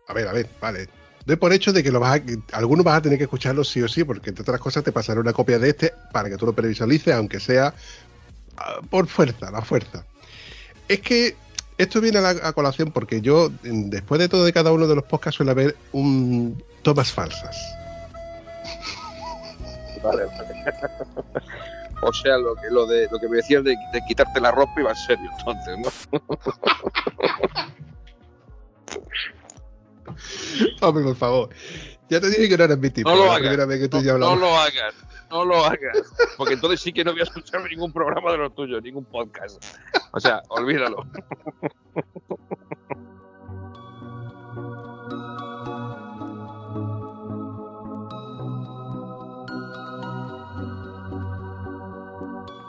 A 0.08 0.14
ver, 0.14 0.28
a 0.28 0.34
ver, 0.34 0.48
vale. 0.62 0.88
doy 1.26 1.38
por 1.38 1.52
hecho 1.52 1.74
de 1.74 1.82
que 1.82 1.92
lo 1.92 2.00
vas 2.00 2.20
a, 2.20 2.58
algunos 2.58 2.86
vas 2.86 2.98
a 2.98 3.02
tener 3.02 3.18
que 3.18 3.24
escucharlo 3.24 3.64
sí 3.64 3.82
o 3.82 3.88
sí, 3.88 4.04
porque 4.04 4.30
entre 4.30 4.44
otras 4.44 4.60
cosas 4.60 4.84
te 4.84 4.92
pasaré 4.92 5.20
una 5.20 5.34
copia 5.34 5.58
de 5.58 5.70
este 5.70 5.94
para 6.12 6.30
que 6.30 6.38
tú 6.38 6.46
lo 6.46 6.54
previsualices, 6.54 7.16
aunque 7.16 7.40
sea 7.40 7.74
ah, 8.58 8.82
por 8.90 9.08
fuerza, 9.08 9.50
la 9.50 9.62
fuerza. 9.62 10.06
Es 10.88 11.00
que 11.00 11.36
esto 11.80 12.02
viene 12.02 12.20
a, 12.20 12.34
la, 12.34 12.54
colación 12.54 12.92
porque 12.92 13.22
yo, 13.22 13.50
después 13.64 14.20
de 14.20 14.30
todo 14.30 14.46
de 14.46 14.54
cada 14.54 14.72
uno 14.74 14.86
de 14.86 14.96
los 14.96 15.06
podcasts, 15.06 15.38
suele 15.38 15.52
haber 15.52 15.76
un 15.94 16.62
tomas 16.84 17.12
falsas. 17.12 17.58
Vale, 20.06 20.26
vale. 20.26 20.64
O 22.02 22.14
sea, 22.14 22.38
lo 22.38 22.56
que, 22.56 22.70
lo 22.70 22.86
de, 22.86 23.08
lo 23.12 23.20
que 23.20 23.28
me 23.28 23.38
decías 23.38 23.64
de, 23.64 23.76
de 23.92 24.02
quitarte 24.08 24.40
la 24.40 24.52
ropa 24.52 24.74
iba 24.78 24.92
en 24.92 24.96
serio, 24.96 25.30
entonces, 25.40 25.80
¿no? 25.80 26.22
Hombre, 30.82 31.04
por 31.04 31.16
favor. 31.16 31.50
Ya 32.10 32.20
te 32.20 32.30
dije 32.30 32.50
que 32.50 32.58
no 32.58 32.66
eres 32.66 32.78
mi 32.78 32.90
tipo. 32.90 33.10
No 33.10 33.16
lo 33.16 33.26
la 33.26 33.36
hagas. 33.36 33.58
No, 33.98 34.18
no 34.18 34.36
lo 34.36 34.56
hagas, 34.56 34.94
no 35.32 35.46
lo 35.46 35.66
hagas. 35.66 35.98
Porque 36.38 36.54
entonces 36.54 36.82
sí 36.82 36.94
que 36.94 37.04
no 37.04 37.12
voy 37.12 37.22
a 37.22 37.24
escuchar 37.24 37.64
ningún 37.64 37.92
programa 37.92 38.32
de 38.32 38.38
los 38.38 38.54
tuyos, 38.54 38.84
ningún 38.84 39.06
podcast. 39.06 39.64
O 40.12 40.20
sea, 40.20 40.44
olvídalo. 40.50 41.08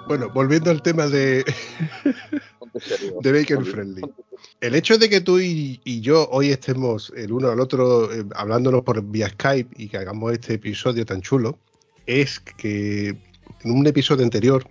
Bueno, 0.06 0.30
volviendo 0.30 0.70
al 0.70 0.82
tema 0.82 1.06
de, 1.06 1.44
de 3.22 3.32
Baker 3.32 3.64
Friendly. 3.64 4.02
El 4.60 4.74
hecho 4.74 4.98
de 4.98 5.08
que 5.08 5.20
tú 5.20 5.40
y, 5.40 5.80
y 5.84 6.00
yo 6.00 6.28
hoy 6.30 6.50
estemos 6.50 7.12
el 7.16 7.32
uno 7.32 7.50
al 7.50 7.60
otro 7.60 8.12
eh, 8.12 8.24
hablándonos 8.34 8.82
por 8.82 9.02
vía 9.02 9.28
Skype 9.28 9.74
y 9.76 9.88
que 9.88 9.98
hagamos 9.98 10.32
este 10.32 10.54
episodio 10.54 11.04
tan 11.04 11.22
chulo 11.22 11.58
es 12.06 12.38
que 12.40 13.08
en 13.08 13.70
un 13.70 13.86
episodio 13.86 14.24
anterior 14.24 14.66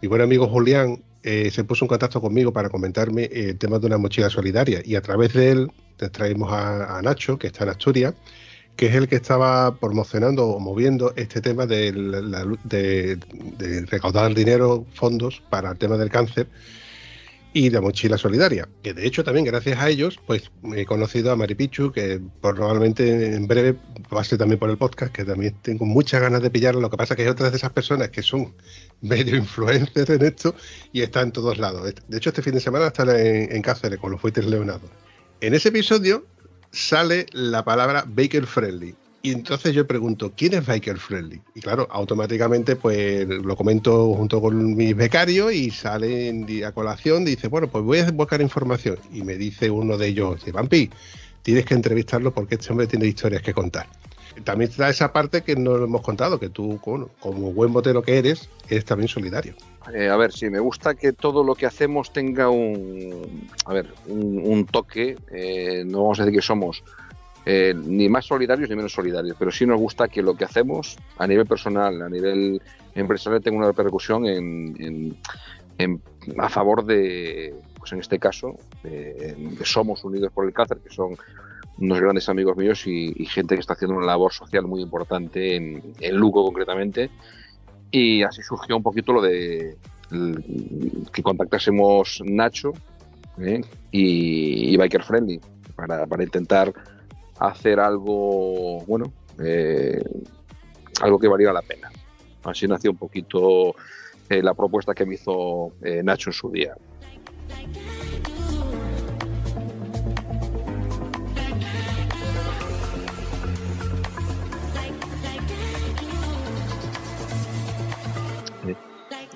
mi 0.00 0.08
buen 0.08 0.22
amigo 0.22 0.48
Julián 0.48 1.02
eh, 1.22 1.50
se 1.50 1.64
puso 1.64 1.84
en 1.84 1.88
contacto 1.88 2.20
conmigo 2.20 2.52
para 2.52 2.70
comentarme 2.70 3.24
eh, 3.24 3.50
el 3.50 3.58
tema 3.58 3.78
de 3.78 3.86
una 3.86 3.98
mochila 3.98 4.30
solidaria 4.30 4.80
y 4.84 4.94
a 4.94 5.02
través 5.02 5.34
de 5.34 5.50
él 5.50 5.72
te 5.96 6.08
traemos 6.08 6.52
a, 6.52 6.98
a 6.98 7.02
Nacho, 7.02 7.38
que 7.38 7.48
está 7.48 7.64
en 7.64 7.70
Asturias, 7.70 8.14
que 8.76 8.86
es 8.86 8.94
el 8.94 9.08
que 9.08 9.16
estaba 9.16 9.74
promocionando 9.76 10.46
o 10.46 10.60
moviendo 10.60 11.12
este 11.16 11.40
tema 11.40 11.66
de, 11.66 11.92
la- 11.92 12.44
de- 12.64 13.16
de 13.58 13.86
recaudar 13.86 14.34
dinero, 14.34 14.84
fondos 14.92 15.42
para 15.50 15.70
el 15.72 15.78
tema 15.78 15.96
del 15.96 16.10
cáncer 16.10 16.46
y 17.54 17.70
la 17.70 17.80
mochila 17.80 18.18
solidaria. 18.18 18.68
Que 18.82 18.92
de 18.92 19.06
hecho 19.06 19.24
también 19.24 19.46
gracias 19.46 19.78
a 19.78 19.88
ellos, 19.88 20.20
pues 20.26 20.50
he 20.74 20.84
conocido 20.84 21.32
a 21.32 21.36
Maripichu, 21.36 21.90
que 21.90 22.20
probablemente 22.42 23.34
en 23.34 23.46
breve 23.46 23.76
ser 24.24 24.36
también 24.38 24.58
por 24.58 24.68
el 24.68 24.76
podcast, 24.76 25.10
que 25.10 25.24
también 25.24 25.54
tengo 25.62 25.86
muchas 25.86 26.20
ganas 26.20 26.42
de 26.42 26.50
pillarlo. 26.50 26.82
Lo 26.82 26.90
que 26.90 26.98
pasa 26.98 27.16
que 27.16 27.24
es 27.24 27.30
otra 27.30 27.50
de 27.50 27.56
esas 27.56 27.70
personas 27.72 28.10
que 28.10 28.20
son 28.22 28.52
medio 29.00 29.36
influencers 29.36 30.10
en 30.10 30.22
esto 30.22 30.54
y 30.92 31.00
está 31.00 31.22
en 31.22 31.32
todos 31.32 31.56
lados. 31.56 31.94
De 32.08 32.16
hecho, 32.18 32.28
este 32.28 32.42
fin 32.42 32.52
de 32.52 32.60
semana 32.60 32.88
está 32.88 33.04
en, 33.18 33.50
en 33.50 33.62
Cáceres 33.62 33.98
con 33.98 34.10
los 34.12 34.20
fuites 34.20 34.44
leonados. 34.44 34.90
En 35.40 35.54
ese 35.54 35.70
episodio 35.70 36.26
sale 36.70 37.26
la 37.32 37.64
palabra 37.64 38.04
Baker 38.06 38.46
Friendly. 38.46 38.94
Y 39.22 39.32
entonces 39.32 39.74
yo 39.74 39.86
pregunto, 39.88 40.32
¿quién 40.36 40.54
es 40.54 40.64
Baker 40.64 40.98
Friendly? 40.98 41.40
Y 41.56 41.60
claro, 41.60 41.88
automáticamente 41.90 42.76
pues 42.76 43.26
lo 43.26 43.56
comento 43.56 44.14
junto 44.14 44.40
con 44.40 44.76
mis 44.76 44.94
becarios 44.94 45.52
y 45.52 45.70
sale 45.70 46.28
en 46.28 46.46
di- 46.46 46.62
a 46.62 46.70
colación, 46.70 47.24
dice, 47.24 47.48
bueno, 47.48 47.66
pues 47.66 47.82
voy 47.82 47.98
a 47.98 48.10
buscar 48.12 48.40
información. 48.40 48.98
Y 49.12 49.22
me 49.22 49.34
dice 49.36 49.68
uno 49.68 49.98
de 49.98 50.06
ellos, 50.08 50.36
dice, 50.36 50.52
Vampi, 50.52 50.90
tienes 51.42 51.64
que 51.64 51.74
entrevistarlo 51.74 52.32
porque 52.32 52.54
este 52.54 52.70
hombre 52.70 52.86
tiene 52.86 53.06
historias 53.06 53.42
que 53.42 53.52
contar. 53.52 53.86
También 54.44 54.70
está 54.70 54.88
esa 54.90 55.12
parte 55.12 55.42
que 55.42 55.56
no 55.56 55.76
hemos 55.76 56.02
contado, 56.02 56.38
que 56.38 56.50
tú, 56.50 56.78
como 56.80 57.52
buen 57.52 57.72
motero 57.72 58.02
que 58.02 58.18
eres, 58.18 58.48
eres 58.68 58.84
también 58.84 59.08
solidario. 59.08 59.54
Eh, 59.94 60.08
a 60.08 60.16
ver, 60.16 60.32
sí, 60.32 60.50
me 60.50 60.58
gusta 60.58 60.94
que 60.94 61.12
todo 61.12 61.44
lo 61.44 61.54
que 61.54 61.66
hacemos 61.66 62.12
tenga 62.12 62.50
un, 62.50 63.48
a 63.64 63.72
ver, 63.72 63.92
un, 64.08 64.66
toque. 64.66 65.16
eh, 65.30 65.84
no 65.86 66.02
vamos 66.02 66.20
a 66.20 66.24
decir 66.24 66.38
que 66.38 66.44
somos 66.44 66.82
eh, 67.44 67.74
ni 67.76 68.08
más 68.08 68.26
solidarios 68.26 68.68
ni 68.68 68.74
menos 68.74 68.92
solidarios, 68.92 69.36
pero 69.38 69.52
sí 69.52 69.66
nos 69.66 69.78
gusta 69.78 70.08
que 70.08 70.22
lo 70.22 70.34
que 70.34 70.44
hacemos 70.44 70.96
a 71.16 71.26
nivel 71.26 71.46
personal, 71.46 72.02
a 72.02 72.08
nivel 72.08 72.60
empresarial, 72.94 73.42
tenga 73.42 73.58
una 73.58 73.68
repercusión 73.68 74.26
en, 74.26 75.16
a 76.38 76.48
favor 76.48 76.84
de, 76.84 77.54
pues 77.78 77.92
en 77.92 78.00
este 78.00 78.18
caso, 78.18 78.56
de, 78.82 79.36
Somos 79.62 80.02
Unidos 80.02 80.32
por 80.32 80.46
el 80.46 80.52
Cáncer, 80.52 80.78
que 80.78 80.90
son 80.92 81.16
unos 81.78 82.00
grandes 82.00 82.28
amigos 82.28 82.56
míos 82.56 82.86
y, 82.86 83.12
y 83.14 83.26
gente 83.26 83.54
que 83.54 83.60
está 83.60 83.74
haciendo 83.74 83.96
una 83.96 84.06
labor 84.06 84.32
social 84.32 84.66
muy 84.66 84.80
importante 84.82 85.54
en, 85.54 85.94
en 86.00 86.16
Lugo 86.16 86.42
concretamente. 86.44 87.10
Y 87.98 88.22
así 88.22 88.42
surgió 88.42 88.76
un 88.76 88.82
poquito 88.82 89.14
lo 89.14 89.22
de 89.22 89.74
que 91.14 91.22
contactásemos 91.22 92.20
Nacho 92.26 92.74
¿eh? 93.40 93.62
y, 93.90 94.76
Biker 94.76 95.02
Friendly 95.02 95.40
para, 95.74 96.06
intentar 96.22 96.74
hacer 97.38 97.80
algo, 97.80 98.84
bueno, 98.84 99.10
eh, 99.42 99.98
algo 101.00 101.18
que 101.18 101.26
valiera 101.26 101.54
la 101.54 101.62
pena. 101.62 101.90
Así 102.44 102.68
nació 102.68 102.90
un 102.90 102.98
poquito 102.98 103.74
eh, 104.28 104.42
la 104.42 104.52
propuesta 104.52 104.92
que 104.92 105.06
me 105.06 105.14
hizo 105.14 105.72
Nacho 106.04 106.28
en 106.28 106.34
su 106.34 106.50
día. 106.50 106.76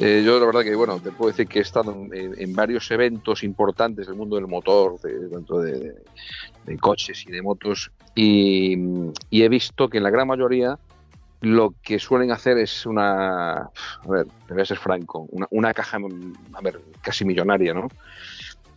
Eh, 0.02 0.22
yo 0.24 0.40
la 0.40 0.46
verdad 0.46 0.62
que 0.62 0.74
bueno, 0.74 0.98
te 0.98 1.12
puedo 1.12 1.30
decir 1.30 1.46
que 1.46 1.58
he 1.58 1.62
estado 1.62 1.94
en, 2.10 2.54
varios 2.54 2.90
eventos 2.90 3.44
importantes 3.44 4.06
del 4.06 4.16
mundo 4.16 4.36
del 4.36 4.46
motor, 4.46 4.98
de, 5.02 5.28
tanto 5.28 5.60
de, 5.60 5.94
coches 6.80 7.26
y 7.26 7.30
de 7.30 7.42
motos, 7.42 7.92
y, 8.14 8.78
y 9.28 9.42
he 9.42 9.48
visto 9.50 9.90
que 9.90 9.98
en 9.98 10.04
la 10.04 10.10
gran 10.10 10.26
mayoría 10.26 10.78
lo 11.42 11.74
que 11.82 11.98
suelen 11.98 12.30
hacer 12.30 12.56
es 12.56 12.86
una, 12.86 13.58
a 13.58 14.08
ver, 14.08 14.26
te 14.46 14.54
voy 14.54 14.62
a 14.62 14.64
ser 14.64 14.78
franco, 14.78 15.26
una, 15.32 15.46
una 15.50 15.74
caja, 15.74 15.98
a 15.98 16.60
ver, 16.62 16.80
casi 17.02 17.26
millonaria, 17.26 17.74
¿no? 17.74 17.88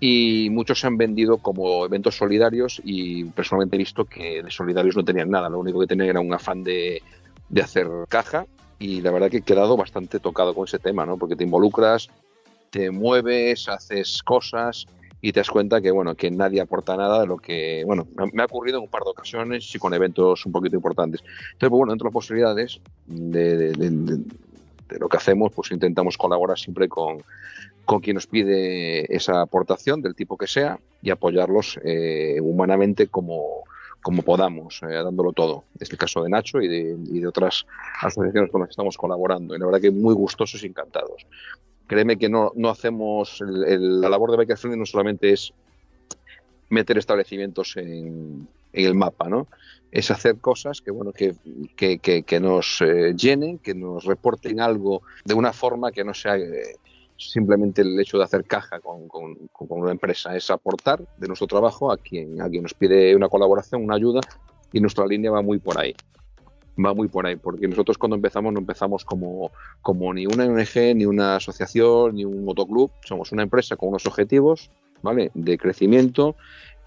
Y 0.01 0.49
muchos 0.49 0.81
se 0.81 0.87
han 0.87 0.97
vendido 0.97 1.37
como 1.37 1.85
eventos 1.85 2.17
solidarios 2.17 2.81
y 2.83 3.23
personalmente 3.25 3.77
he 3.77 3.79
visto 3.79 4.03
que 4.03 4.43
de 4.43 4.51
solidarios 4.51 4.97
no 4.97 5.05
tenían 5.05 5.29
nada, 5.29 5.47
lo 5.47 5.59
único 5.59 5.79
que 5.79 5.87
tenían 5.87 6.09
era 6.09 6.19
un 6.19 6.33
afán 6.33 6.65
de, 6.65 7.01
de 7.47 7.61
hacer 7.61 7.87
caja 8.09 8.45
y 8.83 8.99
la 8.99 9.11
verdad 9.11 9.29
que 9.31 9.37
he 9.37 9.41
quedado 9.43 9.77
bastante 9.77 10.19
tocado 10.19 10.53
con 10.53 10.65
ese 10.67 10.77
tema, 10.77 11.05
¿no? 11.05 11.17
Porque 11.17 11.37
te 11.37 11.45
involucras, 11.45 12.09
te 12.69 12.91
mueves, 12.91 13.69
haces 13.69 14.21
cosas 14.23 14.85
y 15.21 15.31
te 15.31 15.39
das 15.39 15.49
cuenta 15.49 15.79
que, 15.79 15.89
bueno, 15.89 16.15
que 16.15 16.29
nadie 16.29 16.59
aporta 16.59 16.97
nada 16.97 17.21
de 17.21 17.27
lo 17.27 17.37
que, 17.37 17.83
bueno, 17.85 18.05
me- 18.33 18.41
ha 18.43 18.45
ocurrido 18.45 18.79
en 18.79 18.83
un 18.83 18.89
par 18.89 19.03
de 19.03 19.11
ocasiones 19.11 19.73
y 19.73 19.79
con 19.79 19.93
eventos 19.93 20.45
un 20.45 20.51
poquito 20.51 20.75
importantes. 20.75 21.21
Entonces, 21.21 21.69
pues, 21.69 21.69
bueno, 21.69 21.95
las 21.95 22.11
posibilidades 22.11 22.81
de, 23.05 23.57
de- 23.57 23.71
de- 23.89 24.17
de 24.89 24.99
lo 24.99 25.07
que 25.07 25.15
hacemos, 25.15 25.53
pues 25.55 25.71
intentamos 25.71 26.17
colaborar 26.17 26.59
siempre 26.59 26.89
con, 26.89 27.23
con 27.85 28.01
quien 28.01 28.15
nos 28.15 28.27
pide 28.27 29.15
esa 29.15 29.39
aportación, 29.41 30.01
del 30.01 30.13
tipo 30.13 30.35
que 30.35 30.45
sea, 30.47 30.77
y 31.01 31.09
apoyarlos 31.09 31.79
eh, 31.85 32.39
humanamente 32.41 33.07
como, 33.07 33.63
como 34.03 34.21
podamos, 34.21 34.81
eh, 34.83 34.87
dándolo 34.93 35.31
todo. 35.31 35.63
Es 35.79 35.89
el 35.89 35.97
caso 35.97 36.21
de 36.23 36.29
Nacho 36.29 36.61
y 36.61 36.67
de, 36.67 36.97
y 37.09 37.19
de 37.21 37.27
otras 37.27 37.65
asociaciones 38.01 38.51
con 38.51 38.61
las 38.61 38.67
que 38.67 38.73
estamos 38.73 38.97
colaborando. 38.97 39.55
Y 39.55 39.59
la 39.59 39.65
verdad 39.65 39.81
que 39.81 39.91
muy 39.91 40.13
gustosos 40.13 40.61
y 40.63 40.67
encantados. 40.67 41.25
Créeme 41.87 42.17
que 42.17 42.29
no, 42.29 42.51
no 42.55 42.69
hacemos, 42.69 43.39
la 43.41 44.09
labor 44.09 44.31
de 44.31 44.37
Biker 44.37 44.57
Friendly 44.57 44.79
no 44.79 44.85
solamente 44.85 45.31
es 45.31 45.53
meter 46.69 46.97
establecimientos 46.97 47.75
en, 47.77 48.47
el 48.73 48.95
mapa, 48.95 49.29
¿no? 49.29 49.47
Es 49.91 50.09
hacer 50.09 50.37
cosas 50.39 50.81
que, 50.81 50.89
bueno, 50.89 51.11
que, 51.11 51.35
que, 51.75 51.99
que- 51.99 52.23
que 52.23 52.39
nos 52.39 52.81
eh, 52.81 53.13
llenen, 53.15 53.59
que 53.59 53.75
nos 53.75 54.05
reporten 54.05 54.59
algo 54.59 55.03
de 55.23 55.35
una 55.35 55.53
forma 55.53 55.91
que 55.91 56.03
no 56.03 56.13
sea 56.15 56.37
eh, 56.37 56.75
simplemente 57.17 57.81
el 57.81 57.99
hecho 57.99 58.17
de 58.17 58.23
hacer 58.23 58.45
caja 58.45 58.79
con, 58.79 59.07
una 59.69 59.91
empresa, 59.91 60.35
es 60.35 60.49
aportar 60.49 61.03
de 61.17 61.27
nuestro 61.27 61.47
trabajo 61.47 61.91
a 61.91 61.97
quien, 61.97 62.41
a 62.41 62.49
quien 62.49 62.63
nos 62.63 62.73
pide 62.73 63.15
una 63.15 63.29
colaboración, 63.29 63.83
una 63.83 63.95
ayuda, 63.95 64.21
y 64.71 64.79
nuestra 64.79 65.05
línea 65.05 65.31
va 65.31 65.41
muy 65.41 65.59
por 65.59 65.79
ahí. 65.79 65.95
Va 66.83 66.93
muy 66.93 67.07
por 67.07 67.27
ahí, 67.27 67.35
porque 67.35 67.67
nosotros 67.67 67.99
cuando 67.99 68.15
empezamos 68.15 68.51
no 68.51 68.59
empezamos 68.59 69.05
como, 69.05 69.51
como 69.81 70.11
ni 70.13 70.25
una 70.25 70.45
ONG, 70.45 70.95
ni 70.95 71.05
una 71.05 71.35
asociación, 71.35 72.15
ni 72.15 72.25
un 72.25 72.43
motoclub. 72.43 72.91
Somos 73.05 73.31
una 73.31 73.43
empresa 73.43 73.75
con 73.75 73.89
unos 73.89 74.07
objetivos, 74.07 74.71
¿vale? 75.03 75.29
De 75.35 75.57
crecimiento 75.59 76.35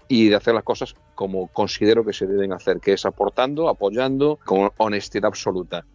y 0.09 0.29
de 0.29 0.35
hacer 0.35 0.53
las 0.53 0.63
cosas 0.63 0.93
como 1.15 1.47
considero 1.47 2.05
que 2.05 2.13
se 2.13 2.27
deben 2.27 2.51
hacer, 2.51 2.79
que 2.79 2.93
es 2.93 3.05
aportando, 3.05 3.69
apoyando, 3.69 4.39
con 4.45 4.69
honestidad 4.77 5.27
absoluta. 5.27 5.85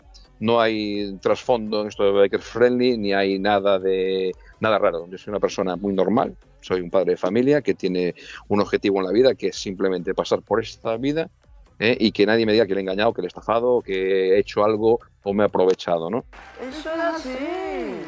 No 0.43 0.61
hay 0.61 1.17
trasfondo 1.19 1.83
en 1.83 1.87
esto 1.87 2.03
de 2.03 2.11
Biker 2.11 2.41
Friendly, 2.41 2.99
ni 2.99 3.13
hay 3.13 3.39
nada 3.39 3.79
de 3.79 4.33
nada 4.59 4.77
raro. 4.77 5.07
Yo 5.09 5.17
soy 5.17 5.31
una 5.31 5.39
persona 5.39 5.77
muy 5.77 5.95
normal, 5.95 6.37
soy 6.61 6.81
un 6.81 6.91
padre 6.91 7.13
de 7.13 7.17
familia 7.17 7.63
que 7.63 7.75
tiene 7.75 8.17
un 8.49 8.61
objetivo 8.61 8.99
en 8.99 9.07
la 9.07 9.13
vida, 9.13 9.37
que 9.37 9.47
es 9.47 9.57
simplemente 9.57 10.15
pasar 10.15 10.43
por 10.43 10.61
esta 10.61 10.97
vida 10.97 11.31
¿eh? 11.79 11.97
y 11.97 12.11
que 12.11 12.27
nadie 12.27 12.45
me 12.45 12.55
diga 12.55 12.67
que 12.67 12.75
le 12.75 12.81
he 12.81 12.83
engañado, 12.83 13.15
que 13.15 13.23
le 13.23 13.27
he 13.27 13.29
estafado, 13.29 13.83
que 13.83 14.31
he 14.35 14.39
hecho 14.41 14.65
algo 14.65 14.99
o 15.23 15.33
me 15.33 15.45
he 15.45 15.47
aprovechado, 15.47 16.11
¿no? 16.11 16.25
Eso 16.61 16.91
es 16.91 17.01
así. 17.01 17.37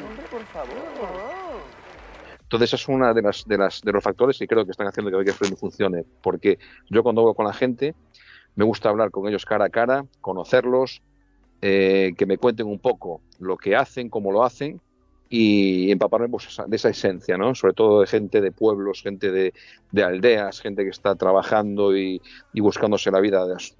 Hombre, 0.04 0.24
por 0.28 0.42
favor. 0.46 0.74
Entonces, 2.42 2.70
esa 2.70 2.76
es 2.82 2.88
una 2.88 3.14
de 3.14 3.22
las, 3.22 3.44
de 3.44 3.58
las 3.58 3.80
de 3.80 3.92
los 3.92 4.02
factores 4.02 4.36
que 4.40 4.48
creo 4.48 4.64
que 4.64 4.72
están 4.72 4.88
haciendo 4.88 5.08
que 5.12 5.18
Baker 5.18 5.34
Friendly 5.34 5.56
funcione. 5.56 6.02
Porque 6.20 6.58
yo 6.90 7.04
cuando 7.04 7.20
hablo 7.20 7.34
con 7.34 7.46
la 7.46 7.52
gente, 7.52 7.94
me 8.56 8.64
gusta 8.64 8.88
hablar 8.88 9.12
con 9.12 9.28
ellos 9.28 9.44
cara 9.44 9.66
a 9.66 9.70
cara, 9.70 10.04
conocerlos, 10.20 11.00
eh, 11.66 12.12
que 12.18 12.26
me 12.26 12.36
cuenten 12.36 12.66
un 12.66 12.78
poco 12.78 13.22
lo 13.38 13.56
que 13.56 13.74
hacen, 13.74 14.10
cómo 14.10 14.30
lo 14.30 14.44
hacen 14.44 14.82
y 15.30 15.90
empaparme 15.90 16.28
pues, 16.28 16.46
de 16.66 16.76
esa 16.76 16.90
esencia, 16.90 17.38
¿no? 17.38 17.54
Sobre 17.54 17.72
todo 17.72 18.02
de 18.02 18.06
gente 18.06 18.42
de 18.42 18.52
pueblos, 18.52 19.00
gente 19.00 19.32
de, 19.32 19.54
de 19.90 20.04
aldeas, 20.04 20.60
gente 20.60 20.84
que 20.84 20.90
está 20.90 21.14
trabajando 21.14 21.96
y, 21.96 22.20
buscándose 22.52 23.10
la 23.10 23.18
vida 23.20 23.46
de, 23.46 23.58
su- 23.58 23.74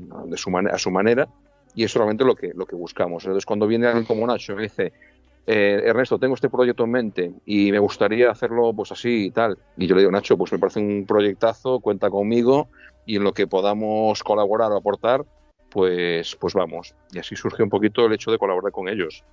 a 0.73 0.79
su 0.79 0.91
manera. 0.91 1.29
Y 1.75 1.85
es 1.85 1.93
realmente 1.93 2.25
lo 2.25 2.35
que, 2.35 2.53
lo 2.55 2.65
que 2.65 2.75
buscamos. 2.75 3.23
Entonces, 3.25 3.45
cuando 3.45 3.67
viene 3.67 3.87
alguien 3.87 4.07
como 4.07 4.27
Nacho 4.27 4.55
y 4.55 4.57
me 4.57 4.63
dice, 4.63 4.95
eh, 5.47 5.83
Ernesto, 5.85 6.19
tengo 6.19 6.37
este 6.37 6.49
proyecto 6.49 6.85
en 6.85 6.91
mente 6.91 7.33
y 7.45 7.71
me 7.71 7.81
gustaría 7.81 8.31
hacerlo 8.31 8.73
pues 8.73 8.93
así 8.93 9.27
y 9.27 9.31
tal. 9.31 9.59
Y 9.77 9.87
yo 9.87 9.95
le 9.95 10.01
digo, 10.01 10.11
Nacho, 10.11 10.39
pues 10.39 10.51
me 10.53 10.59
parece 10.59 10.81
un 10.81 11.05
proyectazo, 11.07 11.81
cuenta 11.81 12.09
conmigo 12.09 12.69
y 13.05 13.17
en 13.17 13.25
lo 13.25 13.35
que 13.35 13.47
podamos 13.47 14.23
colaborar 14.23 14.73
o 14.73 14.77
aportar, 14.79 15.23
pues, 15.75 16.37
pues 16.37 16.55
vamos. 16.55 16.95
Y 17.13 17.19
así 17.19 17.35
surge 17.35 17.65
un 17.65 17.69
poquito 17.69 18.07
el 18.07 18.13
hecho 18.13 18.31
de 18.31 18.39
colaborar 18.39 18.71
con 18.71 18.89
ellos. 18.89 19.25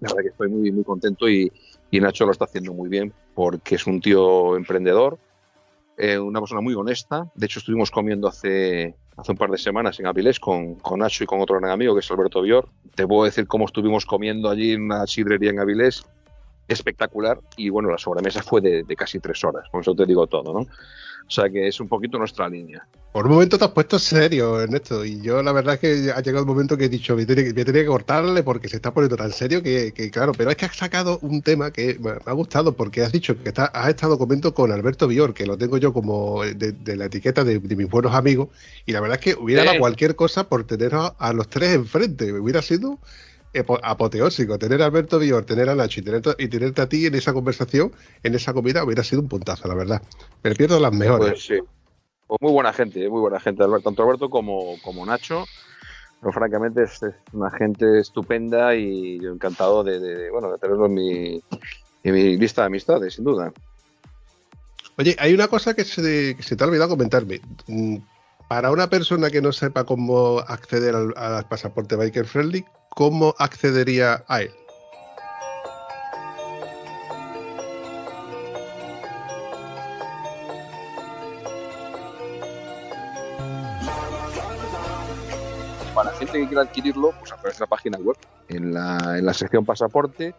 La 0.00 0.08
verdad 0.08 0.22
que 0.22 0.28
estoy 0.28 0.50
muy, 0.50 0.70
muy 0.70 0.84
contento 0.84 1.26
y, 1.30 1.50
y 1.90 1.98
Nacho 1.98 2.26
lo 2.26 2.32
está 2.32 2.44
haciendo 2.44 2.74
muy 2.74 2.90
bien 2.90 3.10
porque 3.34 3.76
es 3.76 3.86
un 3.86 4.02
tío 4.02 4.54
emprendedor, 4.54 5.18
eh, 5.96 6.18
una 6.18 6.40
persona 6.40 6.60
muy 6.60 6.74
honesta. 6.74 7.26
De 7.34 7.46
hecho, 7.46 7.58
estuvimos 7.58 7.90
comiendo 7.90 8.28
hace, 8.28 8.94
hace 9.16 9.32
un 9.32 9.38
par 9.38 9.50
de 9.50 9.56
semanas 9.56 9.98
en 9.98 10.06
Avilés 10.06 10.38
con, 10.38 10.74
con 10.74 11.00
Nacho 11.00 11.24
y 11.24 11.26
con 11.26 11.40
otro 11.40 11.58
gran 11.58 11.70
amigo 11.70 11.94
que 11.94 12.00
es 12.00 12.10
Alberto 12.10 12.42
Bior. 12.42 12.68
Te 12.94 13.06
puedo 13.06 13.24
decir 13.24 13.46
cómo 13.46 13.64
estuvimos 13.64 14.04
comiendo 14.04 14.50
allí 14.50 14.72
en 14.72 14.82
una 14.82 15.06
sidrería 15.06 15.50
en 15.50 15.60
Avilés. 15.60 16.04
Espectacular. 16.68 17.38
Y 17.56 17.68
bueno, 17.70 17.90
la 17.90 17.98
sobremesa 17.98 18.42
fue 18.42 18.60
de, 18.60 18.82
de 18.84 18.96
casi 18.96 19.18
tres 19.18 19.42
horas. 19.44 19.64
Con 19.70 19.80
eso 19.82 19.94
te 19.94 20.06
digo 20.06 20.26
todo, 20.26 20.52
¿no? 20.52 20.60
O 20.60 21.30
sea 21.34 21.48
que 21.48 21.68
es 21.68 21.80
un 21.80 21.88
poquito 21.88 22.18
nuestra 22.18 22.48
línea. 22.48 22.86
Por 23.12 23.26
un 23.26 23.32
momento 23.34 23.56
te 23.58 23.64
has 23.64 23.70
puesto 23.70 23.98
serio, 23.98 24.60
Ernesto, 24.60 25.04
y 25.04 25.20
yo 25.22 25.42
la 25.42 25.52
verdad 25.52 25.74
es 25.74 25.80
que 25.80 26.10
ha 26.12 26.20
llegado 26.20 26.40
el 26.40 26.46
momento 26.46 26.76
que 26.76 26.86
he 26.86 26.88
dicho, 26.88 27.14
me 27.14 27.24
tenía, 27.26 27.44
me 27.44 27.64
tenía 27.64 27.82
que 27.82 27.86
cortarle 27.86 28.42
porque 28.42 28.68
se 28.68 28.76
está 28.76 28.92
poniendo 28.92 29.16
tan 29.16 29.30
serio 29.30 29.62
que, 29.62 29.92
que, 29.92 30.10
claro, 30.10 30.32
pero 30.32 30.50
es 30.50 30.56
que 30.56 30.64
has 30.64 30.76
sacado 30.76 31.18
un 31.22 31.40
tema 31.42 31.70
que 31.70 31.98
me 32.00 32.10
ha 32.24 32.32
gustado 32.32 32.72
porque 32.74 33.02
has 33.02 33.12
dicho 33.12 33.36
que 33.40 33.50
está- 33.50 33.66
has 33.66 33.90
estado 33.90 34.18
comiendo 34.18 34.52
con 34.54 34.72
Alberto 34.72 35.06
Bior, 35.06 35.32
que 35.34 35.46
lo 35.46 35.56
tengo 35.56 35.76
yo 35.78 35.92
como 35.92 36.42
de, 36.42 36.72
de 36.72 36.96
la 36.96 37.04
etiqueta 37.06 37.44
de, 37.44 37.58
de 37.60 37.76
mis 37.76 37.88
buenos 37.88 38.14
amigos, 38.14 38.48
y 38.86 38.92
la 38.92 39.00
verdad 39.00 39.18
es 39.20 39.24
que 39.34 39.40
hubiera 39.40 39.62
Sí. 39.62 39.68
dado 39.68 39.78
cualquier 39.78 40.16
cosa 40.16 40.48
por 40.48 40.64
tener 40.64 40.94
a, 40.94 41.06
a 41.06 41.32
los 41.34 41.48
tres 41.48 41.74
enfrente, 41.74 42.32
hubiera 42.32 42.62
sido 42.62 42.98
apoteósico, 43.82 44.58
tener 44.58 44.82
a 44.82 44.86
Alberto 44.86 45.18
Bior, 45.18 45.44
tener 45.44 45.68
a 45.68 45.74
Nacho 45.74 46.00
y, 46.00 46.02
tener, 46.02 46.22
y 46.38 46.48
tenerte 46.48 46.82
a 46.82 46.88
ti 46.88 47.06
en 47.06 47.14
esa 47.14 47.32
conversación, 47.32 47.92
en 48.22 48.34
esa 48.34 48.52
comida, 48.52 48.82
hubiera 48.84 49.04
sido 49.04 49.20
un 49.22 49.28
puntazo, 49.28 49.68
la 49.68 49.74
verdad. 49.74 50.02
Me 50.42 50.54
pierdo 50.54 50.80
las 50.80 50.92
mejores. 50.92 51.30
Pues 51.32 51.44
sí. 51.44 51.58
Pues 52.26 52.38
muy 52.40 52.52
buena 52.52 52.72
gente, 52.72 53.04
eh, 53.04 53.10
muy 53.10 53.20
buena 53.20 53.38
gente, 53.40 53.62
Alberto, 53.62 53.84
tanto 53.90 54.02
Alberto 54.04 54.30
como, 54.30 54.76
como 54.82 55.04
Nacho. 55.04 55.44
Pero 56.20 56.32
francamente 56.32 56.84
es, 56.84 57.02
es 57.02 57.14
una 57.32 57.50
gente 57.50 57.98
estupenda 57.98 58.74
y 58.76 59.20
yo 59.20 59.32
encantado 59.32 59.82
de, 59.82 59.98
de- 59.98 60.30
bueno, 60.30 60.50
de 60.52 60.58
tenerlo 60.58 60.86
en 60.86 60.94
mi, 60.94 61.42
en 62.04 62.14
mi 62.14 62.36
lista 62.38 62.62
de 62.62 62.66
amistades, 62.66 63.14
sin 63.14 63.24
duda. 63.24 63.52
Oye, 64.96 65.16
hay 65.18 65.34
una 65.34 65.48
cosa 65.48 65.74
que 65.74 65.84
se, 65.84 66.36
que 66.36 66.42
se 66.42 66.54
te 66.54 66.62
ha 66.62 66.66
olvidado 66.68 66.90
comentarme. 66.90 67.40
Mm, 67.66 67.96
Para 68.48 68.70
una 68.70 68.88
persona 68.88 69.30
que 69.30 69.42
no 69.42 69.50
sepa 69.52 69.84
cómo 69.84 70.38
acceder 70.40 70.94
al, 70.94 71.12
al 71.16 71.48
pasaporte 71.48 71.96
Biker 71.96 72.24
Friendly, 72.26 72.64
¿cómo 72.94 73.34
accedería 73.38 74.24
a 74.28 74.42
él? 74.42 74.50
Para 85.94 86.10
la 86.10 86.16
gente 86.16 86.40
que 86.40 86.46
quiera 86.46 86.62
adquirirlo, 86.62 87.12
pues 87.18 87.32
a 87.32 87.36
través 87.36 87.58
de 87.58 87.62
la 87.62 87.66
página 87.66 87.98
web. 87.98 88.16
En 88.48 88.72
la, 88.72 89.18
en 89.18 89.26
la 89.26 89.34
sección 89.34 89.64
pasaporte 89.64 90.34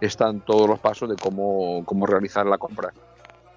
están 0.00 0.40
todos 0.40 0.68
los 0.68 0.78
pasos 0.78 1.08
de 1.08 1.16
cómo, 1.16 1.84
cómo 1.84 2.06
realizar 2.06 2.46
la 2.46 2.58
compra. 2.58 2.92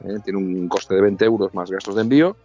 ¿eh? 0.04 0.18
Tiene 0.24 0.40
un 0.40 0.68
coste 0.68 0.96
de 0.96 1.02
20 1.02 1.26
euros 1.26 1.54
más 1.54 1.70
gastos 1.70 1.96
de 1.96 2.02
envío 2.02 2.36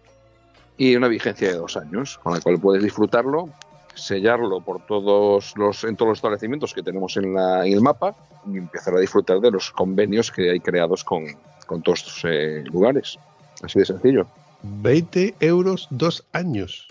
y 0.77 0.95
una 0.97 1.09
vigencia 1.09 1.49
de 1.49 1.55
dos 1.55 1.77
años, 1.77 2.19
con 2.19 2.35
la 2.35 2.41
cual 2.41 2.61
puedes 2.61 2.83
disfrutarlo, 2.83 3.49
sellarlo 3.97 4.61
por 4.61 4.87
todos 4.87 5.55
los, 5.57 5.83
en 5.85 5.97
todos 5.97 6.11
los 6.11 6.19
establecimientos 6.19 6.73
que 6.73 6.83
tenemos 6.83 7.17
en, 7.17 7.35
la, 7.35 7.67
en 7.67 7.73
el 7.73 7.81
mapa 7.81 8.15
y 8.47 8.59
empezar 8.59 8.95
a 8.95 9.01
disfrutar 9.01 9.41
de 9.41 9.51
los 9.51 9.71
convenios 9.71 10.31
que 10.31 10.51
hay 10.51 10.61
creados 10.61 11.03
con, 11.03 11.25
con 11.67 11.83
todos 11.83 12.01
estos 12.01 12.21
eh, 12.25 12.63
lugares. 12.67 13.19
Así 13.63 13.79
de 13.79 13.87
sencillo. 13.87 14.27
20 14.63 15.35
euros 15.41 15.89
dos 15.91 16.25
años. 16.33 16.89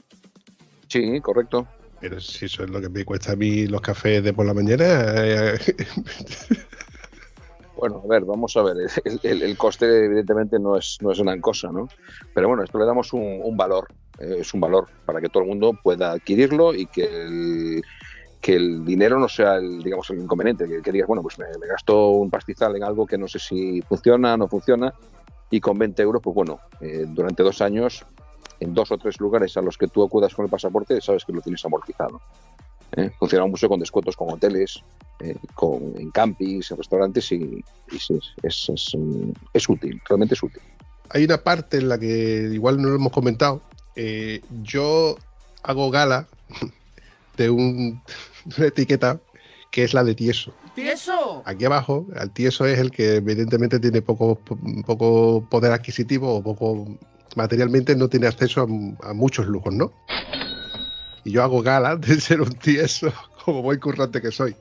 Sí, 0.87 1.19
correcto. 1.21 1.67
Pero 2.01 2.19
si 2.19 2.45
eso 2.45 2.63
es 2.63 2.69
lo 2.69 2.81
que 2.81 2.89
me 2.89 3.05
cuesta 3.05 3.33
a 3.33 3.35
mí 3.35 3.67
los 3.67 3.81
cafés 3.81 4.23
de 4.23 4.33
por 4.33 4.45
la 4.45 4.53
mañana. 4.53 4.85
eh, 5.15 5.57
Bueno, 7.77 8.01
a 8.03 8.07
ver, 8.07 8.25
vamos 8.25 8.55
a 8.57 8.63
ver. 8.63 8.77
El, 9.23 9.57
coste, 9.57 10.05
evidentemente, 10.05 10.59
no 10.59 10.77
es, 10.77 10.97
no 11.01 11.11
es 11.11 11.19
gran 11.19 11.41
cosa, 11.41 11.71
¿no? 11.71 11.87
Pero 12.33 12.47
bueno, 12.47 12.63
esto 12.63 12.77
le 12.77 12.85
damos 12.85 13.13
un, 13.13 13.55
valor. 13.57 13.87
eh, 14.19 14.37
es 14.39 14.53
un 14.53 14.61
valor 14.61 14.87
para 15.05 15.19
que 15.19 15.29
todo 15.29 15.43
el 15.43 15.49
mundo 15.49 15.73
pueda 15.83 16.11
adquirirlo 16.11 16.73
y 16.73 16.85
que 16.85 17.03
el, 17.03 17.83
que 18.41 18.55
el 18.55 18.85
dinero 18.85 19.19
no 19.19 19.27
sea 19.27 19.55
el, 19.55 19.81
digamos, 19.83 20.09
el 20.09 20.19
inconveniente. 20.19 20.65
Que, 20.81 20.91
digas, 20.91 21.07
bueno, 21.07 21.21
pues 21.21 21.37
me, 21.37 21.45
me 21.59 21.67
gasto 21.67 22.09
un 22.11 22.29
pastizal 22.29 22.75
en 22.75 22.83
algo 22.83 23.05
que 23.05 23.17
no 23.17 23.27
sé 23.27 23.39
si 23.39 23.81
funciona, 23.81 24.37
no 24.37 24.47
funciona. 24.47 24.93
Y 25.49 25.59
con 25.59 25.77
20 25.77 26.01
euros, 26.01 26.21
pues 26.21 26.33
bueno, 26.33 26.59
eh, 26.81 27.05
durante 27.07 27.43
dos 27.43 27.61
años, 27.61 28.05
en 28.59 28.73
dos 28.73 28.91
o 28.91 28.97
tres 28.97 29.19
lugares 29.19 29.55
a 29.57 29.61
los 29.61 29.77
que 29.77 29.87
tú 29.87 30.03
acudas 30.03 30.33
con 30.33 30.45
el 30.45 30.51
pasaporte, 30.51 30.99
sabes 31.01 31.25
que 31.25 31.33
lo 31.33 31.41
tienes 31.41 31.63
amortizado. 31.65 32.21
¿Eh? 32.95 33.09
Funciona 33.19 33.45
mucho 33.45 33.67
con 33.69 33.79
descuentos 33.79 34.15
con 34.15 34.31
hoteles, 34.31 34.81
eh, 35.19 35.35
con, 35.53 35.93
en 35.97 36.11
campings, 36.11 36.71
en 36.71 36.77
restaurantes 36.77 37.31
y, 37.31 37.63
y 37.91 37.99
sí, 37.99 38.19
es, 38.43 38.69
es, 38.69 38.91
mm, 38.97 39.31
es 39.53 39.69
útil, 39.69 40.01
realmente 40.07 40.35
es 40.35 40.43
útil. 40.43 40.61
hay 41.09 41.23
una 41.25 41.37
parte 41.37 41.77
en 41.77 41.89
la 41.89 41.97
que 41.99 42.49
igual 42.53 42.81
no 42.81 42.89
lo 42.89 42.95
hemos 42.95 43.11
comentado. 43.11 43.61
eh, 43.95 44.41
yo 44.63 45.15
hago 45.63 45.89
gala 45.91 46.27
de, 47.37 47.49
un, 47.49 48.01
de 48.45 48.55
una 48.57 48.67
etiqueta 48.67 49.19
que 49.71 49.83
es 49.83 49.93
la 49.93 50.03
de 50.03 50.15
tieso. 50.15 50.53
¡Tieso! 50.73 51.41
Aquí 51.45 51.65
abajo, 51.65 52.05
el 52.19 52.31
tieso 52.31 52.65
es 52.65 52.79
el 52.79 52.91
que 52.91 53.15
evidentemente 53.15 53.79
tiene 53.79 54.01
poco, 54.01 54.39
poco 54.85 55.45
poder 55.49 55.71
adquisitivo 55.71 56.35
o 56.35 56.43
poco 56.43 56.85
materialmente 57.35 57.95
no 57.95 58.07
tiene 58.09 58.27
acceso 58.27 58.61
a, 58.61 59.09
a 59.09 59.13
muchos 59.13 59.47
lujos, 59.47 59.73
¿no? 59.73 59.91
Y 61.25 61.31
yo 61.31 61.43
hago 61.43 61.61
gala 61.61 61.97
de 61.97 62.21
ser 62.21 62.39
un 62.41 62.53
tieso 62.53 63.11
como 63.43 63.61
buen 63.61 63.79
currante 63.79 64.21
que 64.21 64.31
soy. 64.31 64.55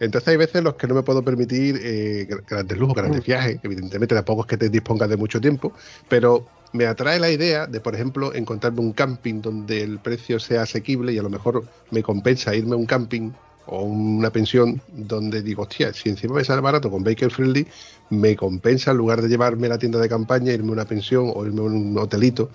Entonces 0.00 0.28
hay 0.28 0.36
veces 0.36 0.56
en 0.56 0.64
los 0.64 0.74
que 0.74 0.86
no 0.86 0.94
me 0.94 1.02
puedo 1.02 1.24
permitir 1.24 1.80
eh, 1.82 2.26
gra- 2.28 2.44
grandes 2.46 2.78
lujos, 2.78 2.94
grandes 2.96 3.24
viajes. 3.24 3.58
Evidentemente 3.62 4.14
tampoco 4.14 4.42
es 4.42 4.46
que 4.48 4.56
te 4.56 4.68
dispongas 4.68 5.08
de 5.08 5.16
mucho 5.16 5.40
tiempo, 5.40 5.72
pero 6.08 6.46
me 6.72 6.86
atrae 6.86 7.20
la 7.20 7.30
idea 7.30 7.66
de, 7.66 7.80
por 7.80 7.94
ejemplo, 7.94 8.34
encontrarme 8.34 8.80
un 8.80 8.92
camping 8.92 9.40
donde 9.40 9.82
el 9.82 9.98
precio 10.00 10.40
sea 10.40 10.62
asequible 10.62 11.12
y 11.12 11.18
a 11.18 11.22
lo 11.22 11.30
mejor 11.30 11.64
me 11.90 12.02
compensa 12.02 12.54
irme 12.54 12.72
a 12.74 12.76
un 12.76 12.86
camping 12.86 13.30
o 13.66 13.82
una 13.84 14.30
pensión 14.30 14.82
donde 14.88 15.40
digo, 15.40 15.62
hostia, 15.62 15.92
si 15.94 16.08
encima 16.10 16.34
me 16.34 16.44
sale 16.44 16.60
barato 16.60 16.90
con 16.90 17.02
Baker 17.04 17.30
Friendly, 17.30 17.66
me 18.10 18.36
compensa 18.36 18.90
en 18.90 18.98
lugar 18.98 19.22
de 19.22 19.28
llevarme 19.28 19.68
a 19.68 19.70
la 19.70 19.78
tienda 19.78 20.00
de 20.00 20.08
campaña, 20.08 20.52
irme 20.52 20.70
a 20.70 20.72
una 20.72 20.84
pensión 20.84 21.30
o 21.34 21.46
irme 21.46 21.60
a 21.60 21.64
un 21.64 21.96
hotelito. 21.96 22.50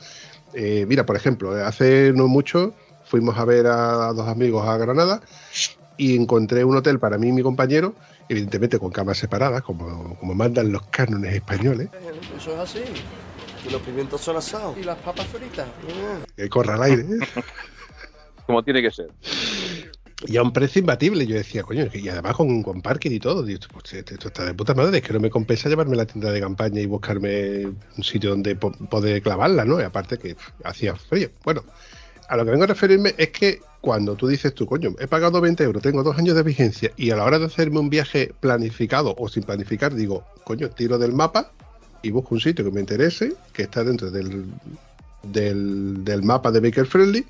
Eh, 0.54 0.86
mira, 0.88 1.06
por 1.06 1.16
ejemplo, 1.16 1.52
hace 1.66 2.12
no 2.14 2.28
mucho 2.28 2.74
fuimos 3.10 3.38
a 3.38 3.43
ver 3.45 3.66
a, 3.68 4.10
a 4.10 4.14
dos 4.14 4.28
amigos 4.28 4.68
a 4.68 4.78
Granada 4.78 5.20
y 5.97 6.16
encontré 6.16 6.64
un 6.64 6.78
hotel 6.78 6.99
para 6.99 7.18
mí 7.18 7.30
y 7.30 7.32
mi 7.32 7.41
compañero, 7.41 7.95
evidentemente 8.30 8.78
con 8.80 8.91
camas 8.91 9.18
separadas, 9.18 9.64
como, 9.64 10.16
como 10.18 10.36
mandan 10.36 10.72
los 10.72 10.84
cánones 10.84 11.34
españoles, 11.34 11.89
Eso 12.38 12.53
es 12.53 12.60
así. 12.60 12.80
Y 13.68 13.72
los 13.72 13.82
pimientos 13.82 14.22
son 14.22 14.38
asados. 14.38 14.78
Y 14.78 14.84
las 14.84 14.97
papas 14.99 15.26
fritas. 15.28 15.68
que 16.38 16.47
corra 16.47 16.76
al 16.76 16.84
aire, 16.84 17.05
Como 18.45 18.64
tiene 18.64 18.82
que 18.82 18.89
ser. 18.91 19.07
y 20.26 20.38
a 20.38 20.41
un 20.41 20.53
precio 20.53 20.80
imbatible. 20.80 21.26
Yo 21.28 21.36
decía, 21.36 21.64
coño, 21.64 21.88
y 21.93 22.07
además 22.10 22.36
con, 22.36 22.64
con 22.64 22.82
parking 22.82 23.12
y 23.12 23.20
todo. 23.20 23.43
Digo, 23.43 23.60
pues, 23.74 23.93
esto 23.93 24.14
esto 24.14 24.28
está 24.30 24.45
de 24.45 24.53
puta 24.53 24.74
madre, 24.74 24.97
es 24.99 25.03
que 25.03 25.14
no 25.14 25.20
me 25.20 25.30
compensa 25.30 25.68
llevarme 25.70 25.95
la 25.97 26.05
tienda 26.05 26.32
de 26.32 26.39
campaña 26.39 26.80
y 26.82 26.86
buscarme 26.86 27.66
un 27.66 28.03
sitio 28.03 28.30
donde 28.32 28.55
po- 28.55 28.72
poder 28.72 29.22
clavarla, 29.22 29.66
¿no? 29.66 29.80
Y 29.80 29.84
aparte 29.84 30.18
que 30.18 30.36
hacía 30.64 30.95
frío. 30.95 31.30
Bueno, 31.43 31.64
a 32.30 32.38
lo 32.38 32.46
que 32.46 32.52
vengo 32.52 32.64
a 32.64 32.68
referirme 32.68 33.14
es 33.18 33.30
que 33.30 33.60
cuando 33.82 34.16
tú 34.16 34.28
dices 34.28 34.54
tú, 34.54 34.66
coño, 34.66 34.94
he 35.00 35.08
pagado 35.08 35.42
20 35.42 35.64
euros, 35.64 35.82
tengo 35.82 36.04
dos 36.04 36.18
años 36.18 36.36
de 36.36 36.44
vigencia 36.44 36.92
y 36.98 37.12
a 37.12 37.16
la 37.16 37.24
hora 37.24 37.40
de 37.40 37.46
hacerme 37.46 37.80
un 37.80 37.90
viaje 37.90 38.32
planificado 38.40 39.16
o 39.18 39.28
sin 39.30 39.44
planificar, 39.44 39.94
digo, 39.94 40.24
coño, 40.44 40.70
tiro 40.70 40.98
del 40.98 41.14
mapa 41.14 41.52
y 42.02 42.12
busco 42.12 42.36
un 42.36 42.42
sitio 42.42 42.64
que 42.66 42.72
me 42.72 42.82
interese, 42.82 43.34
que 43.54 43.64
está 43.64 43.84
dentro 43.84 44.12
del, 44.12 44.46
del, 45.24 46.24
mapa 46.24 46.52
de 46.52 46.60
Baker 46.60 46.86
Friendly 46.86 47.26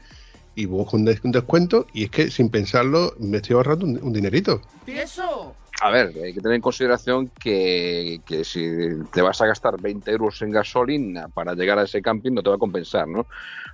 y 0.56 0.66
busco 0.66 0.98
un, 0.98 1.06
des- 1.06 1.24
un 1.24 1.32
descuento 1.32 1.88
y 1.94 2.06
es 2.06 2.10
que 2.12 2.30
sin 2.32 2.50
pensarlo 2.50 3.14
me 3.20 3.38
estoy 3.38 3.56
ahorrando 3.56 3.86
un, 3.86 4.14
dinerito. 4.14 4.62
¡Eso! 4.88 5.56
A 5.82 5.92
ver, 5.92 6.12
hay 6.24 6.34
que 6.34 6.42
tener 6.42 6.56
en 6.56 6.62
consideración 6.62 7.32
que, 7.42 8.20
que 8.26 8.44
si 8.44 8.70
te 9.14 9.22
vas 9.22 9.40
a 9.42 9.46
gastar 9.48 9.80
20 9.82 10.12
euros 10.12 10.42
en 10.42 10.52
gasolina 10.52 11.30
para 11.30 11.54
llegar 11.54 11.80
a 11.80 11.84
ese 11.84 12.02
camping, 12.02 12.34
no 12.34 12.44
te 12.44 12.50
va 12.50 12.56
a 12.56 12.60
compensar, 12.60 13.08
¿no? 13.08 13.26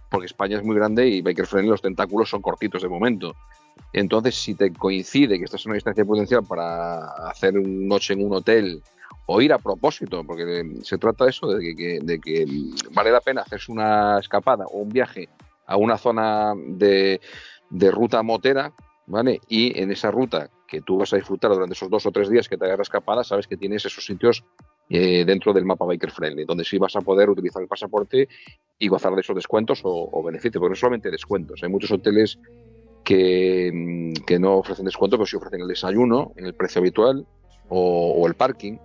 Porque 0.09 0.27
España 0.27 0.57
es 0.57 0.63
muy 0.63 0.75
grande 0.75 1.07
y 1.07 1.21
Biker 1.21 1.47
Friendly 1.47 1.71
los 1.71 1.81
tentáculos 1.81 2.29
son 2.29 2.43
cortitos 2.43 2.83
de 2.83 2.89
momento. 2.89 3.35
Entonces, 3.91 4.35
si 4.35 4.53
te 4.53 4.71
coincide 4.71 5.39
que 5.39 5.45
estás 5.45 5.65
en 5.65 5.71
una 5.71 5.75
distancia 5.77 6.05
potencial 6.05 6.43
para 6.47 7.05
hacer 7.29 7.57
un 7.57 7.87
noche 7.87 8.13
en 8.13 8.23
un 8.23 8.33
hotel 8.35 8.83
o 9.25 9.41
ir 9.41 9.51
a 9.51 9.57
propósito, 9.57 10.23
porque 10.23 10.63
se 10.83 10.99
trata 10.99 11.23
de 11.23 11.31
eso, 11.31 11.47
de 11.47 11.59
que, 11.59 11.75
que- 11.75 11.99
de 12.03 12.19
que 12.19 12.45
vale 12.93 13.11
la 13.11 13.21
pena 13.21 13.41
hacerse 13.41 13.71
una 13.71 14.19
escapada 14.19 14.65
o 14.67 14.77
un 14.81 14.89
viaje 14.89 15.27
a 15.65 15.75
una 15.77 15.97
zona 15.97 16.53
de, 16.55 17.19
de 17.71 17.91
ruta 17.91 18.21
motera, 18.21 18.71
¿vale? 19.07 19.39
Y 19.47 19.79
en 19.79 19.91
esa 19.91 20.11
ruta 20.11 20.49
que 20.67 20.81
tú 20.81 20.97
vas 20.97 21.13
a 21.13 21.17
disfrutar 21.17 21.51
durante 21.51 21.73
esos 21.73 21.89
dos 21.89 22.05
o 22.05 22.11
tres 22.11 22.29
días 22.29 22.49
que 22.49 22.57
te 22.57 22.65
hagas 22.65 22.87
escapada, 22.87 23.23
sabes 23.23 23.47
que 23.47 23.57
tienes 23.57 23.85
esos 23.85 24.05
sitios 24.05 24.43
eh, 24.89 25.23
dentro 25.25 25.53
del 25.53 25.65
mapa 25.65 25.85
Biker 25.85 26.11
Friendly, 26.11 26.45
donde 26.45 26.63
sí 26.63 26.77
vas 26.77 26.95
a 26.95 27.01
poder 27.01 27.29
utilizar 27.29 27.61
el 27.61 27.67
pasaporte 27.67 28.27
y 28.77 28.87
gozar 28.87 29.13
de 29.13 29.21
esos 29.21 29.35
descuentos 29.35 29.81
o, 29.83 30.23
beneficios, 30.23 30.59
porque 30.59 30.71
no 30.71 30.75
solamente 30.75 31.11
descuentos, 31.11 31.61
hay 31.63 31.69
muchos 31.69 31.91
hoteles 31.91 32.39
que, 33.03 33.71
mm, 33.73 34.25
que 34.25 34.39
no 34.39 34.57
ofrecen 34.57 34.85
descuento, 34.85 35.17
pero 35.17 35.27
sí 35.27 35.35
ofrecen 35.35 35.61
el 35.61 35.67
desayuno 35.67 36.33
en 36.35 36.45
el 36.45 36.53
precio 36.53 36.79
habitual 36.79 37.25
o 37.69 38.25
el 38.27 38.35
parking 38.35 38.77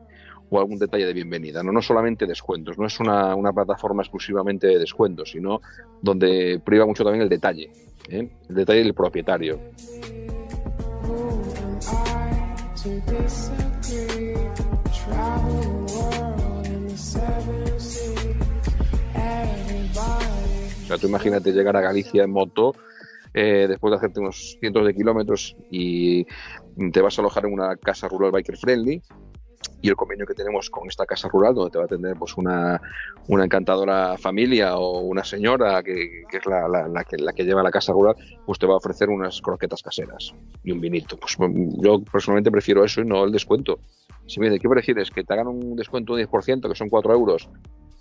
o 0.50 0.58
algún 0.58 0.78
detalle 0.78 1.06
de 1.06 1.12
bienvenida. 1.12 1.62
No, 1.62 1.72
no 1.72 1.80
solamente 1.80 2.26
descuentos, 2.26 2.76
no 2.76 2.86
es 2.86 3.00
una, 3.00 3.34
una 3.34 3.52
plataforma 3.52 4.02
exclusivamente 4.02 4.66
de 4.66 4.78
descuentos, 4.78 5.30
sino 5.30 5.60
donde 6.02 6.60
priva 6.64 6.84
mucho 6.84 7.04
también 7.04 7.22
el 7.22 7.28
detalle, 7.28 7.70
¿eh? 8.08 8.28
el 8.48 8.54
detalle 8.54 8.82
del 8.82 8.94
propietario. 8.94 9.58
O 20.82 20.86
sea, 20.86 20.98
tú 20.98 21.06
imagínate 21.06 21.52
llegar 21.52 21.76
a 21.76 21.80
Galicia 21.80 22.24
en 22.24 22.30
moto 22.30 22.74
eh, 23.32 23.66
después 23.68 23.92
de 23.92 23.96
hacerte 23.96 24.18
unos 24.18 24.56
cientos 24.58 24.84
de 24.84 24.94
kilómetros 24.94 25.56
y 25.70 26.26
te 26.92 27.00
vas 27.00 27.16
a 27.16 27.22
alojar 27.22 27.46
en 27.46 27.52
una 27.52 27.76
casa 27.76 28.08
rural 28.08 28.32
biker 28.32 28.56
friendly 28.56 29.00
y 29.82 29.88
el 29.88 29.96
convenio 29.96 30.26
que 30.26 30.34
tenemos 30.34 30.68
con 30.70 30.88
esta 30.88 31.06
casa 31.06 31.28
rural 31.28 31.54
donde 31.54 31.70
te 31.70 31.78
va 31.78 31.84
a 31.84 31.86
atender 31.86 32.14
pues 32.18 32.36
una, 32.36 32.80
una 33.28 33.44
encantadora 33.44 34.16
familia 34.18 34.76
o 34.76 35.00
una 35.00 35.24
señora 35.24 35.82
que, 35.82 36.24
que 36.30 36.36
es 36.38 36.46
la, 36.46 36.68
la- 36.68 36.86
la 36.88 37.04
que, 37.04 37.16
la 37.16 37.32
que 37.32 37.44
lleva 37.44 37.62
la 37.62 37.70
casa 37.70 37.92
rural 37.92 38.14
pues 38.44 38.58
te 38.58 38.66
va 38.66 38.74
a 38.74 38.76
ofrecer 38.76 39.08
unas 39.08 39.40
croquetas 39.40 39.82
caseras 39.82 40.34
y 40.64 40.72
un 40.72 40.80
vinito 40.80 41.16
pues 41.16 41.36
mm, 41.38 41.82
yo 41.82 42.02
personalmente 42.02 42.50
prefiero 42.50 42.84
eso 42.84 43.00
y 43.00 43.06
no 43.06 43.24
el 43.24 43.32
descuento 43.32 43.78
si 44.26 44.38
me 44.38 44.48
dice, 44.48 44.60
¿qué 44.60 44.68
prefieres? 44.68 45.10
¿que 45.10 45.24
te 45.24 45.32
hagan 45.34 45.48
un 45.48 45.74
descuento 45.76 46.14
de 46.14 46.24
un 46.24 46.30
10% 46.30 46.68
que 46.68 46.74
son 46.76 46.88
4 46.88 47.12
euros? 47.14 47.48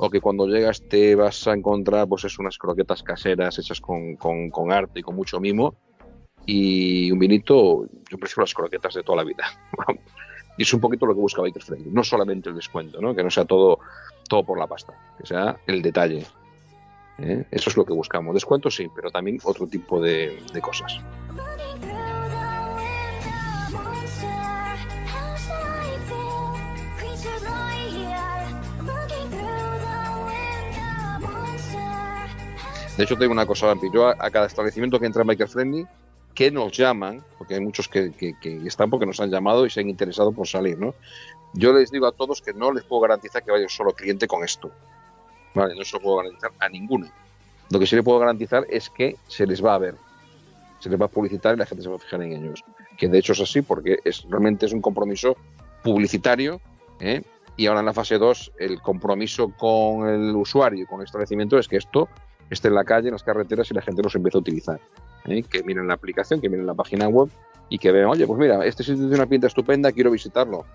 o 0.01 0.10
que 0.10 0.22
cuando 0.22 0.47
llegas 0.47 0.82
te 0.88 1.14
vas 1.16 1.45
a 1.47 1.53
encontrar 1.53 2.07
pues 2.07 2.24
es 2.26 2.39
unas 2.39 2.57
croquetas 2.57 3.03
caseras 3.03 3.57
hechas 3.60 3.82
con, 3.82 4.16
con, 4.16 4.49
con 4.49 4.72
arte 4.72 4.99
y 4.99 5.03
con 5.03 5.16
mucho 5.16 5.39
mimo 5.41 5.76
y 6.45 7.12
un 7.12 7.20
vinito, 7.20 7.86
yo 8.10 8.18
prefiero 8.18 8.41
las 8.43 8.53
croquetas 8.53 8.93
de 8.95 9.03
toda 9.03 9.18
la 9.18 9.24
vida. 9.24 9.43
y 10.60 10.64
es 10.64 10.74
un 10.74 10.82
poquito 10.82 11.05
lo 11.05 11.16
que 11.16 11.22
busca 11.22 11.41
Biker 11.41 11.64
Friendly, 11.64 11.89
no 11.89 12.03
solamente 12.03 12.49
el 12.49 12.55
descuento, 12.55 12.99
¿no? 12.99 13.16
que 13.16 13.24
no 13.24 13.32
sea 13.32 13.45
todo, 13.45 13.80
todo 14.28 14.43
por 14.43 14.60
la 14.60 14.68
pasta, 14.68 14.93
que 15.18 15.26
sea 15.26 15.57
el 15.66 15.82
detalle. 15.82 16.26
¿eh? 17.18 17.45
Eso 17.49 17.70
es 17.70 17.78
lo 17.78 17.86
que 17.86 17.93
buscamos. 17.93 18.34
Descuento 18.34 18.70
sí, 18.70 18.89
pero 18.93 19.10
también 19.10 19.39
otro 19.41 19.68
tipo 19.68 20.01
de, 20.01 20.38
de 20.51 20.60
cosas. 20.62 20.99
De 32.97 33.03
hecho, 33.05 33.16
te 33.16 33.22
digo 33.22 33.32
una 33.32 33.45
cosa, 33.45 33.74
yo 33.93 34.10
a, 34.10 34.18
a 34.20 34.30
cada 34.30 34.47
establecimiento 34.47 34.99
que 34.99 35.05
entra 35.05 35.22
en 35.22 35.28
Biker 35.30 35.47
Friendly, 35.47 35.88
que 36.40 36.52
nos 36.52 36.72
llaman, 36.72 37.22
porque 37.38 37.56
hay 37.56 37.60
muchos 37.60 37.90
que, 37.90 38.14
están 38.66 38.90
porque 38.90 39.06
nos 39.06 39.20
han 39.20 39.30
llamado 39.30 39.66
y 39.66 39.70
se 39.70 39.82
han 39.82 39.90
interesado 39.90 40.32
por 40.32 40.48
salir, 40.48 40.80
¿no? 40.80 40.96
Yo 41.52 41.74
les 41.74 41.92
digo 41.92 42.08
a 42.08 42.14
todos 42.14 42.42
que 42.42 42.54
no 42.54 42.72
les 42.72 42.86
puedo 42.86 43.02
garantizar 43.02 43.44
que 43.44 43.52
vaya 43.52 43.66
un 43.66 43.70
solo 43.70 43.92
cliente 43.92 44.26
con 44.26 44.46
esto. 44.46 44.72
Vale, 45.54 45.76
no 45.76 45.84
se 45.84 45.98
lo 45.98 46.02
puedo 46.02 46.16
garantizar 46.16 46.52
a 46.60 46.70
ninguno. 46.70 47.08
Lo 47.70 47.78
que 47.78 47.86
sí 47.86 47.94
le 47.98 48.04
puedo 48.04 48.20
garantizar 48.20 48.66
es 48.70 48.90
que 48.90 49.18
se 49.28 49.46
les 49.46 49.62
va 49.62 49.76
a 49.76 49.80
ver, 49.80 49.96
se 50.80 50.90
les 50.90 50.98
va 50.98 51.08
a 51.08 51.10
publicitar 51.10 51.56
y 51.56 51.58
la 51.58 51.66
gente 51.66 51.84
se 51.84 51.90
va 51.90 51.98
a 51.98 52.00
fijar 52.00 52.22
en 52.22 52.32
ellos. 52.32 52.64
Que 52.98 53.10
de 53.10 53.18
hecho 53.18 53.34
es 53.34 53.42
así 53.42 53.62
porque 53.62 54.00
es, 54.06 54.24
realmente 54.30 54.66
es 54.66 54.72
un 54.72 54.80
compromiso 54.80 55.36
publicitario 55.84 56.62
¿eh? 57.02 57.22
y 57.58 57.66
ahora 57.66 57.82
en 57.82 57.86
la 57.86 57.94
fase 57.94 58.18
2 58.18 58.54
el 58.60 58.82
compromiso 58.82 59.52
con 59.58 60.08
el 60.08 60.34
usuario 60.38 60.88
con 60.88 61.02
el 61.02 61.06
establecimiento 61.06 61.60
es 61.60 61.68
que 61.68 61.76
esto 61.76 62.08
esté 62.50 62.68
en 62.68 62.76
la 62.76 62.84
calle, 62.84 63.08
en 63.08 63.14
las 63.14 63.24
carreteras 63.24 63.70
y 63.72 63.74
la 63.74 63.82
gente 63.82 64.02
los 64.02 64.16
empiece 64.16 64.38
a 64.38 64.41
utilizar. 64.41 64.80
¿eh? 65.26 65.43
Que 65.43 65.64
miren 65.64 65.88
la 65.88 65.93
aplicación, 65.93 66.41
que 66.41 66.50
miren 66.50 66.66
la 66.66 66.74
página 66.74 67.08
web 67.08 67.30
y 67.70 67.78
que 67.78 67.91
vean, 67.91 68.08
oye, 68.08 68.26
pues 68.26 68.39
mira, 68.39 68.66
este 68.66 68.84
sitio 68.84 69.02
tiene 69.02 69.16
una 69.16 69.28
pinta 69.28 69.47
estupenda, 69.47 69.91
quiero 69.91 70.12
visitarlo. 70.12 70.66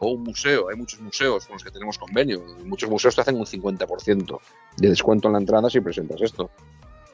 O 0.00 0.08
un 0.08 0.24
museo, 0.24 0.68
hay 0.68 0.76
muchos 0.76 1.00
museos 1.00 1.46
con 1.46 1.54
los 1.54 1.62
que 1.62 1.70
tenemos 1.70 1.96
convenio. 1.96 2.42
Muchos 2.64 2.90
museos 2.90 3.14
te 3.14 3.20
hacen 3.20 3.36
un 3.36 3.46
50% 3.46 4.40
de 4.76 4.88
descuento 4.88 5.28
en 5.28 5.34
la 5.34 5.38
entrada 5.38 5.70
si 5.70 5.80
presentas 5.80 6.20
esto. 6.20 6.50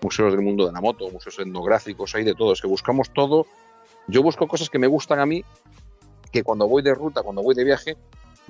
Museos 0.00 0.32
del 0.32 0.40
mundo 0.40 0.64
de 0.64 0.72
la 0.72 0.80
moto, 0.80 1.11
museos 1.11 1.38
etnográficos, 1.38 2.14
hay 2.14 2.24
de 2.24 2.34
todo. 2.34 2.54
Es 2.54 2.62
que 2.62 2.68
buscamos 2.68 3.12
todo. 3.12 3.46
Yo 4.06 4.22
busco 4.22 4.48
cosas 4.48 4.70
que 4.70 4.78
me 4.78 4.86
gustan 4.86 5.18
a 5.20 5.26
mí, 5.26 5.44
que 6.32 6.42
cuando 6.42 6.66
voy 6.66 6.82
de 6.82 6.94
ruta, 6.94 7.22
cuando 7.22 7.42
voy 7.42 7.54
de 7.54 7.64
viaje, 7.64 7.98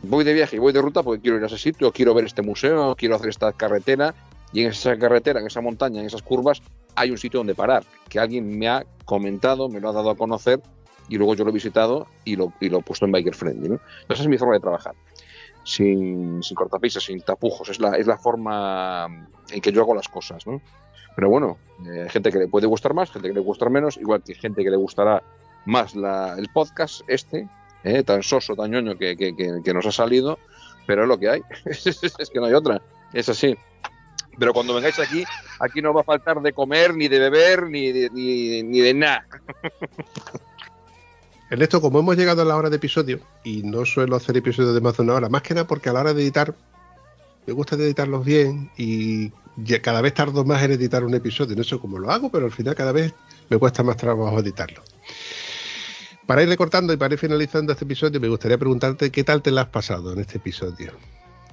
voy 0.03 0.23
de 0.23 0.35
viaje 0.35 0.55
y 0.55 0.59
voy 0.61 0.73
de 0.73 0.83
ruta 0.83 1.03
porque 1.03 1.21
quiero 1.21 1.39
ir 1.39 1.43
a 1.43 1.47
ese 1.47 1.59
sitio, 1.59 1.91
quiero 1.91 2.15
ver 2.15 2.27
este 2.27 2.43
museo, 2.43 2.95
quiero 2.95 3.17
hacer 3.17 3.31
esta 3.31 3.53
carretera 3.53 4.15
y 4.53 4.63
en 4.63 4.71
esa 4.71 4.97
carretera, 4.99 5.41
en 5.41 5.47
esa 5.47 5.61
montaña, 5.61 6.01
en 6.01 6.07
esas 6.07 6.23
curvas, 6.23 6.63
hay 6.95 7.11
un 7.11 7.19
sitio 7.19 7.41
donde 7.41 7.55
parar, 7.55 7.85
que 8.09 8.19
alguien 8.19 8.59
me 8.59 8.69
ha 8.69 8.85
comentado, 9.05 9.69
me 9.69 9.81
lo 9.81 9.89
ha 9.89 9.93
dado 9.93 10.11
a 10.11 10.17
conocer 10.17 10.61
y 11.09 11.17
luego 11.17 11.35
yo 11.35 11.45
lo 11.45 11.51
he 11.51 11.55
visitado 11.55 12.07
y 12.25 12.37
lo, 12.37 12.53
y 12.61 12.69
lo 12.69 12.79
he 12.79 12.83
puesto 12.83 13.07
en 13.07 13.13
Biker 13.13 13.35
Friendly. 13.35 13.69
¿no? 13.69 13.81
Esa 14.09 14.23
es 14.23 14.29
mi 14.29 14.39
forma 14.39 14.55
de 14.55 14.61
trabajar. 14.61 14.95
Sin, 15.65 16.43
sin 16.43 16.55
cortapisas, 16.55 17.05
sin 17.05 17.21
tapujos. 17.21 17.69
Es 17.69 17.79
la, 17.79 17.97
es 17.97 18.07
la 18.07 18.17
forma 18.17 19.07
en 19.51 19.61
que 19.61 19.73
yo 19.73 19.83
hago 19.83 19.95
las 19.95 20.09
cosas. 20.09 20.47
¿no? 20.47 20.61
Pero 21.15 21.31
bueno, 21.31 21.59
eh, 21.87 22.07
gente 22.11 22.31
que 22.31 22.39
le 22.39 22.49
puede 22.49 22.67
gustar 22.67 22.95
más, 22.95 23.11
gente 23.11 23.29
que 23.29 23.35
le 23.35 23.41
gustar 23.41 23.71
menos, 23.71 23.97
igual 23.97 24.23
que 24.23 24.35
gente 24.35 24.63
que 24.63 24.71
le 24.71 24.77
gustará 24.77 25.23
más 25.67 25.95
la, 25.95 26.35
el 26.39 26.49
podcast 26.49 27.03
este, 27.07 27.49
eh, 27.85 28.03
tan 28.03 28.23
soso, 28.23 28.55
tan 28.55 28.71
ñoño 28.71 28.97
que, 28.97 29.17
que, 29.17 29.35
que, 29.35 29.61
que 29.65 29.75
nos 29.75 29.87
ha 29.87 29.93
salido, 29.93 30.39
pero 30.87 31.03
es 31.03 31.09
lo 31.09 31.19
que 31.19 31.29
hay. 31.29 31.43
es 31.65 32.31
que 32.33 32.39
no 32.41 32.47
hay 32.47 32.55
otra. 32.55 32.81
Es 33.13 33.29
así. 33.29 33.57
Pero 34.39 34.53
cuando 34.53 34.75
vengáis 34.75 34.99
aquí, 34.99 35.25
aquí 35.59 35.83
no 35.83 35.93
va 35.93 36.03
a 36.03 36.05
faltar 36.05 36.41
de 36.41 36.53
comer, 36.53 36.95
ni 36.95 37.09
de 37.09 37.19
beber, 37.19 37.65
ni 37.65 37.93
de, 37.93 38.11
ni, 38.11 38.63
ni 38.63 38.81
de 38.81 38.95
nada. 38.95 39.27
Ernesto, 41.51 41.81
como 41.81 42.01
hemos 42.01 42.17
llegado 42.17 42.43
a 42.43 42.45
la 42.45 42.57
hora 42.57 42.71
de 42.71 42.77
episodio, 42.77 43.21
y 43.43 43.63
no 43.63 43.85
suelo 43.87 44.17
hacer 44.17 44.37
episodios 44.37 44.75
de 44.75 44.81
más 44.81 44.97
de 44.97 45.03
una 45.03 45.15
hora, 45.15 45.29
más 45.29 45.43
que 45.43 45.55
nada 45.55 45.67
porque 45.67 45.89
a 45.89 45.93
la 45.93 46.01
hora 46.01 46.15
de 46.15 46.23
editar, 46.23 46.55
me 47.47 47.53
gusta 47.55 47.77
editarlos 47.77 48.25
bien 48.25 48.71
y 48.77 49.33
cada 49.83 50.01
vez 50.01 50.15
tardo 50.15 50.45
más 50.45 50.63
en 50.63 50.73
editar 50.73 51.05
un 51.05 51.15
episodio. 51.15 51.57
No 51.57 51.65
sé 51.65 51.79
cómo 51.79 51.99
lo 51.99 52.11
hago, 52.11 52.31
pero 52.31 52.47
al 52.47 52.53
final 52.53 52.75
cada 52.75 52.93
vez 52.93 53.15
me 53.49 53.59
cuesta 53.59 53.83
más 53.83 53.97
trabajo 53.97 54.39
editarlo. 54.39 54.83
Para 56.27 56.43
ir 56.43 56.49
recortando 56.49 56.93
y 56.93 56.97
para 56.99 57.15
ir 57.15 57.19
finalizando 57.19 57.73
este 57.73 57.87
episodio, 57.87 58.21
me 58.21 58.29
gustaría 58.29 58.59
preguntarte 58.59 59.11
qué 59.11 59.25
tal 59.25 59.41
te 59.41 59.51
la 59.51 59.63
has 59.63 59.69
pasado 59.69 60.13
en 60.13 60.21
este 60.21 60.37
episodio. 60.37 60.93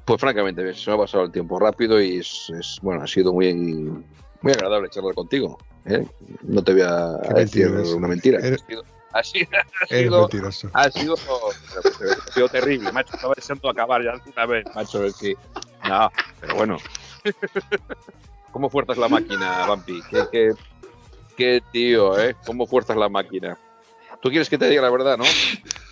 Pues 0.05 0.21
francamente, 0.21 0.61
bien, 0.61 0.75
se 0.75 0.89
me 0.89 0.95
ha 0.95 0.99
pasado 0.99 1.23
el 1.23 1.31
tiempo 1.31 1.59
rápido 1.59 1.99
y 1.99 2.17
es, 2.19 2.51
es- 2.59 2.77
bueno, 2.81 3.01
ha 3.01 3.07
sido 3.07 3.33
muy, 3.33 3.53
muy 3.55 4.51
agradable 4.53 4.89
charlar 4.89 5.15
contigo. 5.15 5.57
¿eh? 5.85 6.05
No 6.43 6.63
te 6.63 6.73
voy 6.73 6.81
a, 6.83 7.07
decir 7.35 7.67
mentiroso. 7.69 7.97
una 7.97 8.07
mentira. 8.07 8.39
Eres- 8.39 8.63
Ha 8.63 8.67
sido, 8.67 8.83
ha 9.13 9.23
sido, 9.23 9.49
ha 9.81 9.87
sido- 9.87 10.19
mentiroso. 10.21 10.69
ha 10.73 10.91
sido, 10.91 11.15
ha 11.15 12.31
sido 12.33 12.49
terrible, 12.49 12.91
macho. 12.91 13.15
Estaba 13.15 13.33
deseando 13.35 13.69
acabar 13.69 14.03
ya 14.03 14.13
una 14.35 14.45
vez, 14.45 14.65
macho. 14.75 15.03
Es 15.05 15.15
que, 15.17 15.35
no, 15.87 16.11
pero 16.39 16.55
bueno. 16.55 16.77
¿Cómo 18.51 18.69
fuerzas 18.69 18.97
la 18.97 19.09
máquina, 19.09 19.65
Vampi? 19.65 20.03
¿Qué, 20.03 20.27
qué, 20.31 20.53
qué 21.35 21.61
tío, 21.71 22.19
¿eh? 22.19 22.35
¿Cómo 22.45 22.67
fuerzas 22.67 22.95
la 22.95 23.09
máquina? 23.09 23.57
Tú 24.21 24.29
quieres 24.29 24.49
que 24.49 24.57
te 24.57 24.69
diga 24.69 24.81
la 24.83 24.89
verdad, 24.91 25.17
¿no? 25.17 25.25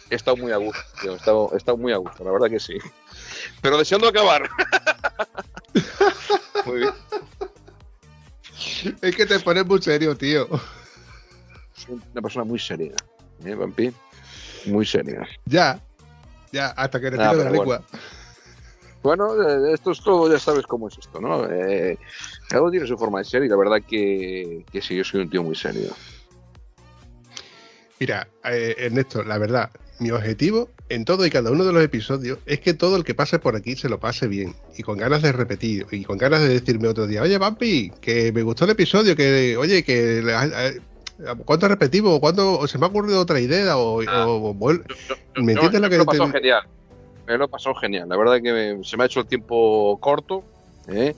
He 0.09 0.16
estado 0.16 0.38
muy 0.38 0.51
a 0.51 0.57
gusto, 0.57 0.82
tío. 1.01 1.14
He 1.14 1.16
estado, 1.16 1.49
he 1.53 1.57
estado 1.57 1.78
muy 1.78 1.91
a 1.93 1.97
gusto, 1.97 2.24
la 2.24 2.32
verdad 2.32 2.49
que 2.49 2.59
sí. 2.59 2.78
Pero 3.62 3.78
deseando 3.78 4.08
acabar. 4.08 4.50
Muy 6.66 6.80
bien. 6.80 6.94
Es 9.02 9.16
que 9.16 9.26
te 9.26 9.39
pones 9.39 9.66
muy 9.66 9.82
serio, 9.82 10.16
tío. 10.16 10.48
Soy 11.74 12.00
una 12.12 12.22
persona 12.22 12.46
muy 12.46 12.60
seria, 12.60 12.94
¿eh, 13.44 13.56
Vampi? 13.56 13.91
Muy 14.66 14.86
seria. 14.86 15.28
Ya, 15.46 15.80
ya, 16.52 16.68
hasta 16.68 17.00
que 17.00 17.12
le 17.12 17.22
Ah, 17.22 17.34
de 17.36 17.44
la 17.44 17.50
lengua. 17.50 17.84
Bueno, 19.02 19.34
eh, 19.41 19.74
esto 19.74 19.91
es 19.91 20.02
todo, 20.02 20.32
ya 20.32 20.39
sabes 20.39 20.66
cómo 20.66 20.88
es 20.88 20.98
esto, 20.98 21.20
¿no? 21.20 21.46
Eh, 21.50 22.00
cada 22.48 22.62
uno 22.62 22.72
tiene 22.72 22.88
su 22.88 22.98
forma 22.98 23.20
de 23.20 23.26
ser 23.26 23.44
y 23.44 23.50
la 23.50 23.58
verdad 23.58 23.82
que, 23.86 24.66
que 24.72 24.82
sí, 24.82 24.96
yo 24.96 25.04
soy 25.04 25.22
un 25.22 25.30
tío 25.30 25.44
muy 25.44 25.56
serio. 25.56 25.89
Mira, 28.00 28.28
eh, 28.46 28.76
Ernesto, 28.78 29.24
la 29.24 29.38
verdad, 29.38 29.70
mi 30.04 30.12
objetivo 30.12 30.70
en 30.89 31.06
todo 31.06 31.26
y 31.26 31.30
cada 31.32 31.49
uno 31.49 31.64
de 31.66 31.74
los 31.74 31.84
episodios 31.84 32.38
es 32.45 32.60
que 32.60 32.74
todo 32.76 32.95
el 32.97 33.04
que 33.04 33.16
pase 33.16 33.39
por 33.39 33.56
aquí 33.56 33.76
se 33.76 33.89
lo 33.89 33.99
pase 33.99 34.28
bien 34.28 34.54
y 34.78 34.84
con 34.84 34.97
ganas 34.97 35.22
de 35.24 35.32
repetir 35.32 35.88
y 35.91 36.04
con 36.04 36.18
ganas 36.18 36.41
de 36.41 36.49
decirme 36.49 36.88
otro 36.88 37.08
día, 37.08 37.22
oye, 37.24 37.38
Vampi, 37.38 37.91
que 38.01 38.32
me 38.32 38.43
gustó 38.43 38.66
el 38.66 38.72
episodio, 38.72 39.16
que, 39.16 39.58
oye, 39.58 39.84
que 39.84 40.22
¿cuánto 41.45 41.68
repetimos? 41.68 42.20
¿Cuándo 42.20 42.68
se 42.68 42.78
me 42.78 42.86
ha 42.86 42.89
ocurrido 42.89 43.20
otra 43.22 43.39
idea? 43.39 43.78
O, 43.78 44.01
Ah. 44.08 44.28
o- 44.28 44.54
¿Me 44.54 44.74
yo- 44.76 45.62
entiendes 45.62 45.72
yo 45.74 45.80
lo 45.80 45.89
que 45.89 45.89
me 45.89 45.97
lo 45.97 46.04
he 46.04 46.06
pasado 46.06 46.26
te- 46.32 46.38
genial. 46.39 46.62
Me 47.26 47.38
lo 47.38 47.47
pasado 47.47 47.76
genial. 47.76 48.10
La 48.10 48.18
verdad 48.18 48.41
que 48.41 48.51
me- 48.51 48.84
se 48.84 48.97
me 48.97 49.04
ha 49.04 49.06
hecho 49.06 49.22
el 49.22 49.26
tiempo 49.28 49.97
corto. 50.01 50.43
¿eh? 50.89 51.16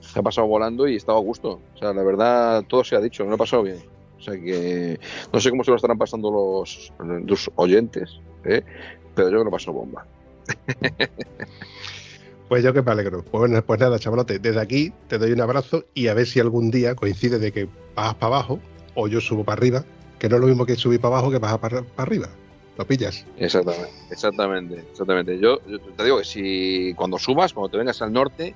Se 0.00 0.20
ha 0.20 0.22
pasado 0.22 0.46
volando 0.46 0.86
y 0.86 0.94
estaba 0.94 1.18
a 1.18 1.22
gusto. 1.22 1.60
O 1.74 1.78
sea, 1.78 1.92
la 1.92 2.04
verdad, 2.04 2.62
todo 2.68 2.84
se 2.84 2.94
ha 2.94 3.00
dicho. 3.00 3.24
Me 3.24 3.30
lo 3.30 3.34
he 3.34 3.38
pasado 3.38 3.64
bien. 3.64 3.78
O 4.16 4.22
sea 4.22 4.34
que 4.34 4.98
no 5.32 5.40
sé 5.40 5.50
cómo 5.50 5.64
se 5.64 5.70
lo 5.70 5.76
estarán 5.76 5.98
pasando 5.98 6.30
los, 6.30 6.92
los 7.24 7.50
oyentes, 7.56 8.20
¿eh? 8.44 8.64
pero 9.14 9.30
yo 9.30 9.38
me 9.38 9.44
lo 9.44 9.50
paso 9.50 9.72
bomba. 9.72 10.06
Pues 12.48 12.64
yo 12.64 12.72
que 12.72 12.80
me 12.80 12.90
alegro. 12.90 13.22
Pues, 13.22 13.40
bueno, 13.40 13.62
pues 13.62 13.78
nada, 13.78 13.98
chavalote, 13.98 14.38
desde 14.38 14.60
aquí 14.60 14.92
te 15.06 15.18
doy 15.18 15.32
un 15.32 15.40
abrazo 15.42 15.84
y 15.92 16.08
a 16.08 16.14
ver 16.14 16.26
si 16.26 16.40
algún 16.40 16.70
día 16.70 16.94
coincide 16.94 17.38
de 17.38 17.52
que 17.52 17.68
bajas 17.94 18.14
para 18.14 18.36
abajo 18.36 18.58
o 18.94 19.06
yo 19.06 19.20
subo 19.20 19.44
para 19.44 19.58
arriba, 19.58 19.84
que 20.18 20.28
no 20.28 20.36
es 20.36 20.40
lo 20.40 20.46
mismo 20.48 20.64
que 20.64 20.74
subir 20.74 20.98
para 20.98 21.16
abajo 21.16 21.30
que 21.30 21.38
bajar 21.38 21.60
para, 21.60 21.82
para 21.82 22.06
arriba. 22.06 22.28
¿Lo 22.78 22.86
pillas? 22.86 23.26
Exactamente, 23.36 23.90
exactamente, 24.10 24.84
exactamente. 24.90 25.38
Yo, 25.38 25.58
yo 25.66 25.78
te 25.78 26.04
digo 26.04 26.18
que 26.18 26.24
si 26.24 26.94
cuando 26.94 27.18
subas, 27.18 27.52
cuando 27.52 27.70
te 27.70 27.76
vengas 27.76 28.00
al 28.00 28.12
norte, 28.12 28.54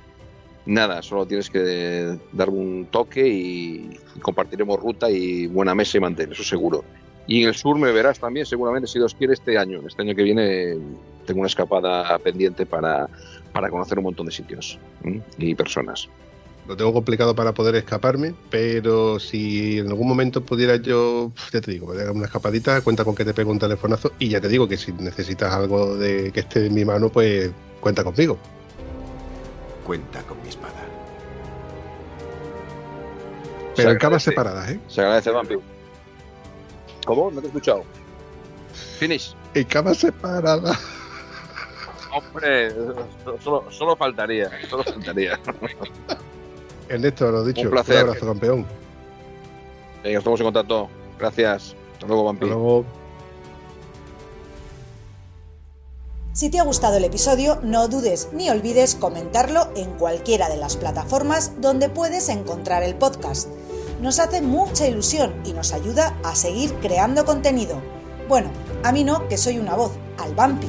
nada, 0.64 1.02
solo 1.02 1.26
tienes 1.26 1.50
que 1.50 2.18
darme 2.32 2.58
un 2.58 2.86
toque 2.86 3.26
y 3.28 3.98
compartiremos 4.22 4.80
ruta 4.80 5.10
y 5.10 5.48
buena 5.48 5.74
mesa 5.74 5.98
y 5.98 6.00
mantel, 6.00 6.32
eso 6.32 6.44
seguro. 6.44 6.84
Y 7.26 7.42
en 7.42 7.48
el 7.48 7.54
sur 7.54 7.78
me 7.78 7.92
verás 7.92 8.18
también, 8.18 8.46
seguramente, 8.46 8.88
si 8.88 8.98
Dios 8.98 9.14
quiere, 9.14 9.34
este 9.34 9.56
año. 9.56 9.80
Este 9.86 10.02
año 10.02 10.14
que 10.14 10.22
viene 10.22 10.76
tengo 11.26 11.40
una 11.40 11.46
escapada 11.46 12.18
pendiente 12.18 12.66
para, 12.66 13.08
para 13.52 13.70
conocer 13.70 13.98
un 13.98 14.04
montón 14.04 14.26
de 14.26 14.32
sitios 14.32 14.78
y 15.38 15.54
personas. 15.54 16.08
Lo 16.66 16.76
tengo 16.76 16.92
complicado 16.92 17.34
para 17.34 17.52
poder 17.52 17.74
escaparme, 17.74 18.34
pero 18.48 19.18
si 19.18 19.80
en 19.80 19.88
algún 19.88 20.06
momento 20.06 20.44
pudiera 20.44 20.76
yo, 20.76 21.32
ya 21.52 21.60
te 21.60 21.72
digo, 21.72 21.92
me 21.92 22.08
una 22.08 22.26
escapadita, 22.26 22.80
cuenta 22.82 23.04
con 23.04 23.16
que 23.16 23.24
te 23.24 23.34
pego 23.34 23.50
un 23.50 23.58
telefonazo 23.58 24.12
y 24.20 24.28
ya 24.28 24.40
te 24.40 24.48
digo 24.48 24.68
que 24.68 24.76
si 24.76 24.92
necesitas 24.92 25.52
algo 25.52 25.96
de 25.96 26.30
que 26.30 26.40
esté 26.40 26.66
en 26.66 26.74
mi 26.74 26.84
mano, 26.84 27.08
pues 27.08 27.50
cuenta 27.80 28.04
conmigo. 28.04 28.38
Cuenta 29.84 30.22
con 30.22 30.40
mi 30.40 30.48
espada. 30.48 30.86
Pero 33.74 33.88
Se 33.88 33.92
en 33.92 33.98
camas 33.98 34.22
separadas, 34.22 34.70
¿eh? 34.70 34.80
Se 34.86 35.00
agradece, 35.00 35.30
Vampi. 35.30 35.56
¿Cómo? 37.06 37.30
No 37.30 37.40
te 37.40 37.46
he 37.46 37.48
escuchado. 37.48 37.84
Finish. 38.98 39.34
En 39.54 39.64
camas 39.64 39.98
separadas. 39.98 40.78
Hombre, 42.14 42.70
solo, 43.42 43.64
solo 43.70 43.96
faltaría, 43.96 44.50
solo 44.68 44.84
faltaría. 44.84 45.38
Ernesto, 46.88 47.30
lo 47.30 47.44
dicho, 47.44 47.62
Un 47.62 47.70
placer. 47.70 47.98
abrazo, 47.98 48.26
campeón. 48.26 48.66
Venga, 50.04 50.18
estamos 50.18 50.40
en 50.40 50.44
contacto. 50.44 50.88
Gracias. 51.18 51.74
Hasta 51.94 52.06
luego, 52.06 52.24
Vampi. 52.24 52.44
Hasta 52.44 52.54
luego. 52.54 52.84
Si 56.34 56.50
te 56.50 56.58
ha 56.58 56.64
gustado 56.64 56.96
el 56.96 57.04
episodio, 57.04 57.58
no 57.62 57.88
dudes 57.88 58.30
ni 58.32 58.48
olvides 58.50 58.94
comentarlo 58.94 59.68
en 59.76 59.90
cualquiera 59.92 60.48
de 60.48 60.56
las 60.56 60.76
plataformas 60.76 61.60
donde 61.60 61.88
puedes 61.90 62.28
encontrar 62.30 62.82
el 62.82 62.94
podcast. 62.94 63.48
Nos 64.02 64.18
hace 64.18 64.42
mucha 64.42 64.88
ilusión 64.88 65.32
y 65.44 65.52
nos 65.52 65.72
ayuda 65.72 66.18
a 66.24 66.34
seguir 66.34 66.74
creando 66.80 67.24
contenido. 67.24 67.80
Bueno, 68.28 68.50
a 68.82 68.90
mí 68.90 69.04
no, 69.04 69.28
que 69.28 69.38
soy 69.38 69.60
una 69.60 69.76
voz, 69.76 69.92
al 70.18 70.34
Vampi. 70.34 70.66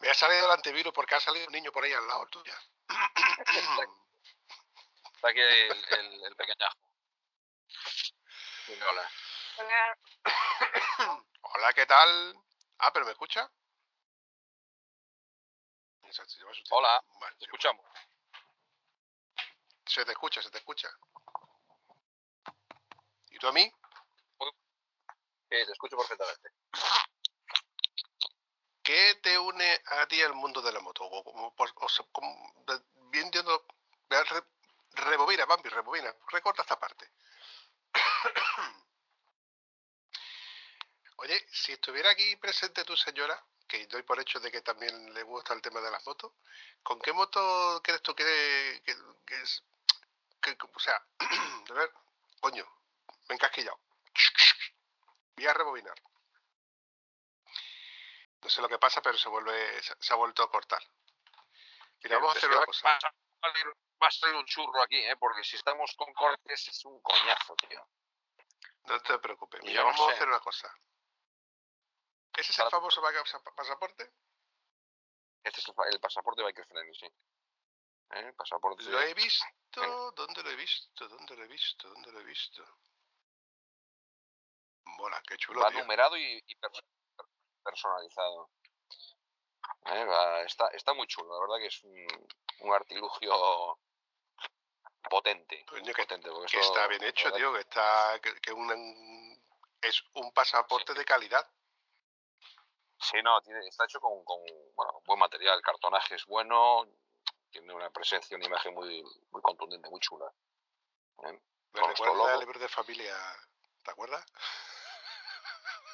Me 0.00 0.10
ha 0.10 0.14
salido 0.14 0.46
el 0.46 0.52
antivirus 0.52 0.92
porque 0.92 1.14
ha 1.14 1.20
salido 1.20 1.46
un 1.46 1.52
niño 1.52 1.72
por 1.72 1.84
ahí 1.84 1.92
al 1.92 2.06
lado 2.06 2.26
tuya. 2.26 2.58
Está 5.14 5.28
aquí 5.28 5.40
el, 5.40 5.86
el, 5.98 6.24
el 6.24 6.36
pequeñajo. 6.36 6.78
Dime 8.66 8.84
Hola. 8.84 9.10
Hola, 11.40 11.72
¿qué 11.74 11.86
tal? 11.86 12.34
Ah, 12.78 12.92
pero 12.92 13.06
¿me 13.06 13.12
escucha? 13.12 13.50
Exacto. 16.02 16.34
Hola, 16.70 17.02
Vale, 17.20 17.36
te 17.38 17.44
escuchamos. 17.44 17.84
Se 19.86 20.04
te 20.04 20.12
escucha, 20.12 20.42
se 20.42 20.50
te 20.50 20.58
escucha. 20.58 20.88
¿Y 23.30 23.38
tú 23.38 23.48
a 23.48 23.52
mí? 23.52 23.70
Sí, 25.50 25.66
te 25.66 25.72
escucho 25.72 25.96
perfectamente. 25.96 26.50
¿Qué 28.84 29.14
te 29.22 29.38
une 29.38 29.82
a 29.86 30.06
ti 30.06 30.20
al 30.20 30.34
mundo 30.34 30.60
de 30.60 30.70
la 30.70 30.78
moto? 30.80 31.04
O, 31.04 31.54
o 31.56 31.88
sea, 31.88 32.04
como- 32.12 32.54
bien 33.10 33.30
re- 34.24 34.44
rebobina, 34.92 35.46
Bambi, 35.46 35.70
rebobina, 35.70 36.14
recorta 36.30 36.62
esta 36.62 36.78
parte. 36.78 37.10
Oye, 41.16 41.46
si 41.50 41.72
estuviera 41.72 42.10
aquí 42.10 42.36
presente 42.36 42.84
tu 42.84 42.94
señora, 42.94 43.42
que 43.66 43.86
doy 43.86 44.02
por 44.02 44.20
hecho 44.20 44.38
de 44.40 44.50
que 44.50 44.60
también 44.60 45.14
le 45.14 45.22
gusta 45.22 45.54
el 45.54 45.62
tema 45.62 45.80
de 45.80 45.90
las 45.90 46.04
motos, 46.06 46.32
¿con 46.82 47.00
qué 47.00 47.12
moto 47.14 47.80
crees 47.82 48.02
tú 48.02 48.14
que, 48.14 48.82
es? 49.26 49.62
o 50.74 50.80
sea, 50.80 51.02
a 51.70 51.72
ver, 51.72 51.90
coño, 52.38 52.66
me 53.28 53.32
he 53.32 53.34
encasquillado. 53.34 53.80
Voy 55.36 55.46
a 55.46 55.54
rebobinar. 55.54 55.94
No 58.44 58.50
sé 58.50 58.60
lo 58.60 58.68
que 58.68 58.78
pasa, 58.78 59.00
pero 59.00 59.16
se 59.16 59.30
vuelve, 59.30 59.82
se, 59.82 59.94
se 59.98 60.12
ha 60.12 60.16
vuelto 60.16 60.42
a 60.42 60.50
cortar. 60.50 60.82
Mira, 62.02 62.18
vamos 62.18 62.34
a 62.34 62.38
hacer 62.38 62.50
una 62.50 62.66
cosa. 62.66 62.88
Va 62.88 64.08
a 64.08 64.10
salir, 64.10 64.36
un 64.36 64.44
churro 64.44 64.82
aquí, 64.82 64.98
¿eh? 64.98 65.16
Porque 65.16 65.42
si 65.42 65.56
estamos 65.56 65.94
con 65.96 66.12
cortes 66.12 66.68
es 66.68 66.84
un 66.84 67.00
coñazo, 67.00 67.56
tío. 67.56 67.88
No 68.84 69.00
te 69.00 69.18
preocupes. 69.18 69.62
Mira, 69.62 69.80
no 69.80 69.86
vamos 69.88 70.10
a 70.10 70.12
hacer 70.12 70.28
una 70.28 70.40
cosa. 70.40 70.70
¿Ese 72.36 72.52
es 72.52 72.58
el 72.58 72.68
famoso 72.68 73.02
pasaporte? 73.56 74.12
Este 75.42 75.60
es 75.60 75.68
el, 75.68 75.74
el 75.94 76.00
pasaporte 76.00 76.42
de 76.42 76.44
Biker 76.44 76.66
Friendly, 76.66 76.94
sí. 76.94 77.06
¿Eh? 78.10 78.32
Pasaporte. 78.36 78.82
Lo 78.84 79.00
he 79.00 79.14
visto. 79.14 80.12
¿Dónde 80.16 80.42
lo 80.42 80.50
he 80.50 80.56
visto? 80.56 81.08
¿Dónde 81.08 81.36
lo 81.36 81.44
he 81.44 81.48
visto? 81.48 81.88
¿Dónde 81.88 82.12
lo 82.12 82.20
he 82.20 82.24
visto? 82.24 82.62
Mola, 84.84 85.22
qué 85.26 85.38
chulo, 85.38 85.62
va 85.62 85.70
tío. 85.70 85.80
numerado 85.80 86.16
y, 86.18 86.42
y 86.46 86.56
personalizado. 87.64 88.50
Eh, 89.86 90.42
está, 90.46 90.68
está 90.68 90.92
muy 90.94 91.06
chulo, 91.06 91.34
la 91.34 91.40
verdad 91.40 91.56
que 91.58 91.66
es 91.66 91.82
un, 91.84 92.06
un 92.60 92.74
artilugio 92.74 93.78
potente. 95.10 95.64
Que, 95.64 95.92
potente 95.92 96.30
porque 96.30 96.56
que 96.56 96.60
está 96.60 96.86
bien 96.86 97.02
hecho, 97.04 97.32
tío. 97.32 97.52
Que 97.52 97.60
está. 97.60 98.18
Que, 98.20 98.34
que 98.40 98.52
un- 98.52 99.42
es 99.80 100.02
un 100.14 100.32
pasaporte 100.32 100.94
de 100.94 101.04
calidad. 101.04 101.46
Sí, 102.98 103.20
no, 103.22 103.40
tiene, 103.42 103.66
está 103.66 103.84
hecho 103.84 104.00
con, 104.00 104.24
con 104.24 104.38
bueno, 104.74 105.02
buen 105.04 105.18
material, 105.18 105.56
el 105.56 105.62
cartonaje 105.62 106.14
es 106.14 106.24
bueno, 106.24 106.86
tiene 107.50 107.74
una 107.74 107.90
presencia, 107.90 108.34
una 108.36 108.46
imagen 108.46 108.72
muy, 108.72 109.02
muy 109.30 109.42
contundente, 109.42 109.90
muy 109.90 110.00
chula. 110.00 110.32
¿eh? 111.24 111.38
Me 111.72 111.86
recuerda 111.86 112.14
logo. 112.14 112.40
libro 112.40 112.58
de 112.58 112.68
familia. 112.68 113.14
¿Te 113.82 113.90
acuerdas? 113.90 114.24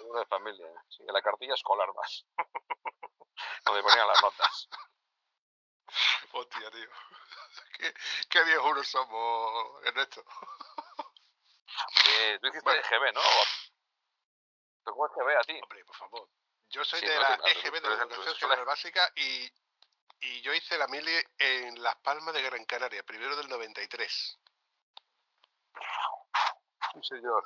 De 0.01 0.27
familia, 0.27 0.67
sí, 0.89 1.05
la 1.07 1.23
cartilla 1.23 1.55
escolar 1.55 1.89
más. 1.95 2.27
Donde 3.65 3.83
ponían 3.83 4.07
las 4.09 4.23
notas. 4.23 4.69
Hostia, 6.33 6.71
tío. 6.71 6.91
¿Qué, 7.79 7.95
qué 8.29 8.45
viejunos 8.45 8.87
somos, 8.89 9.85
Ernesto? 9.85 10.25
Eh, 12.09 12.39
tú 12.41 12.49
hiciste 12.49 12.65
Bueno. 12.65 12.81
EGB, 12.81 13.13
¿no? 13.15 13.21
¿Tocó 14.85 15.07
EGB 15.07 15.39
a 15.39 15.43
ti? 15.43 15.61
Hombre, 15.63 15.85
por 15.85 15.97
favor. 15.97 16.29
Yo 16.71 16.85
soy 16.85 17.01
Sí, 17.01 17.07
de 17.07 17.15
no, 17.15 17.21
la 17.21 17.35
EGB, 17.51 17.73
de 17.81 17.81
la 17.81 17.95
Educación 18.03 18.35
General 18.37 18.65
Básica, 18.65 19.13
y, 19.17 19.53
y 20.21 20.41
yo 20.43 20.53
hice 20.55 20.79
la 20.79 20.87
mili 20.89 21.13
en 21.39 21.83
Las 21.83 21.97
Palmas 21.97 22.35
de 22.35 22.43
Gran 22.43 22.65
Canaria, 22.65 23.03
primero 23.03 23.37
del 23.37 23.49
93. 23.49 24.39
Sí, 26.93 27.01
señor. 27.03 27.45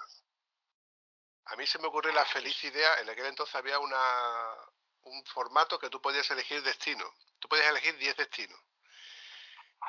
A 1.46 1.56
mí 1.56 1.66
se 1.66 1.78
me 1.78 1.88
ocurrió 1.88 2.12
la 2.12 2.24
feliz 2.24 2.62
idea, 2.64 3.00
en 3.00 3.10
aquel 3.10 3.26
entonces 3.26 3.54
había 3.54 3.78
una, 3.78 4.54
un 5.02 5.24
formato 5.26 5.78
que 5.78 5.90
tú 5.90 6.00
podías 6.00 6.28
elegir 6.30 6.62
destino. 6.62 7.04
Tú 7.38 7.48
podías 7.48 7.68
elegir 7.68 7.96
10 7.98 8.16
destinos. 8.16 8.58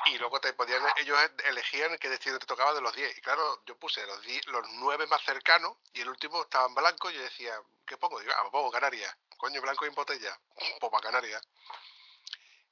Y 0.04 0.18
luego 0.18 0.38
te 0.40 0.52
podían, 0.52 0.82
ellos 0.96 1.18
elegían 1.44 1.96
qué 1.98 2.10
destino 2.10 2.38
te 2.38 2.46
tocaba 2.46 2.74
de 2.74 2.82
los 2.82 2.94
10. 2.94 3.16
Y 3.16 3.20
claro, 3.22 3.62
yo 3.64 3.78
puse 3.78 4.06
los 4.06 4.20
10, 4.22 4.46
los 4.48 4.68
9 4.72 5.06
más 5.06 5.22
cercanos 5.22 5.78
y 5.94 6.02
el 6.02 6.08
último 6.10 6.42
estaba 6.42 6.66
en 6.66 6.74
blanco. 6.74 7.10
Y 7.10 7.14
yo 7.14 7.22
decía, 7.22 7.58
¿qué 7.86 7.96
pongo? 7.96 8.20
Digo, 8.20 8.32
ah, 8.36 8.42
pues 8.42 8.52
pongo 8.52 8.70
Canarias. 8.70 9.16
Coño, 9.38 9.62
blanco 9.62 9.86
y 9.86 9.88
en 9.88 9.94
botella. 9.94 10.38
Pues 10.80 10.90
para 10.90 11.02
Canarias. 11.02 11.42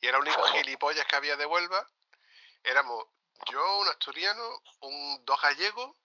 Y 0.00 0.06
era 0.06 0.18
el 0.18 0.22
único 0.22 0.42
gilipollas 0.44 1.06
que 1.06 1.16
había 1.16 1.36
de 1.36 1.46
Huelva. 1.46 1.88
Éramos 2.62 3.06
yo, 3.50 3.78
un 3.78 3.88
asturiano, 3.88 4.62
un, 4.80 5.24
dos 5.24 5.40
gallegos 5.40 5.96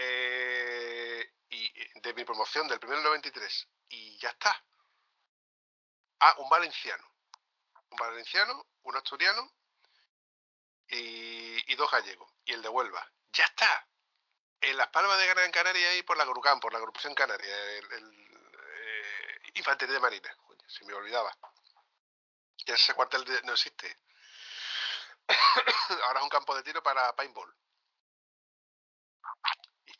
eh, 0.00 1.32
y 1.50 1.64
y 1.82 2.00
de 2.00 2.14
mi 2.14 2.24
promoción 2.24 2.68
del 2.68 2.78
primero 2.80 3.00
93 3.02 3.68
y 3.88 4.16
ya 4.18 4.30
está. 4.30 4.64
Ah, 6.20 6.34
un 6.38 6.48
valenciano. 6.48 7.04
Un 7.90 7.96
valenciano, 7.98 8.66
un 8.82 8.96
asturiano 8.96 9.52
y, 10.88 11.72
y 11.72 11.76
dos 11.76 11.90
gallegos. 11.90 12.30
Y 12.44 12.52
el 12.54 12.62
de 12.62 12.68
Huelva. 12.68 13.06
Ya 13.32 13.44
está. 13.44 13.86
En 14.60 14.76
Las 14.76 14.88
Palmas 14.88 15.18
de 15.18 15.26
Gran 15.26 15.50
Canaria 15.52 15.96
y 15.96 16.02
por 16.02 16.16
la 16.16 16.24
Grucam, 16.24 16.60
por 16.60 16.72
la 16.72 16.78
agrupación 16.78 17.14
canaria, 17.14 17.56
el, 17.78 17.86
eh, 17.92 19.40
Infantería 19.54 19.94
de 19.94 20.00
Marina. 20.00 20.36
Se 20.66 20.84
me 20.84 20.94
olvidaba. 20.94 21.36
Ya 22.66 22.74
ese 22.74 22.94
cuartel 22.94 23.24
de- 23.24 23.42
no 23.42 23.52
existe. 23.54 23.96
Ahora 26.06 26.20
es 26.20 26.24
un 26.24 26.28
campo 26.28 26.54
de 26.54 26.62
tiro 26.62 26.82
para 26.82 27.14
paintball. 27.16 27.54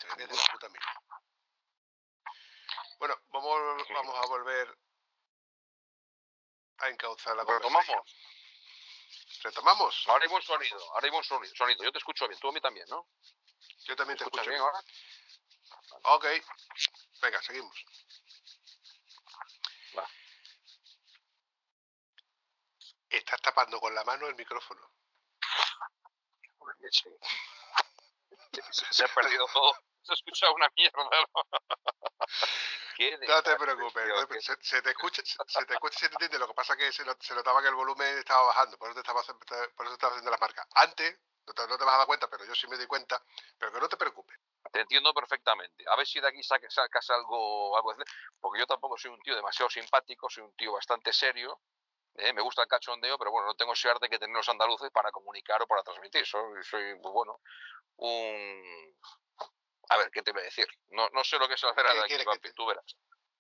Historia 0.09 0.27
de 0.27 0.35
la 0.37 0.43
puta 0.53 0.69
mil. 0.69 0.81
Bueno, 2.99 3.15
vamos, 3.29 3.89
vamos 3.91 4.15
a 4.17 4.27
volver 4.27 4.79
a 6.79 6.89
encauzar 6.89 7.37
la 7.37 7.45
conversación. 7.45 7.85
Retomamos. 7.85 8.17
¿Retomamos? 9.43 10.05
Ahora 10.09 10.25
hay 10.25 10.31
buen 10.31 10.43
sonido. 10.43 10.81
Ahora 10.95 11.05
hay 11.07 11.11
buen 11.11 11.25
soni- 11.25 11.57
sonido. 11.57 11.85
Yo 11.85 11.93
te 11.93 11.99
escucho 11.99 12.27
bien. 12.27 12.41
Tú 12.41 12.49
a 12.49 12.53
mí 12.53 12.61
también, 12.61 12.87
¿no? 12.89 13.09
Yo 13.87 13.95
también 13.97 14.17
te 14.19 14.25
escucho. 14.25 14.41
bien 14.43 14.55
bien. 14.55 14.63
ahora? 14.63 14.81
Ok. 16.17 16.25
Venga, 17.23 17.43
seguimos. 17.43 17.85
Va. 19.97 20.09
Estás 23.11 23.41
tapando 23.43 23.79
con 23.81 23.95
la 23.95 24.05
mano 24.05 24.27
el 24.27 24.35
micrófono. 24.35 24.91
Se 28.91 29.05
ha 29.05 29.09
perdido 29.09 29.47
todo. 29.53 29.75
Se 30.09 30.15
escucha 30.15 30.51
una 30.53 30.69
mierda. 30.77 31.05
¿no? 31.05 31.11
No 33.29 33.43
te 33.43 33.55
preocupes, 33.57 34.09
no 34.09 34.27
te 34.27 34.41
se, 34.41 34.57
se 34.61 34.83
te 34.83 34.91
escucha, 34.91 35.23
se, 35.25 35.37
se 35.47 35.65
te 35.67 35.75
escucha 35.75 35.97
y 35.97 36.01
se 36.01 36.09
te 36.09 36.15
entiende. 36.15 36.39
Lo 36.39 36.49
que 36.49 36.55
pasa 36.55 36.73
es 36.73 36.79
que 36.79 36.93
se, 36.93 37.05
se 37.21 37.35
notaba 37.35 37.63
que 37.63 37.69
el 37.69 37.75
volumen 37.75 38.19
estaba 38.19 38.43
bajando, 38.47 38.77
por 38.77 38.89
eso 38.89 38.95
te 38.95 39.01
estaba, 39.01 39.21
haciendo- 39.21 39.45
por 39.47 39.87
eso 39.87 39.91
te 39.91 39.93
estaba 39.95 40.13
haciendo 40.15 40.31
las 40.31 40.41
marcas. 40.41 40.67
Antes, 40.75 41.21
no 41.47 41.55
te, 41.55 41.69
no 41.69 41.79
te 41.79 41.85
vas 41.85 41.95
a 41.95 41.99
dar 41.99 42.07
cuenta, 42.07 42.29
pero 42.29 42.45
yo 42.45 42.55
sí 42.57 42.67
me 42.67 42.77
di 42.77 42.87
cuenta, 42.87 43.23
pero 43.57 43.73
que 43.73 43.79
no 43.81 43.89
te 43.89 43.97
preocupes. 43.97 44.37
Te 44.73 44.81
entiendo 44.81 45.15
perfectamente. 45.15 45.85
A 45.89 45.97
ver 45.97 46.07
si 46.07 46.21
de 46.21 46.29
aquí 46.29 46.43
saca- 46.43 46.71
sacas 46.71 47.09
algo, 47.11 47.77
algo 47.77 47.95
Porque 48.41 48.59
yo 48.61 48.67
tampoco 48.67 48.97
soy 48.99 49.13
un 49.13 49.21
tío 49.21 49.37
demasiado 49.37 49.71
simpático, 49.71 50.29
soy 50.29 50.43
un 50.45 50.55
tío 50.57 50.73
bastante 50.73 51.13
serio. 51.13 51.61
¿eh? 52.17 52.33
Me 52.33 52.43
gusta 52.43 52.63
el 52.63 52.69
cachondeo, 52.69 53.17
pero 53.17 53.31
bueno, 53.31 53.47
no 53.47 53.55
tengo 53.55 53.75
ese 53.75 53.89
arte 53.89 54.09
que 54.09 54.19
tienen 54.19 54.37
los 54.37 54.49
andaluces 54.49 54.91
para 54.91 55.13
comunicar 55.13 55.63
o 55.63 55.67
para 55.69 55.83
transmitir. 55.85 56.27
Soy, 56.27 56.65
soy 56.65 56.97
pues 57.01 57.13
bueno, 57.15 57.41
un... 57.97 58.97
A 59.91 59.97
ver, 59.97 60.11
¿qué 60.11 60.23
te 60.23 60.33
voy 60.33 60.43
a 60.43 60.45
decir? 60.45 60.67
No, 60.91 61.09
no 61.11 61.25
sé 61.25 61.39
lo 61.39 61.49
que 61.49 61.55
es 61.55 61.65
hacer 61.65 61.85
¿Qué 61.87 61.93
de 61.95 61.99
aquí, 62.01 62.09
quieres 62.09 62.27
que 62.27 62.31
papi, 62.33 62.41
te- 62.49 62.53
tú 62.55 62.67
verás. 62.67 62.85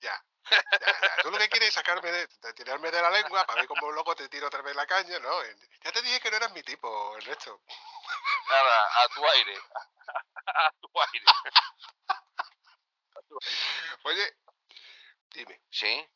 Ya. 0.00 0.24
ya, 0.50 0.62
ya. 0.80 1.22
Tú 1.22 1.30
lo 1.30 1.38
que 1.38 1.48
quieres 1.48 1.68
es 1.68 1.74
sacarme 1.74 2.10
de, 2.10 2.26
de 2.26 2.54
tirarme 2.54 2.90
de 2.90 3.02
la 3.02 3.10
lengua 3.10 3.44
para 3.44 3.60
ver 3.60 3.68
cómo 3.68 3.90
loco 3.92 4.14
te 4.14 4.28
tiro 4.28 4.46
otra 4.46 4.62
vez 4.62 4.74
la 4.76 4.86
caña, 4.86 5.18
¿no? 5.18 5.42
Ya 5.84 5.92
te 5.92 6.02
dije 6.02 6.20
que 6.20 6.30
no 6.30 6.36
eras 6.36 6.52
mi 6.52 6.62
tipo, 6.62 7.16
Ernesto. 7.18 7.60
Nada, 8.48 9.04
a 9.04 9.08
tu 9.08 9.26
aire. 9.28 9.60
A 10.48 10.72
tu 10.80 10.88
aire. 11.12 11.24
Oye, 14.04 14.36
dime. 15.34 15.60
¿Sí? 15.70 16.08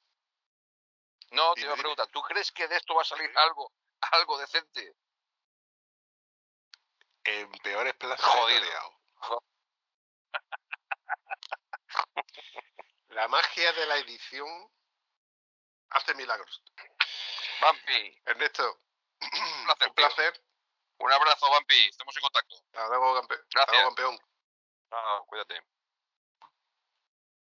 No, 1.32 1.54
te 1.54 1.60
Dime, 1.60 1.66
iba 1.66 1.74
a 1.74 1.78
preguntar, 1.78 2.06
¿tú 2.08 2.22
crees 2.22 2.50
que 2.52 2.68
de 2.68 2.76
esto 2.76 2.94
va 2.94 3.02
a 3.02 3.04
salir 3.04 3.30
algo, 3.36 3.72
algo 4.12 4.38
decente? 4.38 4.94
En 7.24 7.50
peores 7.62 7.94
plazas 7.94 8.24
Jodido. 8.26 8.64
he 8.64 9.51
La 13.12 13.28
magia 13.28 13.72
de 13.72 13.86
la 13.86 13.96
edición 13.98 14.48
hace 15.90 16.14
milagros. 16.14 16.62
Vampi, 17.60 18.20
Ernesto, 18.24 18.78
placer, 19.20 19.88
un 19.88 19.94
placer. 19.94 20.44
un 20.98 21.12
abrazo, 21.12 21.50
Vampi, 21.50 21.88
estamos 21.88 22.16
en 22.16 22.22
contacto. 22.22 22.56
Hasta 22.72 22.88
luego, 22.88 23.20
campe- 23.20 23.34
hasta 23.34 23.46
Gracias. 23.50 23.72
luego, 23.72 23.88
campeón. 23.94 24.18
Ah, 24.92 25.20
cuídate. 25.26 25.62